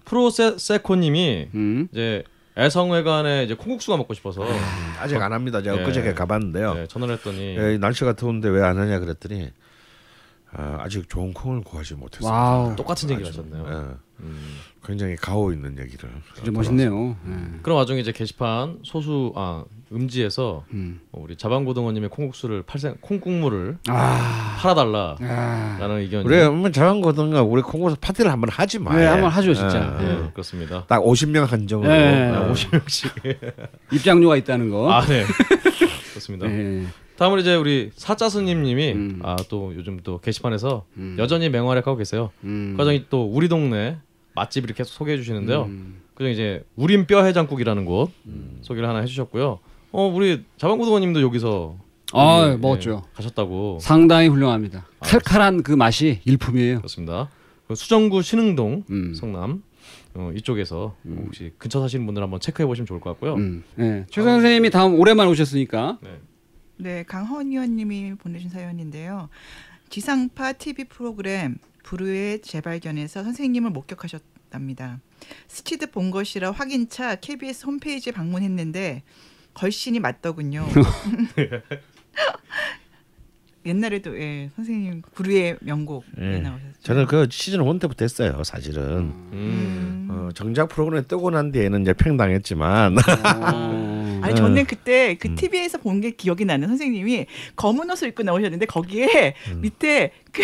프로세코님이 0.04 1.48
음. 1.54 1.88
이제 1.92 2.24
애성회관에 2.58 3.44
이제 3.44 3.54
콩국수가 3.54 3.96
먹고 3.96 4.12
싶어서 4.14 4.44
아직 5.00 5.16
안 5.22 5.32
합니다. 5.32 5.62
제가 5.62 5.76
네. 5.76 5.82
엊그저께 5.82 6.12
가봤는데요. 6.14 6.74
네, 6.74 6.86
전화를 6.86 7.14
했더니 7.16 7.56
예, 7.56 7.78
날씨가 7.78 8.14
더운데 8.16 8.48
왜 8.48 8.62
안 8.62 8.78
하냐 8.78 8.98
그랬더니 8.98 9.50
아, 10.54 10.76
아직 10.80 11.08
좋은 11.08 11.32
콩을 11.32 11.62
구하지 11.62 11.94
못했습니다. 11.94 12.30
wow. 12.30 12.76
똑같은 12.76 13.08
얘기를 13.10 13.28
아주, 13.30 13.40
하셨네요. 13.40 13.64
예, 13.70 13.94
음. 14.24 14.54
굉장히 14.84 15.16
가오 15.16 15.52
있는 15.52 15.78
얘기를. 15.78 16.10
진짜 16.34 16.50
멋있네요. 16.50 17.16
예. 17.28 17.58
그런 17.62 17.78
와중에 17.78 18.00
이제 18.00 18.10
게시판 18.10 18.80
소수 18.82 19.32
아 19.36 19.64
음지에서 19.92 20.64
음. 20.72 21.00
어, 21.12 21.20
우리 21.22 21.36
자방고등어님의 21.36 22.08
콩국수를 22.10 22.62
팔생 22.62 22.96
콩국물을 23.00 23.78
아. 23.88 24.56
팔아달라라는 24.58 25.20
아. 25.96 25.98
의견이 25.98 26.24
우리 26.24 26.36
한번 26.40 26.72
자연거든요. 26.72 27.42
우리 27.42 27.62
콩고서 27.62 27.96
파티를 28.00 28.30
한번 28.30 28.50
하지 28.50 28.78
마. 28.78 28.96
네, 28.96 29.06
한번 29.06 29.30
하죠, 29.30 29.54
진짜. 29.54 29.96
예, 30.00 30.04
예. 30.04 30.14
네, 30.14 30.30
그렇습니다. 30.32 30.84
딱 30.88 31.00
50명 31.02 31.46
한정으로. 31.46 31.88
네. 31.88 32.32
예. 32.32 32.52
50명씩 32.52 33.52
입장료가 33.92 34.36
있다는 34.36 34.70
거. 34.70 34.90
아 34.90 35.04
네. 35.06 35.24
그렇습니다. 36.10 36.46
예. 36.46 36.86
다음으로 37.16 37.40
이제 37.40 37.54
우리 37.54 37.90
사자스님님이 37.94 38.92
음. 38.92 39.20
아또 39.22 39.74
요즘 39.76 40.00
또 40.02 40.18
게시판에서 40.18 40.86
음. 40.96 41.16
여전히 41.20 41.50
맹활약하고 41.50 41.96
계세요. 41.96 42.30
음. 42.42 42.74
과정이 42.76 43.06
또 43.10 43.24
우리 43.24 43.48
동네 43.48 43.98
맛집을 44.34 44.74
계속 44.74 44.92
소개해 44.92 45.16
주시는데요. 45.16 45.64
음. 45.64 46.00
그중 46.14 46.30
이제 46.32 46.64
우린 46.76 47.06
뼈 47.06 47.24
해장국이라는 47.24 47.84
곳 47.84 48.10
소개를 48.62 48.88
하나 48.88 49.00
해주셨고요. 49.00 49.58
어 49.92 50.06
우리 50.06 50.44
자방고등어님도 50.56 51.20
여기서 51.22 51.76
아, 52.14 52.48
여기, 52.48 52.60
먹었죠. 52.60 53.02
예, 53.04 53.10
가셨다고 53.14 53.78
상당히 53.80 54.28
훌륭합니다. 54.28 54.86
칼칼한 55.00 55.62
그 55.62 55.72
맛이 55.72 56.20
일품이에요. 56.24 56.78
그렇습니다. 56.78 57.28
그 57.66 57.74
수정구 57.74 58.22
신흥동 58.22 58.84
음. 58.90 59.14
성남 59.14 59.62
어, 60.14 60.30
이쪽에서 60.34 60.94
혹시 61.06 61.52
근처 61.56 61.80
사시는 61.80 62.04
분들 62.04 62.22
한번 62.22 62.38
체크해 62.38 62.66
보시면 62.66 62.86
좋을 62.86 63.00
것 63.00 63.10
같고요. 63.10 63.34
음. 63.34 63.64
예. 63.78 64.04
최 64.10 64.22
선생님이 64.22 64.70
다음 64.70 64.98
오랜만에 64.98 65.30
오셨으니까 65.30 65.98
네. 66.02 66.10
네, 66.76 67.02
강헌 67.04 67.52
의원님이 67.52 68.14
보내신 68.16 68.50
사연인데요. 68.50 69.28
지상파 69.88 70.54
TV 70.54 70.84
프로그램 70.84 71.56
불후의 71.82 72.40
재발견에서 72.42 73.22
선생님을 73.24 73.70
목격하셨답니다. 73.70 75.00
스치듯 75.48 75.92
본 75.92 76.10
것이라 76.10 76.50
확인차 76.50 77.16
KBS 77.16 77.66
홈페이지에 77.66 78.12
방문했는데 78.12 79.02
걸신이 79.54 80.00
맞더군요. 80.00 80.66
옛날에도 83.64 84.18
예, 84.18 84.50
선생님 84.56 85.02
불후의 85.14 85.58
명곡 85.60 86.04
예. 86.20 86.38
나오셨죠. 86.38 86.72
저는 86.82 87.06
그 87.06 87.28
시즌 87.30 87.64
1 87.64 87.78
때부터 87.78 88.04
했어요. 88.04 88.42
사실은. 88.42 88.82
음. 88.82 89.30
음. 89.32 90.08
어, 90.10 90.28
정작 90.34 90.68
프로그램 90.68 91.04
뜨고 91.06 91.30
난 91.30 91.52
뒤에는 91.52 91.82
이제 91.82 91.92
팽당했지만 91.92 92.96
어. 92.98 94.20
아니 94.22 94.34
저는 94.34 94.66
그때 94.66 95.14
그 95.14 95.34
TV에서 95.36 95.78
본 95.78 96.00
게 96.00 96.10
기억이 96.10 96.44
나는 96.44 96.66
선생님이 96.68 97.26
검은 97.54 97.88
옷을 97.90 98.08
입고 98.08 98.24
나오셨는데 98.24 98.66
거기에 98.66 99.34
밑에 99.60 100.10
그 100.32 100.42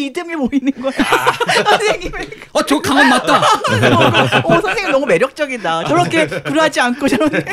믿음이 0.00 0.34
보이는 0.36 0.72
거야. 0.80 0.92
선생님의 1.64 2.30
어, 2.52 2.62
저 2.64 2.80
강원 2.80 3.08
맞다. 3.08 3.40
어, 4.44 4.60
선생님 4.60 4.92
너무 4.92 5.06
매력적이다. 5.06 5.84
저렇게 5.84 6.26
굴하지 6.26 6.80
않고 6.80 7.08
저렇게 7.08 7.44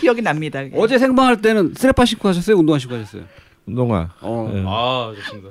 기억이 0.00 0.22
납니다. 0.22 0.60
어제 0.74 0.98
생방할 0.98 1.40
때는 1.40 1.74
쓰레빠 1.76 2.04
신고 2.04 2.28
하셨어요? 2.28 2.56
운동화 2.56 2.78
신고 2.78 2.96
하셨어요? 2.96 3.22
운동화. 3.66 4.10
어. 4.20 4.50
예. 4.52 4.62
아 4.66 5.14
좋습니다. 5.16 5.50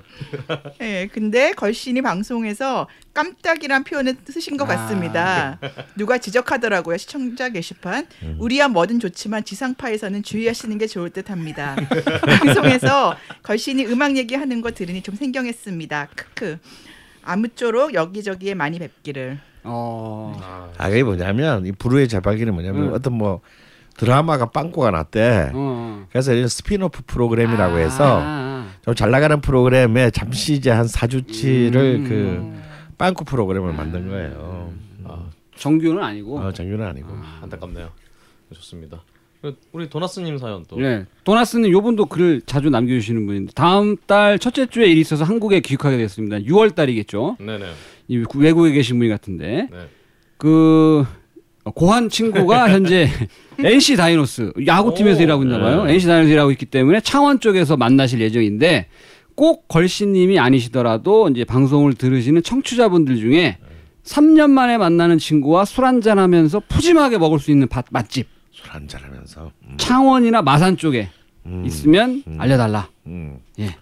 예, 0.81 1.09
근데 1.11 1.51
걸신이 1.53 2.01
방송에서 2.01 2.87
깜짝이란 3.13 3.83
표현을 3.83 4.15
쓰신 4.27 4.57
것 4.57 4.69
아. 4.69 4.75
같습니다. 4.75 5.59
누가 5.95 6.17
지적하더라고요. 6.17 6.97
시청자 6.97 7.49
게시판. 7.49 8.07
우리야 8.37 8.67
뭐든 8.67 8.99
좋지만 8.99 9.43
지상파에서는 9.43 10.21
주의하시는 10.23 10.77
게 10.77 10.85
좋을 10.87 11.09
듯합니다. 11.09 11.75
방송에서 12.39 13.15
걸신이 13.41 13.87
음악 13.87 14.15
얘기하는 14.15 14.61
거 14.61 14.71
들으니 14.71 15.01
좀 15.01 15.15
생경했습니다. 15.15 16.09
크크. 16.15 16.59
아무쪼록 17.23 17.93
여기저기에 17.93 18.53
많이 18.53 18.79
뵙기를. 18.79 19.39
어. 19.63 20.71
아 20.77 20.89
이게 20.89 21.03
뭐냐면 21.03 21.65
이 21.65 21.71
불후의 21.71 22.07
재발견이 22.09 22.51
뭐냐면 22.51 22.89
음. 22.89 22.93
어떤 22.93 23.13
뭐 23.13 23.41
드라마가 23.97 24.47
빵꾸가 24.51 24.91
났대. 24.91 25.51
어. 25.53 26.05
그래서 26.09 26.33
이런 26.33 26.47
스피노프 26.47 27.03
프로그램이라고 27.05 27.77
해서 27.77 28.19
아, 28.21 28.69
좀 28.83 28.97
잘 28.97 29.11
나가는 29.11 29.39
프로그램에 29.41 30.09
잠시 30.09 30.53
이제 30.53 30.69
한 30.71 30.87
사주치를 30.87 31.99
음. 32.01 32.09
그 32.09 32.61
빵꾸 32.97 33.25
프로그램을 33.25 33.73
만든 33.73 34.09
거예요. 34.09 34.73
아 35.05 35.29
정규는 35.57 36.01
아니고. 36.03 36.39
어, 36.39 36.51
정규는 36.51 36.85
아니고. 36.85 37.07
안타깝네요. 37.41 37.89
좋습니다. 38.53 39.01
그 39.41 39.57
우리 39.73 39.89
도나스님 39.89 40.37
사연 40.37 40.63
또. 40.69 40.77
네. 40.77 41.05
도나스는 41.25 41.69
요분도 41.69 42.05
글을 42.05 42.41
자주 42.45 42.69
남겨주시는 42.69 43.25
분인데 43.25 43.51
다음 43.53 43.97
달 44.07 44.39
첫째 44.39 44.65
주에 44.67 44.87
일이 44.87 45.01
있어서 45.01 45.25
한국에 45.25 45.59
귀국하게 45.59 45.97
됐습니다. 45.97 46.37
6월 46.37 46.73
달이겠죠. 46.73 47.37
네네. 47.39 47.65
이 48.07 48.23
외국에 48.35 48.71
계신 48.71 48.97
분이 48.99 49.09
같은데 49.09 49.67
네. 49.69 49.87
그 50.37 51.05
고한 51.63 52.09
친구가 52.09 52.69
현재 52.73 53.09
NC 53.59 53.95
다이노스 53.95 54.53
야구팀에서 54.65 55.19
오. 55.19 55.23
일하고 55.23 55.43
있나 55.43 55.59
봐요. 55.59 55.83
네. 55.85 55.93
NC 55.93 56.07
다이노스 56.07 56.31
일하고 56.31 56.51
있기 56.51 56.65
때문에 56.65 56.99
창원 57.01 57.39
쪽에서 57.39 57.77
만나실 57.77 58.19
예정인데 58.19 58.87
꼭 59.35 59.67
걸신님이 59.67 60.39
아니시더라도 60.39 61.29
이제 61.29 61.43
방송을 61.45 61.93
들으시는 61.93 62.43
청취자분들 62.43 63.17
중에 63.17 63.57
3년 64.03 64.49
만에 64.51 64.77
만나는 64.77 65.17
친구와 65.17 65.63
술 65.65 65.85
한잔 65.85 66.19
하면서 66.19 66.59
푸짐하게 66.67 67.17
먹을 67.17 67.39
수 67.39 67.49
있는 67.51 67.67
밭- 67.67 67.85
맛집 67.89 68.27
술 68.51 68.69
한잔 68.69 69.01
하면서. 69.03 69.51
음. 69.65 69.77
창원이나 69.77 70.41
마산 70.41 70.75
쪽에 70.77 71.09
음. 71.45 71.63
있으면 71.65 72.23
알려달라. 72.37 72.89
음. 73.07 73.37
예. 73.59 73.75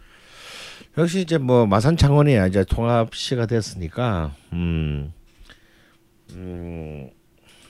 역시 0.97 1.21
이제 1.21 1.37
뭐 1.37 1.65
마산 1.65 1.97
창원이 1.97 2.37
이제 2.49 2.63
통합시가 2.69 3.47
됐으니까 3.47 4.33
음. 4.53 5.11
음. 6.33 7.09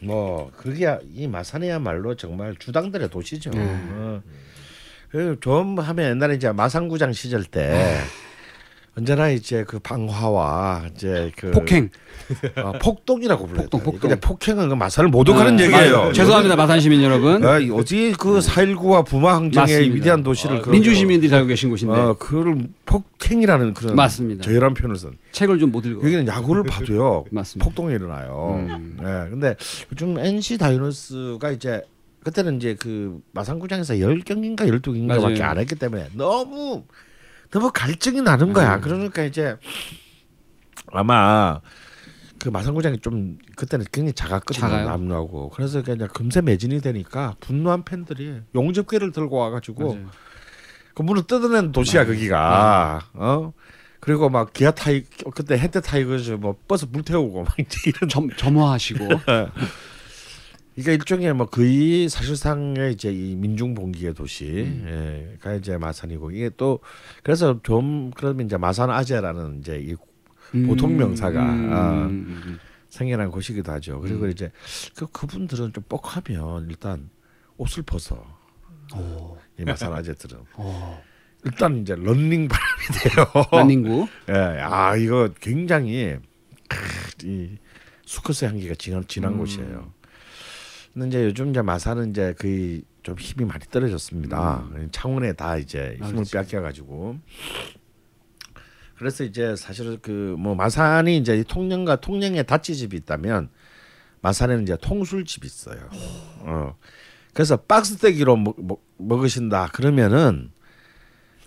뭐 0.02 0.52
그게 0.58 0.98
이 1.14 1.28
마산이야말로 1.28 2.16
정말 2.16 2.56
주당들의 2.58 3.10
도시죠. 3.10 3.52
어. 3.54 4.22
그좀 5.10 5.78
하면 5.80 6.12
옛날에 6.12 6.36
이제 6.36 6.52
마산구장 6.52 7.14
시절 7.14 7.44
때 7.44 8.00
언제나 8.98 9.30
이제 9.30 9.64
그 9.66 9.80
방화와 9.80 10.88
이제 10.94 11.32
그 11.38 11.52
폭행. 11.52 11.90
어, 12.58 12.74
폭동이라고 12.82 13.46
불러요. 13.48 13.64
폭동, 13.70 13.84
폭동. 13.84 14.00
근데 14.10 14.20
폭행은 14.20 14.70
그 14.70 14.74
마산을 14.76 15.10
못 15.10 15.28
오가는 15.28 15.56
네, 15.56 15.66
얘기예요. 15.66 16.12
죄송합니다, 16.14 16.56
마산 16.58 16.80
시민 16.82 17.02
여러분. 17.02 17.44
아, 17.46 17.58
어디 17.74 18.14
그 18.18 18.40
4.19와 18.40 19.06
부마 19.06 19.36
항쟁의. 19.36 19.96
위대한 19.96 20.24
도시를 20.24 20.58
아, 20.58 20.62
그 20.62 20.70
민주 20.70 20.94
시민들이 20.94 21.30
살고 21.30 21.48
계신 21.48 21.70
곳인데 21.70 21.94
어, 21.94 22.16
그걸 22.20 22.68
폭행이라는 22.86 23.74
그런 23.74 23.96
맞습니다. 23.96 24.44
저열한 24.44 24.74
표현을 24.74 24.98
쓴. 24.98 25.12
책을 25.32 25.60
좀 25.60 25.72
못 25.72 25.86
읽어. 25.86 26.00
여기는 26.06 26.28
야구를 26.28 26.64
봐도요. 26.64 27.24
맞습니다. 27.32 27.64
폭동이 27.64 27.94
일어나요. 27.96 28.66
음. 28.70 28.98
예. 29.00 29.30
근데 29.30 29.56
요즘 29.92 30.18
NC 30.20 30.58
다이노스가 30.58 31.52
이제 31.52 31.82
그때는 32.26 32.58
이제 32.58 32.76
그 32.80 33.20
마산구장에서 33.32 33.94
10경기인가 33.96 34.68
12경기인가밖에 34.68 35.40
맞아요. 35.40 35.44
안 35.52 35.58
했기 35.60 35.76
때문에 35.76 36.10
너무 36.14 36.84
너무 37.52 37.72
갈증이 37.74 38.22
나는 38.22 38.54
거야. 38.54 38.76
음. 38.76 38.82
그러니까 38.82 39.24
이제 39.24 39.58
아마 40.92 41.60
그 42.40 42.50
마산구장이 42.50 43.00
좀 43.00 43.38
그때는 43.56 43.86
굉장히 43.92 44.14
작았거든요. 44.14 44.62
작아요? 44.68 44.88
남루하고. 44.90 45.50
그래서 45.52 45.84
그냥 45.84 46.08
금세 46.14 46.42
매진이 46.42 46.82
되니까 46.82 47.36
분노한 47.42 47.84
팬들이 47.84 48.42
용접기를 48.56 49.12
들고 49.12 49.38
와가지고 49.38 49.94
맞아요. 49.94 50.10
그 50.96 51.02
문을 51.04 51.24
뜯어낸 51.24 51.72
도시야 51.72 52.06
거기가. 52.06 53.02
어? 53.14 53.54
그리고 54.00 54.30
막 54.30 54.52
기아 54.54 54.72
타이 54.72 55.04
그때 55.36 55.60
해태 55.60 55.82
타이거즈 55.82 56.32
뭐 56.32 56.56
버스 56.68 56.90
불 56.90 57.04
태우고 57.04 57.44
막 57.44 57.56
이런 57.86 58.10
점 58.10 58.30
점화하시고 58.36 59.08
그러니까 60.82 60.92
일종의 60.94 61.34
뭐 61.34 61.46
거의 61.46 62.10
사실상의 62.10 62.94
이제 62.94 63.12
이 63.12 63.36
민중 63.36 63.76
봉기의 63.76 64.14
도시가 64.16 65.54
이제 65.58 65.78
마산이고 65.78 66.32
이게 66.32 66.50
또 66.58 66.80
그래서 67.24 67.60
좀 67.62 68.12
그러면 68.12 68.48
이제 68.48 68.58
마산 68.58 68.90
아재라는 68.90 69.60
이제 69.60 69.78
이 69.80 69.96
보통 70.66 70.98
명사가 70.98 71.40
아, 71.42 71.92
음, 72.08 72.42
음. 72.46 72.60
생겨난 72.90 73.30
곳이기도 73.32 73.72
하죠. 73.74 74.02
그리고 74.02 74.28
이제 74.28 74.52
그 74.96 75.06
그분들은 75.08 75.72
좀 75.72 75.84
뻑하면 75.88 76.68
일단 76.70 77.10
옷을 77.58 77.84
벗어. 77.84 78.26
이 79.60 79.64
마산 79.64 79.94
아재들은 79.94 80.40
어. 80.56 81.02
일단 81.46 81.82
이제 81.82 81.96
런닝 81.96 82.48
바람이 82.48 82.82
돼요. 83.00 83.46
난닝구. 83.52 84.08
예, 84.30 84.34
아 84.62 84.96
이거 84.96 85.30
굉장히 85.40 86.18
크, 86.68 86.78
이 87.26 87.58
수컷의 88.06 88.50
향기가 88.50 88.76
진한, 88.76 89.06
진한 89.08 89.38
곳이에요. 89.38 89.94
근데 90.94 91.08
이제 91.08 91.26
요즘 91.26 91.52
이제 91.52 91.62
마산은 91.62 92.12
이제 92.12 92.34
거의 92.40 92.84
좀 93.04 93.18
힘이 93.18 93.46
많이 93.46 93.64
떨어졌습니다. 93.72 94.68
창원에 94.92 95.34
다 95.34 95.58
이제 95.58 95.98
아, 96.02 96.08
힘을. 96.08 96.24
빼앗겨가지고. 96.32 97.18
그래서 98.98 99.24
이제 99.24 99.56
사실은 99.56 100.00
그 100.02 100.36
뭐 100.38 100.54
마산이 100.56 101.18
이제 101.18 101.38
이 101.38 101.44
통영과 101.44 101.96
통영에 101.96 102.44
다치집이 102.44 102.96
있다면 102.98 103.50
마산에는 104.22 104.64
이제 104.64 104.78
통술집이 104.80 105.48
있어요. 105.48 105.90
어. 106.40 106.76
그래서 107.34 107.58
박스떼기로 107.58 108.36
먹, 108.36 108.56
먹, 108.64 108.84
먹으신다 108.98 109.68
그러면은 109.74 110.52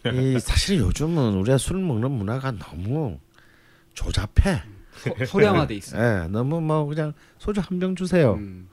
이 0.07 0.39
사실 0.41 0.79
요즘은 0.79 1.35
우리가 1.35 1.59
술 1.59 1.79
먹는 1.79 2.11
문화가 2.11 2.51
너무 2.53 3.19
조잡해. 3.93 4.63
소- 4.97 5.25
소량화돼 5.27 5.75
있어. 5.77 5.99
예, 5.99 6.27
너무 6.29 6.61
뭐 6.61 6.87
그냥 6.87 7.13
소주 7.39 7.61
한 7.61 7.79
병 7.79 7.95
주세요. 7.95 8.35
음. 8.35 8.69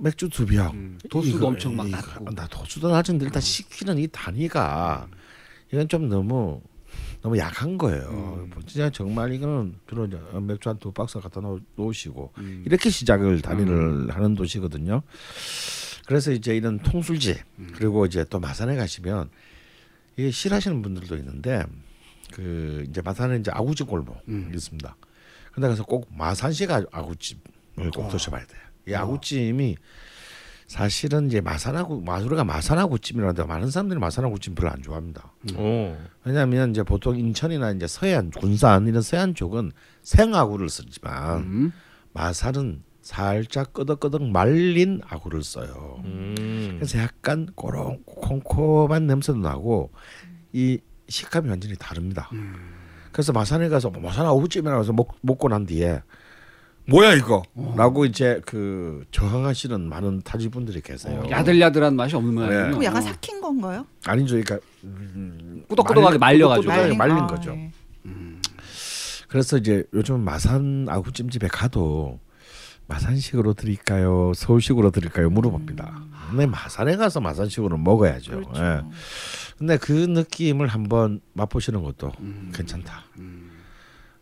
맥주 0.00 0.28
두 0.28 0.46
병. 0.46 0.70
음. 0.74 0.98
도수도 1.10 1.36
이거- 1.38 1.46
엄청 1.48 1.76
막 1.76 1.86
이거- 1.88 1.96
낮고. 1.96 2.30
나 2.34 2.46
도수도 2.46 2.88
낮은데 2.90 3.24
일단 3.26 3.40
시키는 3.42 3.98
이 3.98 4.06
단위가 4.08 5.08
이건 5.72 5.88
좀 5.88 6.08
너무 6.08 6.60
너무 7.22 7.36
약한 7.36 7.76
거예요. 7.76 8.08
음. 8.10 8.50
뭐 8.54 8.62
진짜 8.66 8.88
정말 8.90 9.32
이거는 9.32 9.74
주로 9.88 10.06
이제 10.06 10.18
맥주 10.40 10.68
한 10.68 10.78
두 10.78 10.92
박스 10.92 11.18
갖다 11.20 11.40
놓, 11.40 11.60
놓으시고 11.76 12.32
음. 12.38 12.62
이렇게 12.64 12.90
시작을 12.90 13.42
단위를 13.42 14.10
하는 14.14 14.34
도시거든요. 14.34 15.02
그래서 16.06 16.30
이제 16.32 16.56
이런 16.56 16.78
통술집 16.78 17.36
음. 17.58 17.70
그리고 17.74 18.06
이제 18.06 18.24
또 18.30 18.38
마산에 18.38 18.76
가시면 18.76 19.28
이게 20.16 20.30
싫어하시는 20.30 20.80
분들도 20.80 21.16
있는데 21.16 21.64
그 22.32 22.84
이제 22.88 23.02
마산에 23.02 23.36
이제 23.38 23.50
아구찜 23.52 23.86
골목 23.86 24.16
음. 24.28 24.50
있습니다. 24.54 24.96
근데 25.52 25.68
가서 25.68 25.84
꼭 25.84 26.08
마산식 26.16 26.70
아- 26.70 26.84
아구찜을 26.92 27.90
꼭 27.94 28.08
드셔봐야 28.10 28.46
돼요. 28.46 28.60
이 28.88 28.94
아구찜이 28.94 29.76
사실은 30.66 31.28
이제 31.28 31.40
마산하고 31.40 32.02
마수르가 32.02 32.44
마산하구찜이라는데 32.44 33.44
많은 33.44 33.70
사람들이 33.70 33.98
마산하구찜 33.98 34.54
별로 34.54 34.70
안 34.70 34.82
좋아합니다. 34.82 35.32
오. 35.56 35.96
왜냐하면 36.24 36.70
이제 36.70 36.82
보통 36.82 37.18
인천이나 37.18 37.72
이제 37.72 37.86
서해안, 37.86 38.30
군산 38.30 38.86
이런 38.86 39.00
서해안 39.00 39.34
쪽은 39.34 39.72
생아구를 40.02 40.68
쓰지만 40.68 41.38
음. 41.38 41.72
마산은 42.12 42.82
살짝 43.00 43.72
끄덕끄덕 43.72 44.22
말린 44.24 45.00
아구를 45.08 45.42
써요. 45.42 46.02
음. 46.04 46.76
그래서 46.76 46.98
약간 46.98 47.48
꼬롱 47.54 48.02
콩콩한 48.04 49.06
냄새도 49.06 49.38
나고 49.38 49.90
이 50.52 50.78
식감이 51.08 51.48
완전히 51.48 51.74
다릅니다. 51.78 52.28
그래서 53.10 53.32
마산에 53.32 53.70
가서 53.70 53.88
뭐 53.88 54.02
마산 54.02 54.26
아구찜이라고 54.26 54.82
해서 54.82 54.92
먹, 54.92 55.16
먹고 55.22 55.48
난 55.48 55.64
뒤에 55.64 56.02
뭐야 56.88 57.14
이거? 57.14 57.42
라고 57.76 58.04
이제 58.06 58.40
그 58.46 59.04
저항하시는 59.10 59.88
많은 59.88 60.22
타지 60.22 60.48
분들이 60.48 60.80
계세요. 60.80 61.22
야들야들한 61.28 61.94
맛이 61.96 62.16
없는 62.16 62.34
네. 62.34 62.40
모양이군요. 62.46 62.70
그럼 62.70 62.84
약간 62.84 63.02
어. 63.02 63.06
삭힌 63.06 63.40
건가요? 63.40 63.86
아니죠. 64.06 64.36
그러니까 64.36 64.58
음, 64.84 65.64
꾸덕꾸덕하게 65.68 66.18
말려-. 66.18 66.48
꾸덕꾸덕하게 66.48 66.82
말린- 66.94 66.98
말린 66.98 67.16
아, 67.16 67.26
거죠. 67.26 67.50
네. 67.54 67.70
그래서 69.28 69.58
이제 69.58 69.84
요즘 69.92 70.20
마산 70.20 70.86
아구찜집에 70.88 71.48
가도 71.48 72.18
마산식으로 72.86 73.52
드릴까요? 73.52 74.32
서울식으로 74.34 74.90
드릴까요? 74.90 75.28
물어봅니다. 75.28 76.02
근데 76.30 76.46
마산에 76.46 76.96
가서 76.96 77.20
마산식으로 77.20 77.76
먹어야죠. 77.76 78.32
음. 78.32 78.44
그렇죠. 78.44 78.64
예. 78.64 78.80
근데 79.58 79.76
그 79.76 79.92
느낌을 79.92 80.68
한번 80.68 81.20
맛보시는 81.34 81.82
것도 81.82 82.12
음. 82.20 82.50
괜찮다. 82.54 83.04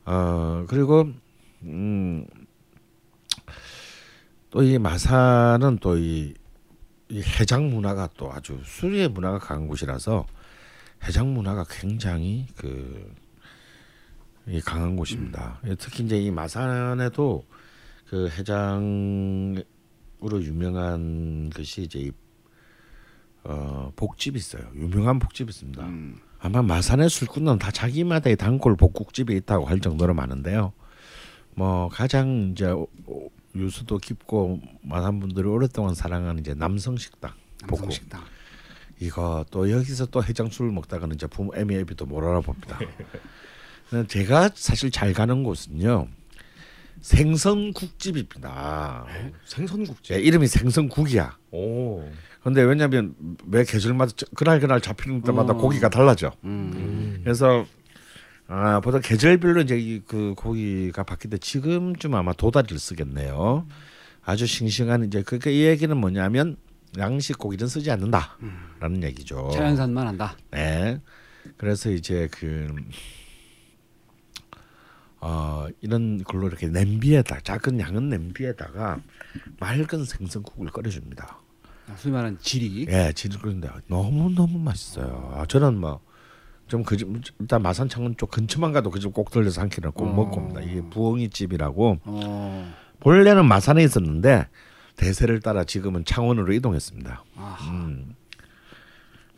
어 0.07 0.65
그리고 0.69 1.09
음, 1.63 2.27
또 4.57 4.63
이 4.63 4.79
마산은 4.79 5.81
또이 5.81 6.33
해장 7.13 7.69
문화가 7.69 8.09
또 8.17 8.33
아주 8.33 8.59
술의 8.65 9.11
문화가 9.11 9.39
강한 9.39 9.69
곳이라서 9.69 10.25
해장 11.05 11.35
문화가 11.35 11.67
굉장히 11.69 12.47
그이 12.57 14.63
강한 14.65 14.97
곳입니다. 14.97 15.61
예, 15.67 15.75
특히 15.75 16.05
이제 16.05 16.19
이 16.19 16.31
마산에도 16.31 17.45
그 18.09 18.31
해장으로 18.31 19.63
유명한 20.41 21.51
것이 21.51 21.83
이제 21.83 21.99
이 21.99 22.11
어, 23.45 23.93
복집이 23.95 24.39
있어요. 24.39 24.63
유명한 24.75 25.19
복집이 25.19 25.51
있습니다. 25.51 25.85
음. 25.85 26.17
아마 26.39 26.63
마산의 26.63 27.11
술꾼은 27.11 27.59
다 27.59 27.71
자기마다의 27.71 28.37
단골 28.37 28.75
복국집이 28.77 29.37
있다고 29.37 29.67
할 29.67 29.81
정도로 29.81 30.15
많은데요. 30.15 30.73
뭐 31.55 31.91
가장 31.91 32.53
이제 32.53 32.73
유수도 33.59 33.99
깊고 33.99 34.61
많은 34.83 35.21
분들이 35.21 35.47
오랫동안 35.47 35.95
사랑하는 35.95 36.41
이제 36.41 36.55
남성 36.55 36.97
식당 36.97 37.33
복국. 37.67 37.83
남성 37.87 37.91
식당. 37.91 38.23
이거 39.01 39.45
또 39.51 39.71
여기서 39.71 40.07
또 40.07 40.25
해장술 40.25 40.71
먹다가는 40.73 41.15
이제 41.17 41.27
부모 41.27 41.53
애미 41.55 41.75
애비도 41.77 42.07
못 42.07 42.23
알아봅니다. 42.25 42.79
제가 44.09 44.51
사실 44.55 44.91
잘 44.91 45.13
가는 45.13 45.43
곳은요 45.45 46.09
생선국집입니다. 47.03 49.07
생선국집. 49.45 50.05
제 50.05 50.21
이름이 50.21 50.47
생선국이야. 50.47 51.37
오. 51.53 52.09
근데 52.43 52.63
왜냐하면 52.63 53.15
매 53.45 53.65
계절마다 53.65 54.13
저- 54.17 54.27
그날 54.35 54.61
그날 54.61 54.81
잡히는 54.81 55.23
때마다 55.23 55.53
어. 55.53 55.57
고기가 55.57 55.89
달라져. 55.89 56.33
음. 56.45 57.21
그래서 57.23 57.67
아 58.49 58.81
보통 58.81 59.01
계절별로 59.03 59.63
이제 59.63 59.77
이 59.79 60.01
그 60.07 60.35
고기가 60.37 61.03
바뀌는데 61.03 61.39
지금쯤 61.39 62.15
아마 62.15 62.33
도다리를 62.33 62.79
쓰겠네요. 62.79 63.67
아주 64.25 64.47
싱싱한 64.47 65.05
이제 65.05 65.23
그러니까 65.23 65.51
이 65.51 65.63
얘기는 65.63 65.95
뭐냐면 65.97 66.57
양식 66.99 67.39
고기는 67.39 67.67
쓰지 67.67 67.91
않는다라는 67.91 69.03
얘기죠. 69.05 69.51
자연산만 69.53 70.07
한다. 70.07 70.37
네. 70.53 71.01
그래서 71.57 71.91
이제 71.91 72.29
그 72.33 72.69
어, 75.21 75.67
이런 75.81 76.23
걸로 76.25 76.47
이렇게 76.47 76.69
냄비에다 76.69 77.41
작은 77.41 77.81
양은 77.81 78.09
냄비에다가 78.11 79.01
맑은 79.59 80.05
생선국을 80.05 80.69
끓여줍니다. 80.71 81.39
소위 81.97 82.13
말하는 82.13 82.39
질이. 82.41 82.87
예, 82.89 83.13
진짜 83.15 83.39
그런데 83.41 83.69
너무 83.89 84.31
너무 84.35 84.59
맛있어요. 84.59 85.33
아, 85.35 85.47
저는 85.47 85.79
뭐 85.79 86.01
좀그집 86.69 87.09
일단 87.41 87.63
마산 87.63 87.89
창원 87.89 88.17
쪽 88.17 88.31
근처만 88.31 88.73
가도 88.73 88.91
그 88.91 88.99
집 88.99 89.13
꼭 89.13 89.31
들려서 89.31 89.61
한 89.61 89.69
끼를 89.69 89.91
꼭 89.93 90.09
어. 90.09 90.13
먹고 90.13 90.41
옵니다. 90.41 90.61
이게 90.61 90.81
부엉이 90.83 91.31
집이라고 91.31 91.99
어. 92.05 92.75
본래는 93.01 93.47
마산에 93.47 93.83
있었는데 93.85 94.47
대세를 94.97 95.41
따라 95.41 95.65
지금은 95.65 96.05
창원으로 96.05 96.53
이동했습니다. 96.53 97.25
아. 97.37 97.59
음. 97.71 98.15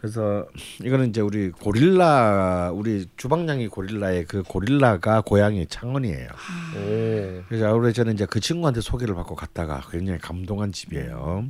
그래서 0.00 0.46
이거는 0.84 1.08
이제 1.08 1.20
우리 1.20 1.50
고릴라 1.50 2.70
우리 2.72 3.06
주방장이 3.16 3.66
고릴라의 3.66 4.26
그 4.26 4.44
고릴라가 4.44 5.22
고향이 5.22 5.66
창원이에요. 5.66 6.28
오. 6.28 7.42
그래서 7.48 7.68
아무래도 7.68 7.92
저는 7.94 8.14
이제 8.14 8.24
그 8.24 8.38
친구한테 8.38 8.80
소개를 8.80 9.16
받고 9.16 9.34
갔다가 9.34 9.82
굉장히 9.90 10.20
감동한 10.20 10.70
집이에요. 10.70 11.46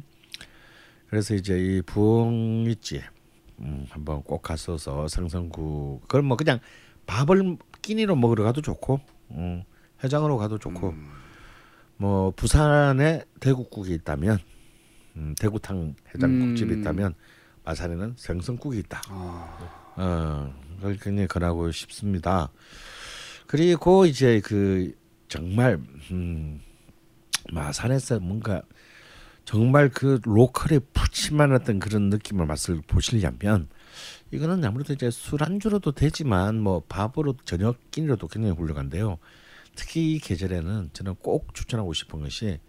그래서 1.11 1.35
이제 1.35 1.59
이 1.59 1.83
부엉이집 1.83 3.03
음, 3.61 3.87
한번 3.91 4.23
꼭 4.23 4.43
갔어서 4.43 5.09
생선국 5.09 6.03
그걸 6.03 6.23
뭐 6.23 6.37
그냥 6.37 6.61
밥을 7.07 7.57
끼니로 7.83 8.17
먹으러 8.17 8.45
가도 8.45 8.61
좋고 8.61 9.01
음, 9.33 9.65
해장으로 10.03 10.37
가도 10.37 10.59
좋고 10.59 10.95
뭐 11.97 12.31
부산에 12.31 13.25
대구국이 13.41 13.93
있다면 13.95 14.39
음, 15.17 15.35
대구탕 15.39 15.95
해장국집이 16.15 16.75
음. 16.75 16.81
있다면 16.81 17.15
마산에는 17.65 18.15
생선국이 18.17 18.79
있다. 18.79 19.03
아. 19.09 19.59
어, 19.97 20.55
그걸 20.77 20.97
굉장히 20.97 21.27
권하고 21.27 21.71
싶습니다. 21.73 22.51
그리고 23.47 24.07
이제 24.07 24.41
그 24.41 24.95
정말 25.27 25.81
음, 26.11 26.61
마산에서 27.53 28.21
뭔가 28.21 28.63
정말 29.49 29.89
그 29.89 30.21
로컬의 30.25 30.83
푸짐한 30.93 31.53
어떤 31.53 31.79
그런 31.79 32.11
느낌을 32.11 32.45
맛을 32.45 32.83
보시려면 32.87 33.71
이거는 34.31 34.63
아무래도 34.63 34.93
이제 34.93 35.11
술안주로도 35.11 35.93
되지만 35.93 36.61
뭐 36.61 36.83
밥으로 36.87 37.35
저녁 37.47 37.91
끼니로도 37.91 38.29
굉장히 38.29 38.55
훌륭한데요. 38.55 39.17
특히 39.75 40.13
이 40.13 40.19
계절에는 40.19 40.91
저는 40.93 41.15
꼭 41.23 41.55
추천하고 41.55 41.95
싶은 41.95 42.21
것이 42.21 42.61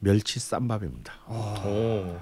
멸치 0.00 0.38
쌈밥입니다. 0.38 1.14
오. 1.30 2.20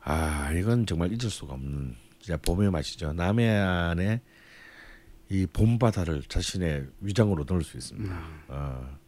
아 0.00 0.50
이건 0.52 0.86
정말 0.86 1.12
잊을 1.12 1.28
수가 1.28 1.52
없는 1.52 1.96
진짜 2.20 2.38
봄의 2.38 2.70
맛이죠. 2.70 3.12
남해안의 3.12 4.22
이 5.28 5.46
봄바다를 5.52 6.22
자신의 6.22 6.86
위장으로 7.00 7.44
넣을 7.46 7.64
수 7.64 7.76
있습니다. 7.76 8.18
어. 8.48 8.98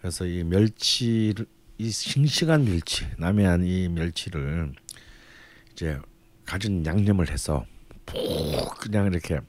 그래서 0.00 0.26
이 0.26 0.42
멸치를 0.42 1.46
이 1.80 1.90
싱싱한 1.90 2.66
멸치 2.66 3.06
남해안 3.16 3.64
이 3.64 3.88
멸치를 3.88 4.70
이제 5.72 5.98
가진 6.44 6.84
양념을 6.84 7.30
해서 7.30 7.64
푹 8.04 8.18
그냥 8.78 9.06
이렇게 9.06 9.40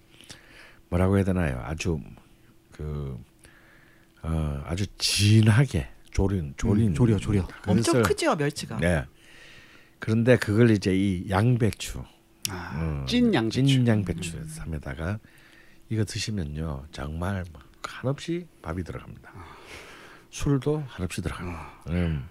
뭐라고 0.88 1.18
해야 1.18 1.26
되나요? 1.26 1.62
아주 1.66 2.00
그 2.72 3.22
어, 4.22 4.64
아주 4.66 4.86
진하게 4.98 5.90
조린 6.12 6.54
조린 6.56 6.92
음, 6.92 6.94
조려, 6.94 7.18
조려. 7.18 7.46
엄청 7.68 8.02
크죠 8.02 8.34
멸치가. 8.38 8.78
네. 8.78 9.04
그런데 10.00 10.38
그걸 10.38 10.72
이제 10.72 10.96
이 10.96 11.30
양배추, 11.30 12.02
아, 12.50 13.02
어, 13.04 13.06
찐 13.10 13.34
양배추. 13.34 13.66
찐 13.66 13.86
양배추 13.86 14.46
삶에다가 14.48 15.20
이거 15.90 16.06
드시면요 16.06 16.86
정말 16.94 17.44
막 17.52 17.70
한없이 17.84 18.48
밥이 18.62 18.86
들어갑니다. 18.86 19.34
술도 20.32 20.84
한없이 20.88 21.22
들어갑니다. 21.22 21.84
음. 21.90 22.28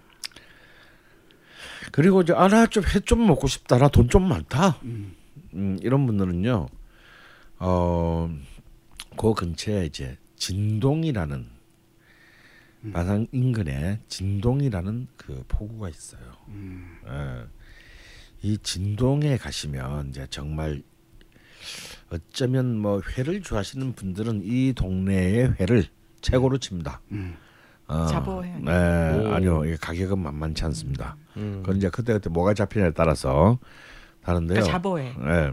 그리고 1.91 2.21
이제 2.21 2.33
아나 2.33 2.65
좀회좀 2.67 3.25
먹고 3.27 3.47
싶다, 3.47 3.77
나 3.77 3.87
돈 3.89 4.09
좀 4.09 4.27
많다. 4.27 4.79
음, 5.53 5.77
이런 5.81 6.05
분들은요, 6.05 6.67
어 7.59 8.29
그 9.17 9.33
근처에 9.33 9.85
이제 9.87 10.17
진동이라는 10.37 11.45
마산 12.79 13.27
인근에 13.33 13.99
진동이라는 14.07 15.07
그 15.17 15.43
포구가 15.49 15.89
있어요. 15.89 16.21
예. 17.07 17.45
이 18.41 18.57
진동에 18.57 19.35
가시면 19.37 20.09
이제 20.09 20.25
정말 20.29 20.81
어쩌면 22.09 22.77
뭐 22.79 23.01
회를 23.17 23.41
좋아하시는 23.41 23.93
분들은 23.93 24.41
이 24.45 24.71
동네의 24.73 25.55
회를 25.59 25.85
최고로 26.21 26.57
칩니다. 26.59 27.01
어, 27.91 28.05
자보회 28.05 28.55
네, 28.61 28.71
오. 28.71 29.33
아니요, 29.33 29.65
이게 29.65 29.75
가격은 29.75 30.17
만만치 30.17 30.63
않습니다. 30.65 31.17
음. 31.35 31.59
그건 31.61 31.77
이제 31.77 31.89
그때 31.89 32.13
그때 32.13 32.29
뭐가 32.29 32.53
잡히냐에 32.53 32.91
따라서 32.91 33.59
다른데요. 34.23 34.55
그러니까 34.55 34.71
자보회. 34.71 35.05
예. 35.07 35.51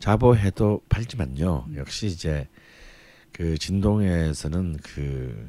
자보해도 0.00 0.82
팔지만요. 0.88 1.66
역시 1.76 2.06
이제 2.06 2.48
그 3.32 3.56
진동에서는 3.56 4.78
그, 4.82 5.48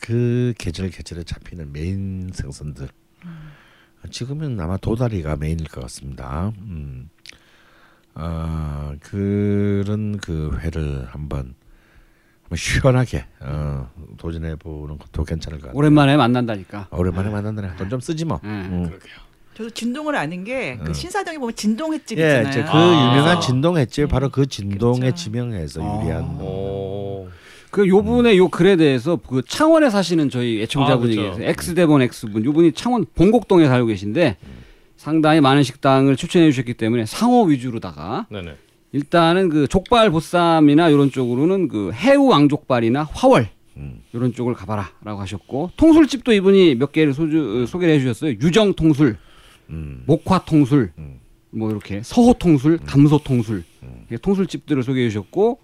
그 0.00 0.54
계절 0.58 0.90
계절에 0.90 1.24
잡히는 1.24 1.72
메인 1.72 2.30
생선들. 2.32 2.88
지금은 4.10 4.60
아마 4.60 4.76
도다리가 4.76 5.36
메인일 5.36 5.66
것 5.66 5.80
같습니다. 5.80 6.52
음. 6.58 7.08
아 8.14 8.94
그런 9.00 10.18
그 10.18 10.56
회를 10.60 11.06
한번 11.06 11.38
한번 11.38 11.54
시원하게 12.56 13.24
어, 13.40 13.90
도전해 14.18 14.54
보는 14.56 14.98
것도 14.98 15.24
괜찮을 15.24 15.58
것 15.58 15.66
같아요. 15.68 15.78
오랜만에 15.78 16.16
만난다니까. 16.16 16.88
아, 16.90 16.96
오랜만에 16.96 17.30
만났네. 17.30 17.76
돈좀 17.76 18.00
쓰지 18.00 18.24
뭐. 18.24 18.40
예. 18.44 18.48
음. 18.48 18.98
저도 19.54 19.70
진동을 19.70 20.16
아는 20.16 20.44
게그 20.44 20.90
어. 20.90 20.92
신사동에 20.94 21.38
보면 21.38 21.54
진동 21.54 21.92
횟집 21.92 22.18
예, 22.18 22.42
있잖아요. 22.46 22.64
그 22.64 22.70
아. 22.70 23.12
유명한 23.12 23.40
진동 23.40 23.76
횟집 23.76 24.08
바로 24.08 24.30
그 24.30 24.46
진동에 24.46 25.00
그렇죠. 25.00 25.14
지명해서 25.16 25.82
아. 25.82 26.02
유리한 26.02 26.24
오. 26.40 27.28
그 27.70 27.88
요분의 27.88 28.36
요 28.38 28.48
글에 28.48 28.76
대해서 28.76 29.16
그 29.16 29.42
창원에 29.46 29.88
사시는 29.88 30.30
저희 30.30 30.60
애청자분이 30.62 31.12
아, 31.12 31.16
그렇죠. 31.22 31.38
계세요. 31.38 31.50
엑스대본 31.50 32.02
엑스분. 32.02 32.44
요분이 32.44 32.72
창원 32.72 33.06
봉곡동에 33.14 33.66
살고 33.66 33.86
계신데 33.88 34.36
상당히 34.96 35.40
많은 35.40 35.62
식당을 35.62 36.16
추천해 36.16 36.50
주셨기 36.50 36.74
때문에 36.74 37.06
상호 37.06 37.44
위주로다가 37.44 38.26
네네. 38.30 38.56
일단은 38.92 39.48
그 39.48 39.66
족발 39.66 40.10
보쌈이나 40.10 40.88
이런 40.88 41.10
쪽으로는 41.10 41.68
그 41.68 41.92
해우 41.92 42.26
왕족발이나 42.28 43.04
화월 43.10 43.48
음. 43.78 44.02
이런 44.12 44.34
쪽을 44.34 44.54
가봐라라고 44.54 45.20
하셨고 45.20 45.70
통술집도 45.76 46.32
이분이 46.32 46.74
몇 46.76 46.92
개를 46.92 47.14
소주, 47.14 47.62
어, 47.62 47.66
소개를 47.66 47.94
해주셨어요. 47.94 48.32
유정 48.32 48.74
통술, 48.74 49.16
음. 49.70 50.02
목화 50.06 50.44
통술, 50.44 50.92
음. 50.98 51.20
뭐 51.50 51.70
이렇게 51.70 52.02
서호 52.02 52.34
통술, 52.34 52.78
담소 52.78 53.18
통술 53.18 53.64
이렇게 54.08 54.18
통술집들을 54.18 54.82
소개해 54.82 55.08
주셨고 55.08 55.58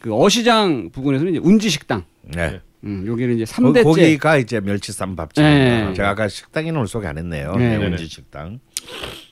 그 0.00 0.14
어시장 0.14 0.90
부근에서는 0.90 1.32
이제 1.32 1.40
운지 1.42 1.70
식당, 1.70 2.04
네. 2.22 2.60
음, 2.84 3.04
여기는 3.06 3.36
이제 3.36 3.44
거, 3.44 3.62
3대째 3.62 3.84
거기가 3.84 4.36
이제 4.36 4.60
멸치쌈 4.60 5.16
밥집. 5.16 5.42
네. 5.42 5.92
제가 5.94 6.10
아까 6.10 6.28
식당에는 6.28 6.76
오늘 6.76 6.86
소개 6.86 7.06
안 7.06 7.18
했네요. 7.18 7.54
네. 7.56 7.78
네. 7.78 7.96
지 7.96 8.06
식당. 8.06 8.60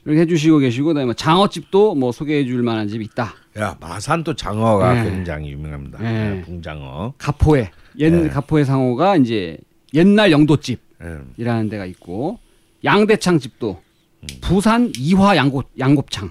이렇게 0.05 0.21
해주시고 0.23 0.59
계시고 0.59 0.89
그다음에 0.89 1.07
뭐 1.07 1.15
장어집도 1.15 1.95
뭐 1.95 2.13
소개해 2.13 2.45
줄 2.45 2.63
만한 2.63 2.89
집이 2.89 3.05
있다. 3.05 3.35
야 3.59 3.77
마산도 3.81 4.35
장어가 4.35 5.03
네. 5.03 5.11
굉장히 5.11 5.51
유명합니다. 5.53 5.99
네. 5.99 6.31
네, 6.31 6.43
붕장어. 6.43 7.15
가포에 7.19 7.71
옛 7.99 8.11
네. 8.11 8.29
가포의 8.29 8.65
상호가 8.65 9.17
이제 9.17 9.59
옛날 9.95 10.33
영도집 10.33 10.81
예. 11.03 11.19
이라는 11.37 11.69
데가 11.69 11.87
있고 11.87 12.39
양대창 12.85 13.39
집도 13.39 13.81
음. 14.23 14.27
부산 14.41 14.93
이화 14.99 15.37
양곱 15.37 15.71
양곱창 15.79 16.31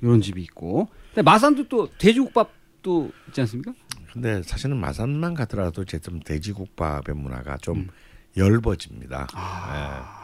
이런 0.00 0.20
집이 0.20 0.42
있고 0.42 0.88
근데 1.14 1.22
마산도 1.22 1.68
또 1.68 1.88
돼지국밥도 1.98 3.10
있지 3.28 3.40
않습니까? 3.40 3.72
근데 4.12 4.42
사실은 4.42 4.76
마산만 4.76 5.34
가더라도 5.34 5.82
이제 5.82 5.98
좀 5.98 6.20
돼지국밥의 6.20 7.14
문화가 7.14 7.56
좀 7.58 7.78
음. 7.78 7.88
열버집니다. 8.36 9.28
아. 9.32 10.17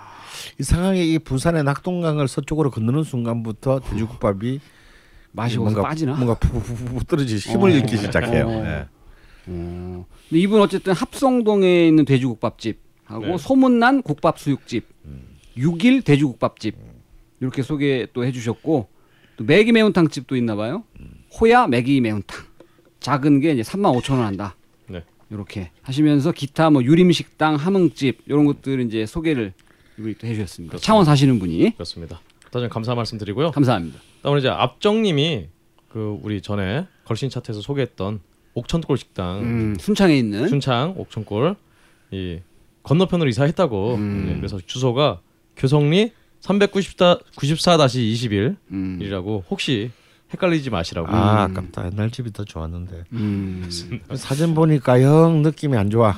예. 0.51 0.55
이 0.59 0.63
상황에 0.63 1.05
이 1.05 1.19
부산의 1.19 1.65
낙동강을 1.65 2.29
서쪽으로 2.29 2.71
건너는 2.71 3.05
순간부터 3.05 3.81
돼지국밥이 3.81 4.61
맛이 5.33 5.59
뭔가 5.59 5.83
빠지나? 5.83 6.15
뭔가 6.15 6.35
푸푸푸푸 6.35 7.05
떨어지 7.05 7.37
힘을 7.37 7.71
어. 7.71 7.75
잃기 7.75 7.97
시작해요. 7.97 8.47
어. 8.47 8.65
예. 8.65 8.89
어. 9.47 10.07
근데 10.29 10.41
이분 10.41 10.61
어쨌든 10.61 10.93
합성동에 10.93 11.89
있는 11.89 12.05
돼지국밥집 12.05 12.79
하고 13.05 13.27
네. 13.27 13.39
소문난 13.39 14.03
국밥 14.03 14.39
수육집 14.39 14.87
음. 15.05 15.27
6일 15.57 16.05
돼지국밥집 16.05 16.77
이렇게 17.41 17.63
소개 17.63 18.07
또 18.13 18.25
해주셨고 18.25 18.89
또 19.37 19.45
매기 19.45 19.73
매운탕 19.73 20.09
집도 20.09 20.37
있나 20.37 20.57
봐요. 20.57 20.85
음. 21.01 21.25
호야 21.41 21.67
매기 21.67 22.01
매운탕 22.01 22.45
작은 23.01 23.41
게 23.41 23.53
이제 23.53 23.63
3만 23.63 24.01
5천 24.01 24.13
원 24.13 24.25
한다. 24.25 24.57
네. 24.87 25.03
이렇게 25.31 25.71
하시면서 25.83 26.33
기타 26.33 26.71
뭐 26.71 26.83
유림식당 26.83 27.57
함흥집 27.57 28.23
이런 28.27 28.47
것들 28.47 28.81
이제 28.81 29.05
소개를 29.05 29.53
이분이 29.99 30.15
또 30.15 30.27
해주셨습니다. 30.27 30.71
그렇습니다. 30.73 30.79
창원 30.79 31.05
사시는 31.05 31.39
분이 31.39 31.75
그렇습니다. 31.75 32.21
다시 32.51 32.69
감사 32.69 32.95
말씀드리고요. 32.95 33.51
감사합니다. 33.51 33.99
다음으로 34.23 34.39
이제 34.39 34.49
압정님이 34.49 35.49
그 35.89 36.19
우리 36.23 36.41
전에 36.41 36.87
걸신 37.05 37.31
차트에서 37.31 37.61
소개했던 37.61 38.21
옥천골 38.55 38.97
식당 38.99 39.41
음, 39.41 39.77
순창에 39.79 40.17
있는 40.17 40.49
순창 40.49 40.95
옥천골 40.97 41.57
이 42.13 42.41
건너편으로 42.83 43.29
이사했다고. 43.29 43.95
음. 43.95 44.27
네, 44.29 44.37
그래서 44.37 44.59
주소가 44.65 45.21
교성리 45.57 46.13
394 46.41 47.19
94-21이라고 47.37 48.57
음, 48.71 49.43
혹시 49.51 49.91
헷갈리지 50.33 50.71
마시라고. 50.71 51.09
아 51.09 51.43
아깝다. 51.45 51.87
옛날 51.87 52.11
집이 52.11 52.33
더 52.33 52.45
좋았는데 52.45 53.05
음. 53.13 53.69
사진 54.15 54.55
보니까 54.55 55.03
영 55.03 55.43
느낌이 55.43 55.77
안 55.77 55.91
좋아. 55.91 56.15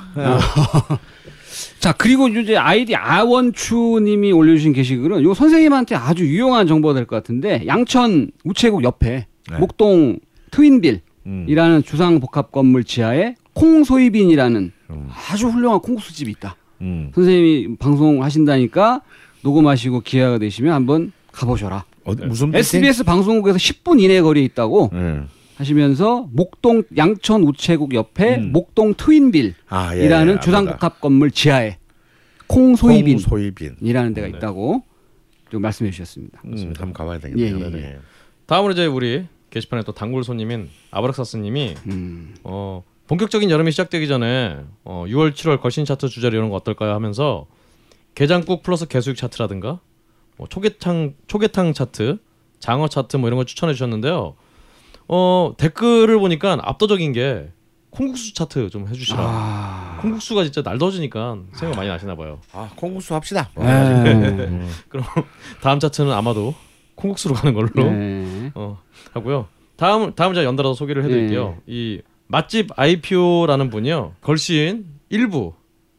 자 1.78 1.92
그리고 1.92 2.28
이제 2.28 2.56
아이디 2.56 2.94
아원추님이 2.96 4.32
올려주신 4.32 4.72
게시글은 4.72 5.22
요 5.22 5.34
선생님한테 5.34 5.94
아주 5.94 6.24
유용한 6.26 6.66
정보가 6.66 6.94
될 6.94 7.06
것 7.06 7.16
같은데 7.16 7.64
양천 7.66 8.30
우체국 8.44 8.82
옆에 8.84 9.26
네. 9.50 9.58
목동 9.58 10.18
트윈빌이라는 10.50 11.02
음. 11.26 11.82
주상 11.84 12.20
복합 12.20 12.50
건물 12.52 12.84
지하에 12.84 13.34
콩소이빈이라는 13.54 14.72
음. 14.90 15.08
아주 15.30 15.48
훌륭한 15.48 15.80
콩국수집이 15.80 16.30
있다. 16.32 16.56
음. 16.82 17.10
선생님이 17.14 17.76
방송 17.78 18.22
하신다니까 18.22 19.02
녹음하시고 19.42 20.00
기회가 20.00 20.38
되시면 20.38 20.72
한번 20.72 21.12
가보셔라. 21.32 21.84
어디 22.04 22.24
무슨 22.26 22.54
SBS 22.54 23.04
방송국에서 23.04 23.58
10분 23.58 24.00
이내 24.00 24.20
거리에 24.20 24.44
있다고 24.44 24.90
예. 24.94 25.20
하시면서 25.56 26.28
목동 26.32 26.82
양천 26.96 27.42
우체국 27.42 27.94
옆에 27.94 28.36
음. 28.36 28.52
목동 28.52 28.94
트윈빌이라는 28.94 29.54
아, 29.68 29.96
예, 29.96 30.02
예, 30.02 30.40
주상복합 30.40 31.00
건물 31.00 31.30
지하에 31.30 31.78
콩소이빈이라는 32.46 33.18
소이빈. 33.18 33.76
데가 34.14 34.28
네. 34.28 34.36
있다고 34.36 34.82
좀 35.50 35.62
말씀해 35.62 35.90
주셨습니다. 35.90 36.42
음, 36.44 36.74
한번 36.76 36.92
가봐야 36.92 37.18
되겠네요. 37.18 37.58
예, 37.58 37.64
예, 37.64 37.70
네. 37.70 37.98
다음으로 38.46 38.72
이제 38.72 38.86
우리 38.86 39.26
게시판에 39.50 39.82
또 39.84 39.92
단골 39.92 40.24
손님인 40.24 40.68
아브락사스님이 40.90 41.74
음. 41.86 42.34
어, 42.44 42.84
본격적인 43.08 43.50
여름이 43.50 43.70
시작되기 43.70 44.08
전에 44.08 44.58
어, 44.84 45.04
6월, 45.08 45.32
7월 45.32 45.60
걸신 45.60 45.84
차트 45.84 46.08
주제를 46.08 46.36
이런 46.36 46.50
거 46.50 46.56
어떨까요 46.56 46.92
하면서 46.92 47.46
게장국 48.14 48.62
플러스 48.62 48.86
개수육 48.86 49.16
차트라든가 49.16 49.80
뭐 50.36 50.46
초계탕 50.48 51.14
초계탕 51.26 51.72
차트, 51.72 52.18
장어 52.58 52.88
차트 52.88 53.16
뭐 53.16 53.28
이런 53.28 53.38
거 53.38 53.44
추천해 53.44 53.72
주셨는데요. 53.72 54.34
어, 55.08 55.54
댓글을 55.56 56.18
보니까 56.18 56.58
압도적인 56.60 57.12
게 57.12 57.50
콩국수 57.90 58.34
차트 58.34 58.68
좀 58.70 58.88
해주시라. 58.88 59.18
아, 59.18 59.98
콩국수가 60.02 60.42
진짜 60.44 60.60
날더지니까 60.62 61.38
생각 61.54 61.76
많이 61.76 61.88
나시나 61.88 62.14
봐요. 62.14 62.40
아 62.52 62.68
콩국수 62.76 63.14
합시다. 63.14 63.48
네. 63.56 64.60
그럼 64.88 65.04
다음 65.62 65.80
차트는 65.80 66.12
아마도 66.12 66.54
콩국수로 66.96 67.34
가는 67.34 67.54
걸로 67.54 67.70
네. 67.74 68.50
어, 68.54 68.78
하고요. 69.14 69.46
다음 69.76 70.14
다음 70.14 70.34
제가 70.34 70.44
연달아서 70.44 70.74
소개를 70.74 71.04
해드릴게요. 71.04 71.56
이 71.66 72.02
맛집 72.26 72.68
IPO라는 72.76 73.70
분이요. 73.70 74.14
걸신 74.20 74.86
일부 75.08 75.54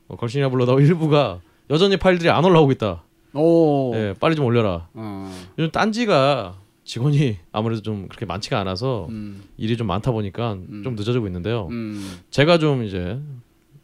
어, 0.07 0.15
걸신이라 0.17 0.49
불러다오 0.49 0.79
일부가 0.79 1.39
여전히 1.69 1.97
파일들이 1.97 2.29
안 2.29 2.45
올라오고 2.45 2.71
있다. 2.73 3.03
오. 3.33 3.93
예, 3.95 4.13
빨리 4.19 4.35
좀 4.35 4.45
올려라. 4.45 4.87
어. 4.93 5.31
요즘 5.57 5.71
딴지가 5.71 6.55
직원이 6.87 7.35
아무래도 7.51 7.81
좀 7.81 8.07
그렇게 8.07 8.25
많지가 8.25 8.57
않아서 8.61 9.07
음. 9.09 9.43
일이 9.57 9.75
좀 9.75 9.87
많다 9.87 10.11
보니까 10.11 10.53
음. 10.53 10.81
좀 10.85 10.95
늦어지고 10.95 11.27
있는데요. 11.27 11.67
음. 11.69 12.19
제가 12.31 12.57
좀 12.59 12.83
이제 12.83 13.19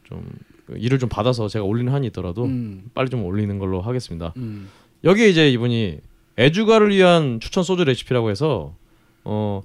좀 0.04 0.26
일을 0.74 0.98
좀 0.98 1.10
받아서 1.10 1.46
제가 1.46 1.66
올리는 1.66 1.92
한이 1.92 2.06
있더라도 2.08 2.44
음. 2.44 2.86
빨리 2.94 3.10
좀 3.10 3.22
올리는 3.26 3.58
걸로 3.58 3.82
하겠습니다. 3.82 4.32
음. 4.38 4.70
여기에 5.04 5.28
이제 5.28 5.50
이분이 5.50 5.98
애주가를 6.38 6.90
위한 6.90 7.40
추천 7.40 7.62
소주 7.62 7.84
레시피라고 7.84 8.30
해서 8.30 8.74
어 9.22 9.60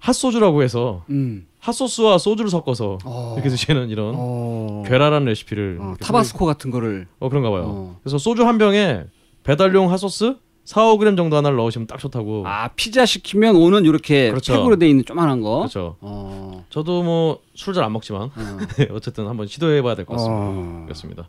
핫소주라고 0.00 0.64
해서 0.64 1.04
음. 1.08 1.46
핫소스와 1.60 2.18
소주를 2.18 2.50
섞어서 2.50 2.98
어. 3.04 3.34
이렇게 3.36 3.48
드시는 3.48 3.90
이런 3.90 4.14
어. 4.16 4.82
괴랄한 4.88 5.24
레시피를 5.24 5.78
어, 5.80 5.94
타바스코 6.00 6.46
같은 6.46 6.72
거를 6.72 7.06
어 7.20 7.28
그런가 7.28 7.50
봐요. 7.50 7.62
어. 7.64 8.00
그래서 8.02 8.18
소주 8.18 8.44
한 8.44 8.58
병에 8.58 9.04
배달용 9.44 9.92
핫소스 9.92 10.34
4, 10.64 10.80
5g 10.94 11.16
정도 11.16 11.36
하나를 11.36 11.56
넣으시면 11.56 11.86
딱 11.88 11.98
좋다고. 11.98 12.44
아 12.46 12.68
피자 12.76 13.04
시키면 13.04 13.56
오는 13.56 13.84
이렇게 13.84 14.30
그렇죠. 14.30 14.52
팩으로 14.54 14.76
돼 14.76 14.88
있는 14.88 15.04
조만한 15.04 15.40
거. 15.40 15.58
그렇죠. 15.58 15.96
어. 16.00 16.64
저도 16.70 17.02
뭐 17.02 17.40
술 17.56 17.74
잘 17.74 17.84
안 17.84 17.92
먹지만 17.92 18.22
어. 18.22 18.30
어쨌든 18.92 19.26
한번 19.26 19.46
시도해봐야 19.46 19.94
될 19.96 20.04
것 20.06 20.14
같습니다. 20.14 20.36
어. 20.40 20.82
그렇습니다. 20.84 21.28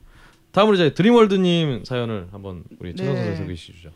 다음으로 0.52 0.76
이제 0.76 0.94
드림월드님 0.94 1.84
사연을 1.84 2.28
한번 2.32 2.64
우리 2.80 2.96
최선 2.96 3.16
네. 3.16 3.22
선생 3.22 3.38
소개해 3.38 3.56
주시죠. 3.56 3.90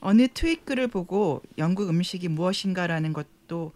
어느 0.00 0.28
트윗글을 0.32 0.86
보고 0.88 1.42
영국 1.58 1.88
음식이 1.88 2.28
무엇인가라는 2.28 3.12
것도 3.12 3.72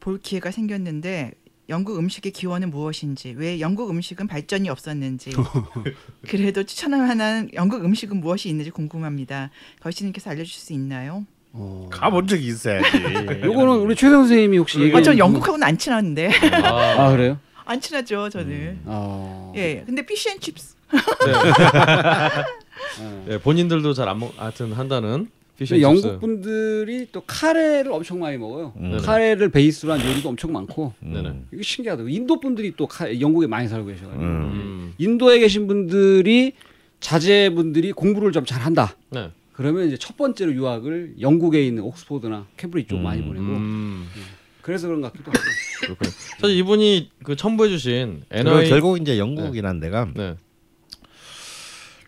볼 0.00 0.18
기회가 0.18 0.50
생겼는데 0.50 1.32
영국 1.68 1.98
음식의 1.98 2.32
기원은 2.32 2.70
무엇인지 2.70 3.34
왜 3.38 3.58
영국 3.60 3.88
음식은 3.90 4.26
발전이 4.26 4.68
없었는지 4.68 5.30
그래도 6.28 6.62
추천할 6.62 7.06
만한 7.06 7.48
영국 7.54 7.82
음식은 7.84 8.18
무엇이 8.20 8.48
있는지 8.50 8.70
궁금합니다. 8.70 9.50
걸신님께서 9.80 10.28
알려주실 10.30 10.60
수 10.60 10.72
있나요? 10.74 11.24
어. 11.52 11.88
가본 11.90 12.26
적이 12.26 12.46
있어야지. 12.48 12.98
요거는 13.44 13.76
우리 13.76 13.94
최 13.96 14.10
선생님이 14.10 14.58
혹시 14.58 14.80
얘기. 14.80 14.94
아, 14.96 15.00
전 15.00 15.16
영국하고는 15.16 15.66
안 15.66 15.78
친한데 15.78 16.30
아 16.64 17.10
그래요? 17.12 17.38
안 17.64 17.80
친하죠 17.80 18.28
저는. 18.28 18.80
어. 18.84 19.52
예, 19.56 19.82
근데 19.86 20.04
피쉬앤칩스 20.04 20.74
어. 20.92 20.98
네, 23.26 23.38
본인들도 23.38 23.94
잘 23.94 24.08
안 24.08 24.18
먹, 24.18 24.34
하여튼 24.36 24.72
한다는 24.72 25.30
영국 25.80 26.20
분들이 26.20 27.06
또 27.12 27.22
카레를 27.26 27.92
엄청 27.92 28.18
많이 28.18 28.36
먹어요. 28.36 28.72
음. 28.76 28.98
카레를 29.00 29.50
베이스로 29.50 29.92
한 29.92 30.00
요리도 30.04 30.28
엄청 30.28 30.52
많고. 30.52 30.92
네네. 31.00 31.42
이게 31.52 31.62
신기하다. 31.62 32.04
인도 32.08 32.40
분들이 32.40 32.72
또 32.76 32.86
카, 32.86 33.20
영국에 33.20 33.46
많이 33.46 33.68
살고 33.68 33.86
계셔가지고 33.86 34.22
음. 34.22 34.26
음. 34.26 34.94
인도에 34.98 35.38
계신 35.38 35.66
분들이 35.66 36.54
자제분들이 37.00 37.92
공부를 37.92 38.32
좀 38.32 38.44
잘한다. 38.44 38.96
네. 39.10 39.30
그러면 39.52 39.86
이제 39.86 39.96
첫 39.96 40.16
번째로 40.16 40.52
유학을 40.52 41.14
영국에 41.20 41.64
있는 41.64 41.84
옥스포드나 41.84 42.46
캠브리지 42.56 42.88
쪽 42.88 42.98
많이 42.98 43.22
보내고 43.22 43.44
음. 43.44 44.06
그래서 44.62 44.88
그런 44.88 45.00
것 45.02 45.12
같기도 45.12 45.30
하고. 45.30 45.96
사실 46.40 46.56
이분이 46.56 47.10
그 47.22 47.36
첨부해주신 47.36 48.22
NI 48.30 48.68
결국 48.68 49.00
이제 49.00 49.18
영국이라는 49.18 49.80
데가 49.80 50.08
네. 50.14 50.34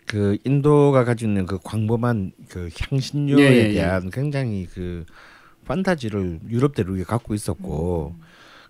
그 0.07 0.37
인도가 0.45 1.03
가지고 1.03 1.29
있는 1.29 1.45
그 1.45 1.59
광범한 1.61 2.31
그 2.49 2.69
향신료에 2.79 3.43
예, 3.43 3.51
예, 3.51 3.69
예. 3.69 3.73
대한 3.73 4.09
굉장히 4.09 4.65
그 4.65 5.05
판타지를 5.65 6.39
유럽 6.49 6.73
대륙에 6.73 7.03
갖고 7.03 7.33
있었고 7.33 8.15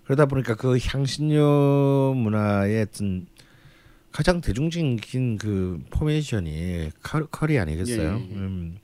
그러다 0.04 0.26
보니까 0.26 0.56
그 0.56 0.76
향신료 0.80 2.14
문화의 2.14 2.82
어떤 2.82 3.26
가장 4.10 4.40
대중적인 4.40 5.36
그 5.38 5.80
포메이션이 5.90 6.90
커, 7.02 7.24
커리 7.26 7.58
아니겠어요? 7.58 8.02
예, 8.02 8.14
예, 8.14 8.30
예. 8.30 8.34
음. 8.34 8.78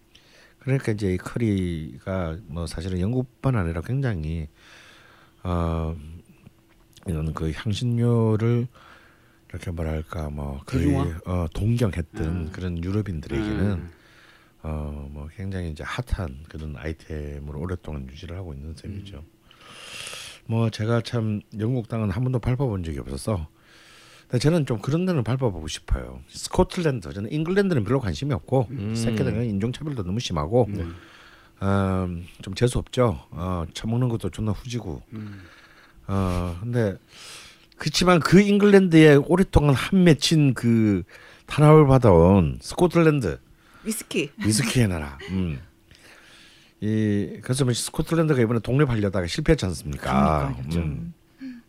그러니까 0.60 0.92
이제 0.92 1.12
이 1.12 1.16
커리가 1.16 2.38
뭐 2.46 2.66
사실은 2.66 3.00
영국뿐 3.00 3.56
아니라 3.56 3.80
굉장히 3.80 4.48
어 5.42 5.96
이런 7.06 7.34
그 7.34 7.52
향신료를 7.52 8.68
이렇게 9.54 9.70
뭐랄까 9.70 10.30
뭐 10.30 10.60
거의 10.66 10.86
대중화? 10.86 11.20
어, 11.26 11.46
동경했던 11.54 12.26
음. 12.26 12.48
그런 12.52 12.82
유럽인들에게는 12.82 13.70
음. 13.72 13.90
어뭐 14.62 15.28
굉장히 15.36 15.70
이제 15.70 15.84
핫한 15.86 16.44
그런 16.48 16.74
아이템으로 16.76 17.60
오랫동안 17.60 18.08
유지를 18.10 18.36
하고 18.36 18.52
있는 18.52 18.74
셈이죠. 18.74 19.22
뭐 20.46 20.70
제가 20.70 21.02
참 21.02 21.40
영국 21.58 21.88
땅은 21.88 22.10
한 22.10 22.22
번도 22.24 22.40
밟아본 22.40 22.82
적이 22.82 22.98
없어서 22.98 23.46
근데 24.22 24.38
저는 24.38 24.66
좀 24.66 24.80
그런 24.80 25.06
데는 25.06 25.22
밟아보고 25.22 25.68
싶어요. 25.68 26.20
스코틀랜드 26.28 27.12
저는 27.12 27.30
잉글랜드는 27.30 27.84
별로 27.84 28.00
관심이 28.00 28.34
없고 28.34 28.66
음. 28.70 28.94
새끼들은 28.96 29.44
인종차별도 29.44 30.02
너무 30.02 30.18
심하고 30.18 30.66
음. 30.70 30.96
어, 31.60 32.08
좀 32.42 32.54
재수 32.54 32.78
없죠. 32.78 33.24
어, 33.30 33.64
처먹는 33.72 34.08
것도 34.08 34.30
존나 34.30 34.50
후지고. 34.50 35.02
음. 35.12 35.42
어, 36.08 36.58
근데 36.60 36.96
그렇지만 37.84 38.18
그 38.18 38.40
잉글랜드에 38.40 39.16
오랫동안 39.16 39.74
한 39.74 40.04
맺힌 40.04 40.54
그 40.54 41.02
탄압을 41.44 41.86
받아온 41.86 42.58
스코틀랜드 42.62 43.38
위스키 43.84 44.30
위스키의 44.38 44.88
나라. 44.88 45.18
음. 45.28 45.60
이 46.80 47.40
그래서 47.42 47.66
뭐 47.66 47.74
스코틀랜드가 47.74 48.40
이번에 48.40 48.60
독립하려다가 48.60 49.26
실패했지 49.26 49.66
않습니까? 49.66 50.54
그러니까요. 50.54 50.70
좀. 50.70 51.12
음. 51.42 51.62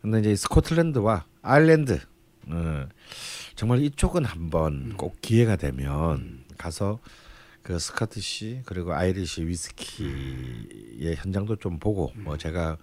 근데 0.00 0.18
이제 0.18 0.32
이 0.32 0.36
스코틀랜드와 0.36 1.24
아일랜드 1.40 2.00
어, 2.48 2.88
정말 3.54 3.80
이쪽은 3.80 4.24
한번 4.24 4.96
꼭 4.96 5.20
기회가 5.22 5.54
되면 5.54 6.42
가서 6.58 6.98
그 7.62 7.78
Scottish 7.78 8.62
그리고 8.64 8.92
Irish 8.92 9.46
위스키의 9.46 11.14
현장도 11.18 11.56
좀 11.56 11.78
보고 11.78 12.10
뭐 12.16 12.36
제가 12.36 12.76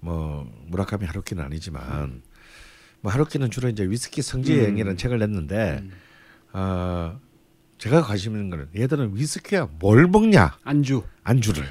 뭐 0.00 0.50
무라카미 0.66 1.06
하루키는 1.06 1.44
아니지만 1.44 2.22
뭐 3.00 3.12
하루키는 3.12 3.50
주로 3.50 3.68
이제 3.68 3.84
위스키 3.84 4.22
성지 4.22 4.58
여행이라는 4.58 4.96
책을 4.96 5.18
냈는데 5.18 5.84
어, 6.52 7.18
제가 7.78 8.02
관심 8.02 8.32
있는 8.32 8.50
거는 8.50 8.68
얘들은 8.76 9.12
위스키야 9.14 9.68
뭘 9.78 10.06
먹냐 10.06 10.58
안주. 10.64 11.02
안주를 11.24 11.64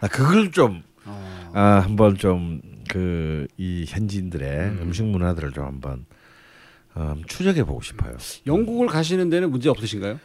나 0.00 0.08
그걸 0.08 0.50
좀 0.50 0.82
어. 1.04 1.50
아, 1.54 1.60
한번 1.84 2.16
좀 2.16 2.60
그 2.90 3.46
이 3.56 3.84
현지인들의 3.86 4.50
음. 4.68 4.92
식 4.92 5.04
문화들을 5.04 5.52
좀 5.52 5.64
한번 5.64 6.06
음, 6.96 7.22
추적해 7.28 7.62
보고 7.62 7.80
싶어요. 7.80 8.16
영국을 8.46 8.88
가시는 8.88 9.30
데는 9.30 9.50
문제 9.50 9.68
없으신가요? 9.68 10.18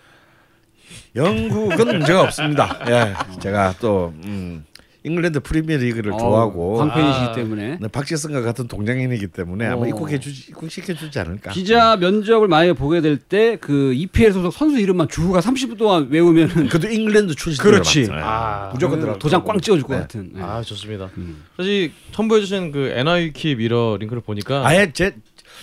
영국은 1.16 1.88
문제가 2.00 2.24
없습니다. 2.24 2.80
예, 2.89 3.14
제가 3.39 3.76
또 3.80 4.16
음, 4.26 4.66
잉글랜드 5.06 5.39
프리미어 5.41 5.78
리그를 5.78 6.14
어, 6.14 6.18
좋아하고 6.18 6.78
광팬이시기 6.78 7.26
아. 7.26 7.32
때문에 7.34 7.78
네, 7.80 7.88
박지성과 7.88 8.41
같은 8.41 8.68
동장인이기 8.68 9.28
때문에 9.28 9.68
아마 9.68 9.84
어. 9.84 9.88
입국해 9.88 10.20
주지 10.20 10.49
입국시켜 10.49 10.93
주지 10.95 11.20
않을까. 11.20 11.51
기자 11.51 11.95
면접을 11.97 12.47
만약에 12.47 12.74
보게 12.74 13.01
될 13.01 13.18
때 13.18 13.58
그 13.62 13.93
EPL 13.93 14.34
소속 14.34 14.51
선수 14.51 14.80
이름만 14.80 15.08
주가 15.08 15.39
30분 15.39 15.78
동안 15.78 16.08
외우면은 16.10 16.68
그래도 16.70 16.89
잉글랜드 16.89 17.36
출신 17.36 17.64
그렇지. 17.64 18.10
아, 18.12 18.70
무조건 18.74 18.99
들어 18.99 19.18
도장 19.18 19.43
꽝 19.43 19.60
찍어 19.60 19.78
줄 19.78 19.84
것 19.88 19.93
네. 19.93 19.99
같은. 20.01 20.32
네. 20.34 20.41
아 20.41 20.62
좋습니다. 20.62 21.10
음. 21.18 21.43
사실 21.56 21.91
첨부해 22.12 22.41
주신 22.41 22.72
그 22.72 22.89
NIK 22.95 23.56
미러 23.56 23.97
링크를 23.99 24.22
보니까 24.24 24.66
아예 24.68 24.91
제 24.91 25.16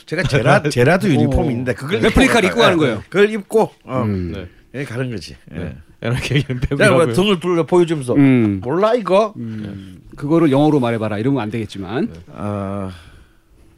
제가 0.07 0.23
제라 0.23 0.63
제라도 0.71 1.09
유니폼이 1.09 1.49
있는데 1.51 1.75
그걸 1.75 2.01
레플리카를 2.01 2.49
입고 2.51 2.61
가는 2.61 2.77
거예요. 2.79 3.03
그걸 3.09 3.31
입고 3.31 3.71
어, 3.85 4.03
음. 4.03 4.33
네, 4.73 4.81
예, 4.81 4.85
가는 4.85 5.11
거지. 5.11 5.37
예. 5.53 5.59
네. 5.59 5.77
뭐 6.11 6.77
배우라고요. 6.77 7.13
등을 7.13 7.41
불러 7.41 7.65
보여주면서 7.65 8.15
음. 8.15 8.61
몰라 8.63 8.95
이거. 8.95 9.33
음. 9.37 10.03
그거를 10.17 10.51
영어로 10.51 10.81
말해봐라 10.81 11.19
이러면 11.19 11.41
안 11.41 11.51
되겠지만 11.51 12.13
어, 12.29 12.91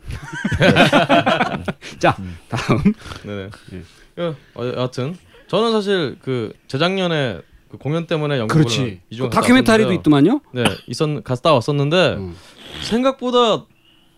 자 1.99 2.17
다음 2.49 2.83
네네. 3.25 3.51
예. 3.73 3.83
그, 4.15 4.37
어, 4.55 4.67
여하튼 4.77 5.17
저는 5.49 5.73
사실 5.73 6.17
그 6.21 6.53
재작년에 6.67 7.41
그 7.71 7.79
공연 7.79 8.07
때문에 8.07 8.39
영국을 8.39 8.63
그렇지 8.63 9.01
이중 9.11 9.29
그 9.29 9.35
다큐멘터리도 9.35 9.93
있더만요 9.93 10.41
네, 10.53 10.65
있었 10.87 11.23
갔다 11.23 11.55
왔었는데 11.55 12.15
음. 12.15 12.35
생각보다 12.83 13.65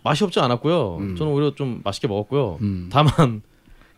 맛이 0.03 0.23
없지 0.23 0.39
않았고요. 0.39 0.97
음. 0.97 1.15
저는 1.17 1.33
오히려 1.33 1.53
좀 1.53 1.81
맛있게 1.83 2.07
먹었고요. 2.07 2.59
음. 2.61 2.89
다만 2.91 3.41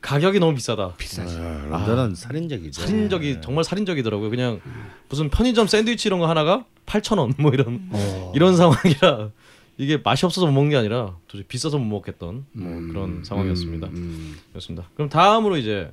가격이 0.02 0.40
너무 0.40 0.56
비싸다. 0.56 0.94
비싸지 0.98 1.38
아, 1.38 1.68
런던은 1.70 2.16
살인적이죠. 2.16 2.82
살인적이 2.82 3.40
정말 3.42 3.64
살인적이더라고요. 3.64 4.30
그냥 4.30 4.62
무슨 5.10 5.30
편의점 5.30 5.68
샌드위치 5.68 6.08
이런 6.08 6.20
거 6.20 6.28
하나가 6.28 6.66
8천 6.86 7.20
원뭐 7.20 7.52
이런 7.54 7.90
어. 7.92 8.32
이런 8.36 8.56
상황이라 8.56 9.30
이게 9.78 9.98
맛이 10.04 10.26
없어서 10.26 10.46
못 10.48 10.54
먹는 10.54 10.72
게 10.72 10.78
아니라 10.78 11.16
도저히 11.28 11.46
비싸서 11.48 11.78
못 11.78 11.86
먹겠던 11.86 12.46
뭐 12.52 12.82
그런 12.88 13.24
상황이었습니다. 13.24 13.88
음, 13.88 14.38
그렇습니다. 14.52 14.90
그럼 14.96 15.10
다음으로 15.10 15.58
이제 15.58 15.92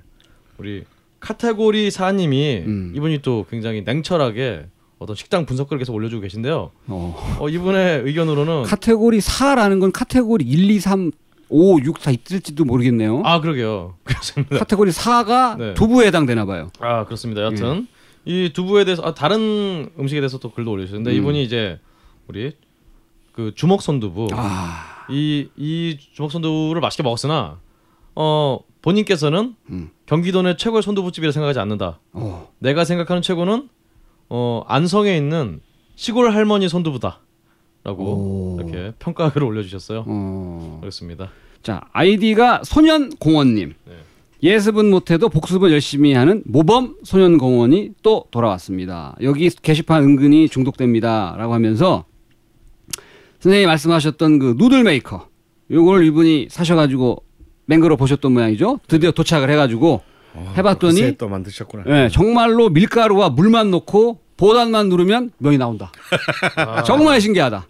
우리 0.58 0.84
카테고리 1.20 1.90
사님이 1.90 2.64
음. 2.66 2.92
이분이 2.96 3.20
또 3.22 3.46
굉장히 3.50 3.82
냉철하게 3.82 4.66
어떤 4.98 5.14
식당 5.14 5.46
분석글을 5.46 5.78
계속 5.78 5.94
올려주고 5.94 6.22
계신데요. 6.22 6.70
어. 6.86 7.36
어, 7.38 7.48
이분의 7.48 8.02
의견으로는 8.02 8.62
카테고리 8.64 9.18
4라는 9.18 9.80
건 9.80 9.92
카테고리 9.92 10.44
1, 10.44 10.70
2, 10.70 10.80
3, 10.80 11.10
5, 11.48 11.78
6다 11.78 12.12
있을지도 12.12 12.64
모르겠네요. 12.64 13.22
아 13.24 13.40
그러게요. 13.40 13.94
그렇습니다. 14.04 14.58
카테고리 14.58 14.90
4가 14.90 15.56
네. 15.58 15.74
두부에 15.74 16.06
해당되나 16.06 16.44
봐요. 16.44 16.70
아 16.80 17.04
그렇습니다. 17.04 17.42
여하튼 17.42 17.86
이 18.24 18.50
두부에 18.52 18.84
대해서 18.84 19.02
아, 19.02 19.14
다른 19.14 19.90
음식에 19.98 20.20
대해서 20.20 20.38
또 20.38 20.50
글도 20.50 20.70
올려주셨는데 20.70 21.12
음. 21.12 21.16
이분이 21.16 21.42
이제 21.44 21.78
우리 22.26 22.56
그 23.32 23.52
주먹 23.54 23.82
손두부 23.82 24.28
아, 24.32 25.06
이이 25.10 25.98
주먹 26.14 26.32
손두부를 26.32 26.80
맛있게 26.80 27.02
먹었으나 27.02 27.60
어 28.16 28.58
본인께서는 28.82 29.54
음. 29.70 29.90
경기도 30.06 30.42
내 30.42 30.56
최고의 30.56 30.82
손두부집이라 30.82 31.32
생각하지 31.32 31.60
않는다. 31.60 32.00
어. 32.12 32.50
내가 32.58 32.84
생각하는 32.84 33.22
최고는 33.22 33.68
어 34.28 34.62
안성에 34.66 35.16
있는 35.16 35.60
시골 35.94 36.32
할머니 36.32 36.68
손두부다 36.68 37.20
라고 37.86 38.04
오. 38.04 38.56
이렇게 38.58 38.92
평가 38.98 39.30
글을 39.30 39.46
올려주셨어요. 39.46 40.04
어. 40.08 40.78
그렇습니다. 40.80 41.30
자, 41.62 41.82
아이디가 41.92 42.62
소년공원님. 42.64 43.74
네. 43.84 43.92
예습은 44.42 44.90
못해도 44.90 45.28
복습은 45.28 45.70
열심히 45.70 46.12
하는 46.12 46.42
모범 46.46 46.96
소년공원이 47.04 47.92
또 48.02 48.24
돌아왔습니다. 48.32 49.14
여기 49.22 49.48
게시판 49.48 50.02
은근히 50.02 50.48
중독됩니다라고 50.48 51.54
하면서 51.54 52.04
선생님이 53.38 53.66
말씀하셨던 53.66 54.38
그 54.40 54.54
noodle 54.58 54.82
maker 54.82 55.28
요걸 55.70 56.04
이분이 56.06 56.48
사셔가지고 56.50 57.22
맹글어 57.66 57.96
보셨던 57.96 58.32
모양이죠. 58.32 58.80
드디어 58.88 59.12
도착을 59.12 59.48
해가지고 59.50 60.02
해봤더니 60.56 61.00
글쎄 61.00 61.16
또 61.16 61.28
만드셨구나. 61.28 61.84
예, 61.86 62.08
정말로 62.10 62.68
밀가루와 62.68 63.30
물만 63.30 63.70
넣고 63.70 64.20
버튼만 64.36 64.88
누르면 64.88 65.30
면이 65.38 65.58
나온다. 65.58 65.92
아, 66.56 66.82
정말 66.84 67.20
신기하다. 67.20 67.66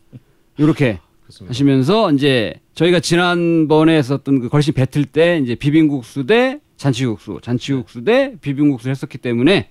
이렇게 0.59 1.01
그렇습니다. 1.23 1.51
하시면서 1.51 2.13
이제 2.13 2.55
저희가 2.75 3.01
지난번에 3.01 3.97
했었던 3.97 4.41
그 4.41 4.49
걸신 4.49 4.75
배틀 4.75 5.05
때 5.05 5.39
이제 5.43 5.55
비빔국수 5.55 6.27
대 6.27 6.61
잔치국수, 6.77 7.41
잔치국수 7.43 8.05
대 8.05 8.37
비빔국수를 8.41 8.91
했었기 8.91 9.19
때문에 9.19 9.69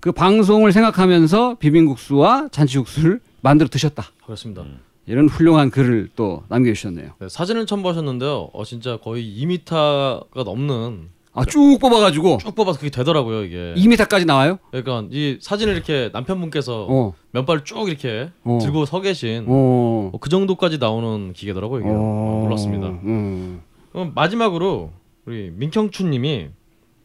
그 0.00 0.12
방송을 0.12 0.72
생각하면서 0.72 1.56
비빔국수와 1.58 2.48
잔치국수를 2.50 3.20
만들어 3.40 3.68
드셨다. 3.68 4.04
그렇습니다. 4.24 4.64
이런 5.06 5.28
훌륭한 5.28 5.70
글을 5.70 6.10
또 6.16 6.42
남겨주셨네요. 6.48 7.12
네, 7.18 7.28
사진을 7.28 7.66
첨부하셨는데요. 7.66 8.50
어 8.52 8.64
진짜 8.64 8.98
거의 8.98 9.24
2m가 9.42 10.44
넘는 10.44 11.08
아, 11.38 11.44
쭉 11.44 11.78
뽑아가지고 11.80 12.38
쭉 12.38 12.54
뽑아서 12.54 12.78
그게 12.78 12.90
되더라고요 12.90 13.44
이게. 13.44 13.74
2m까지 13.76 14.26
나와요? 14.26 14.58
그러니까 14.70 15.06
이 15.10 15.38
사진을 15.40 15.74
이렇게 15.74 16.10
남편분께서 16.12 16.86
어, 16.88 17.14
면발을 17.32 17.64
쭉 17.64 17.88
이렇게 17.88 18.30
어. 18.44 18.58
들고 18.60 18.84
서 18.86 19.00
계신 19.00 19.44
어, 19.48 20.10
어, 20.12 20.18
그 20.18 20.28
정도까지 20.28 20.78
나오는 20.78 21.32
기계더라고요 21.32 21.80
이게. 21.80 21.88
어, 21.88 22.42
놀랐습니다. 22.44 22.88
음. 22.88 23.62
그럼 23.92 24.12
마지막으로 24.14 24.90
우리 25.26 25.52
민경춘님이 25.54 26.48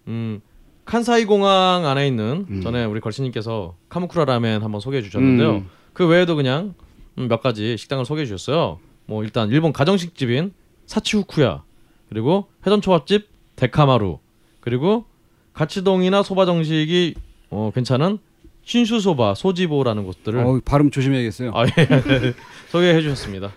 음, 0.08 0.42
칸사이 0.86 1.26
공항 1.26 1.86
안에 1.86 2.08
있는 2.08 2.46
음. 2.50 2.62
전에 2.62 2.86
우리 2.86 3.00
걸신님께서 3.00 3.76
카무쿠라 3.90 4.26
라멘 4.26 4.62
한번 4.64 4.82
소개해 4.82 5.02
주셨는데요. 5.02 5.52
음. 5.52 5.70
그 5.94 6.08
외에도 6.08 6.36
그냥 6.36 6.74
음, 7.18 7.28
몇 7.28 7.42
가지 7.42 7.78
식당을 7.78 8.06
소개해 8.06 8.26
주셨어요. 8.26 8.80
뭐 9.06 9.24
일단 9.24 9.50
일본 9.50 9.74
가정식 9.74 10.16
집인 10.16 10.54
사치후쿠야 10.86 11.64
그리고 12.10 12.48
회전초밥집 12.66 13.30
데카마루 13.56 14.20
그리고 14.64 15.04
가치동이나 15.52 16.24
소바 16.24 16.46
정식이 16.46 17.16
어, 17.50 17.72
괜찮은 17.76 18.18
신슈소바 18.64 19.36
소지보라는 19.36 20.06
곳들을 20.06 20.40
어, 20.40 20.62
발음 20.64 20.90
조심해야겠어요. 20.90 21.52
아, 21.54 21.66
예. 21.66 22.34
소개해 22.72 23.02
주셨습니다. 23.02 23.52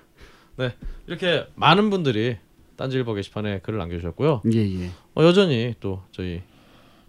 네 0.57 0.73
이렇게 1.07 1.47
많은 1.55 1.91
분들이 1.91 2.39
딴지일보 2.75 3.15
게시판에 3.15 3.61
글을 3.61 3.79
남겨주셨고요. 3.79 4.43
예, 4.53 4.59
예. 4.59 4.91
어, 5.15 5.23
여전히 5.23 5.77
또 5.79 6.03
저희 6.11 6.43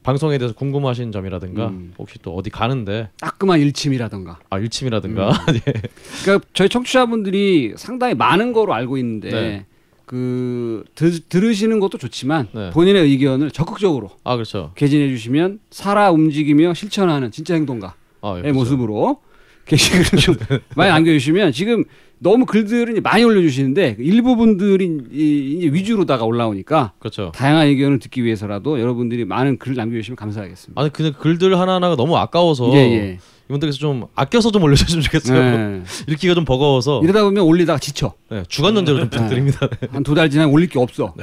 방송에 0.04 0.38
대해서 0.38 0.54
궁금하신 0.54 1.12
점이라든가 1.12 1.70
음. 1.70 1.95
혹시 1.98 2.20
또 2.22 2.36
어디 2.36 2.52
가는데 2.52 3.10
따끔한 3.20 3.60
일침이라던가. 3.62 4.38
아 4.52 4.60
일침이라든가 4.60 5.32
음. 5.32 5.56
예. 5.68 5.74
그러니까 6.22 6.48
저희 6.54 6.70
청취자분들이 6.70 7.74
상당히 7.78 8.14
많은 8.14 8.54
거로 8.54 8.76
알고 8.76 9.00
있는데 9.00 9.32
네. 9.32 9.66
그 10.08 10.86
드, 10.95 11.20
들으시는 11.28 11.82
것도 11.82 11.97
좋지만 11.97 12.47
네. 12.53 12.70
본인의 12.70 13.03
의견을 13.03 13.51
적극적으로 13.51 14.10
아 14.24 14.36
그렇죠. 14.36 14.72
개진해 14.76 15.10
주시면 15.10 15.60
살아 15.70 16.12
움직이며 16.12 16.74
실천하는 16.74 17.30
진짜 17.30 17.55
행동가의 17.55 17.91
아, 18.22 18.36
예, 18.38 18.41
그렇죠. 18.41 18.58
모습으로 18.58 19.18
게시글을 19.66 20.05
좀 20.20 20.36
많이 20.78 20.91
남겨주시면 20.91 21.51
지금 21.51 21.84
너무 22.20 22.45
글들은 22.45 23.03
많이 23.03 23.26
올려주시는데 23.26 23.95
그 23.97 24.01
일부분들이 24.01 25.70
위주로다가 25.74 26.24
올라오니까 26.24 26.93
그렇죠. 26.99 27.34
다양한 27.36 27.68
의견을 27.68 27.99
듣기 27.99 28.24
위해서라도 28.24 28.80
여러분들이 28.80 29.26
많은 29.26 29.58
글을 29.58 29.76
남겨주시면 29.76 30.16
감사하겠습니다. 30.16 30.82
아니 30.82 30.89
근데 30.93 31.12
글들 31.12 31.60
하나하나가 31.60 31.97
너무 31.97 32.16
아까워서 32.16 32.72
예, 32.74 32.78
예. 32.78 33.20
이분들께서 33.50 33.78
좀 33.78 34.08
아껴서 34.16 34.52
좀 34.52 34.64
올려주시면 34.64 35.04
좋겠어요. 35.04 35.39
네. 35.58 35.84
읽기가 36.08 36.34
좀 36.34 36.45
버거워서 36.45 37.02
이러다 37.04 37.24
보면 37.24 37.43
올리다가 37.43 37.80
지쳐. 37.80 38.14
네, 38.30 38.43
주간 38.48 38.76
연재로 38.76 39.00
좀 39.00 39.10
부탁드립니다. 39.10 39.60
한 39.91 40.04
두 40.04 40.14
달 40.16 40.30
지나면 40.30 40.54
올릴 40.54 40.68
게 40.70 40.80
없어. 40.80 41.14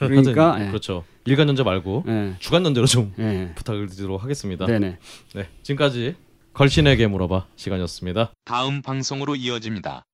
그러니까 0.00 0.52
하여튼 0.52 0.64
예. 0.66 0.70
그렇죠. 0.70 1.04
일간 1.24 1.48
연재 1.48 1.62
말고 1.62 2.04
예. 2.08 2.34
주간 2.38 2.64
연재로 2.64 2.86
좀 2.86 3.12
예. 3.18 3.52
부탁을 3.54 3.88
드리도록 3.88 4.22
하겠습니다. 4.22 4.66
네네. 4.66 4.96
네, 5.34 5.48
지금까지 5.62 6.14
걸신에게 6.54 7.06
물어봐 7.06 7.46
시간이었습니다. 7.56 8.32
다음 8.44 8.82
방송으로 8.82 9.36
이어집니다. 9.36 10.04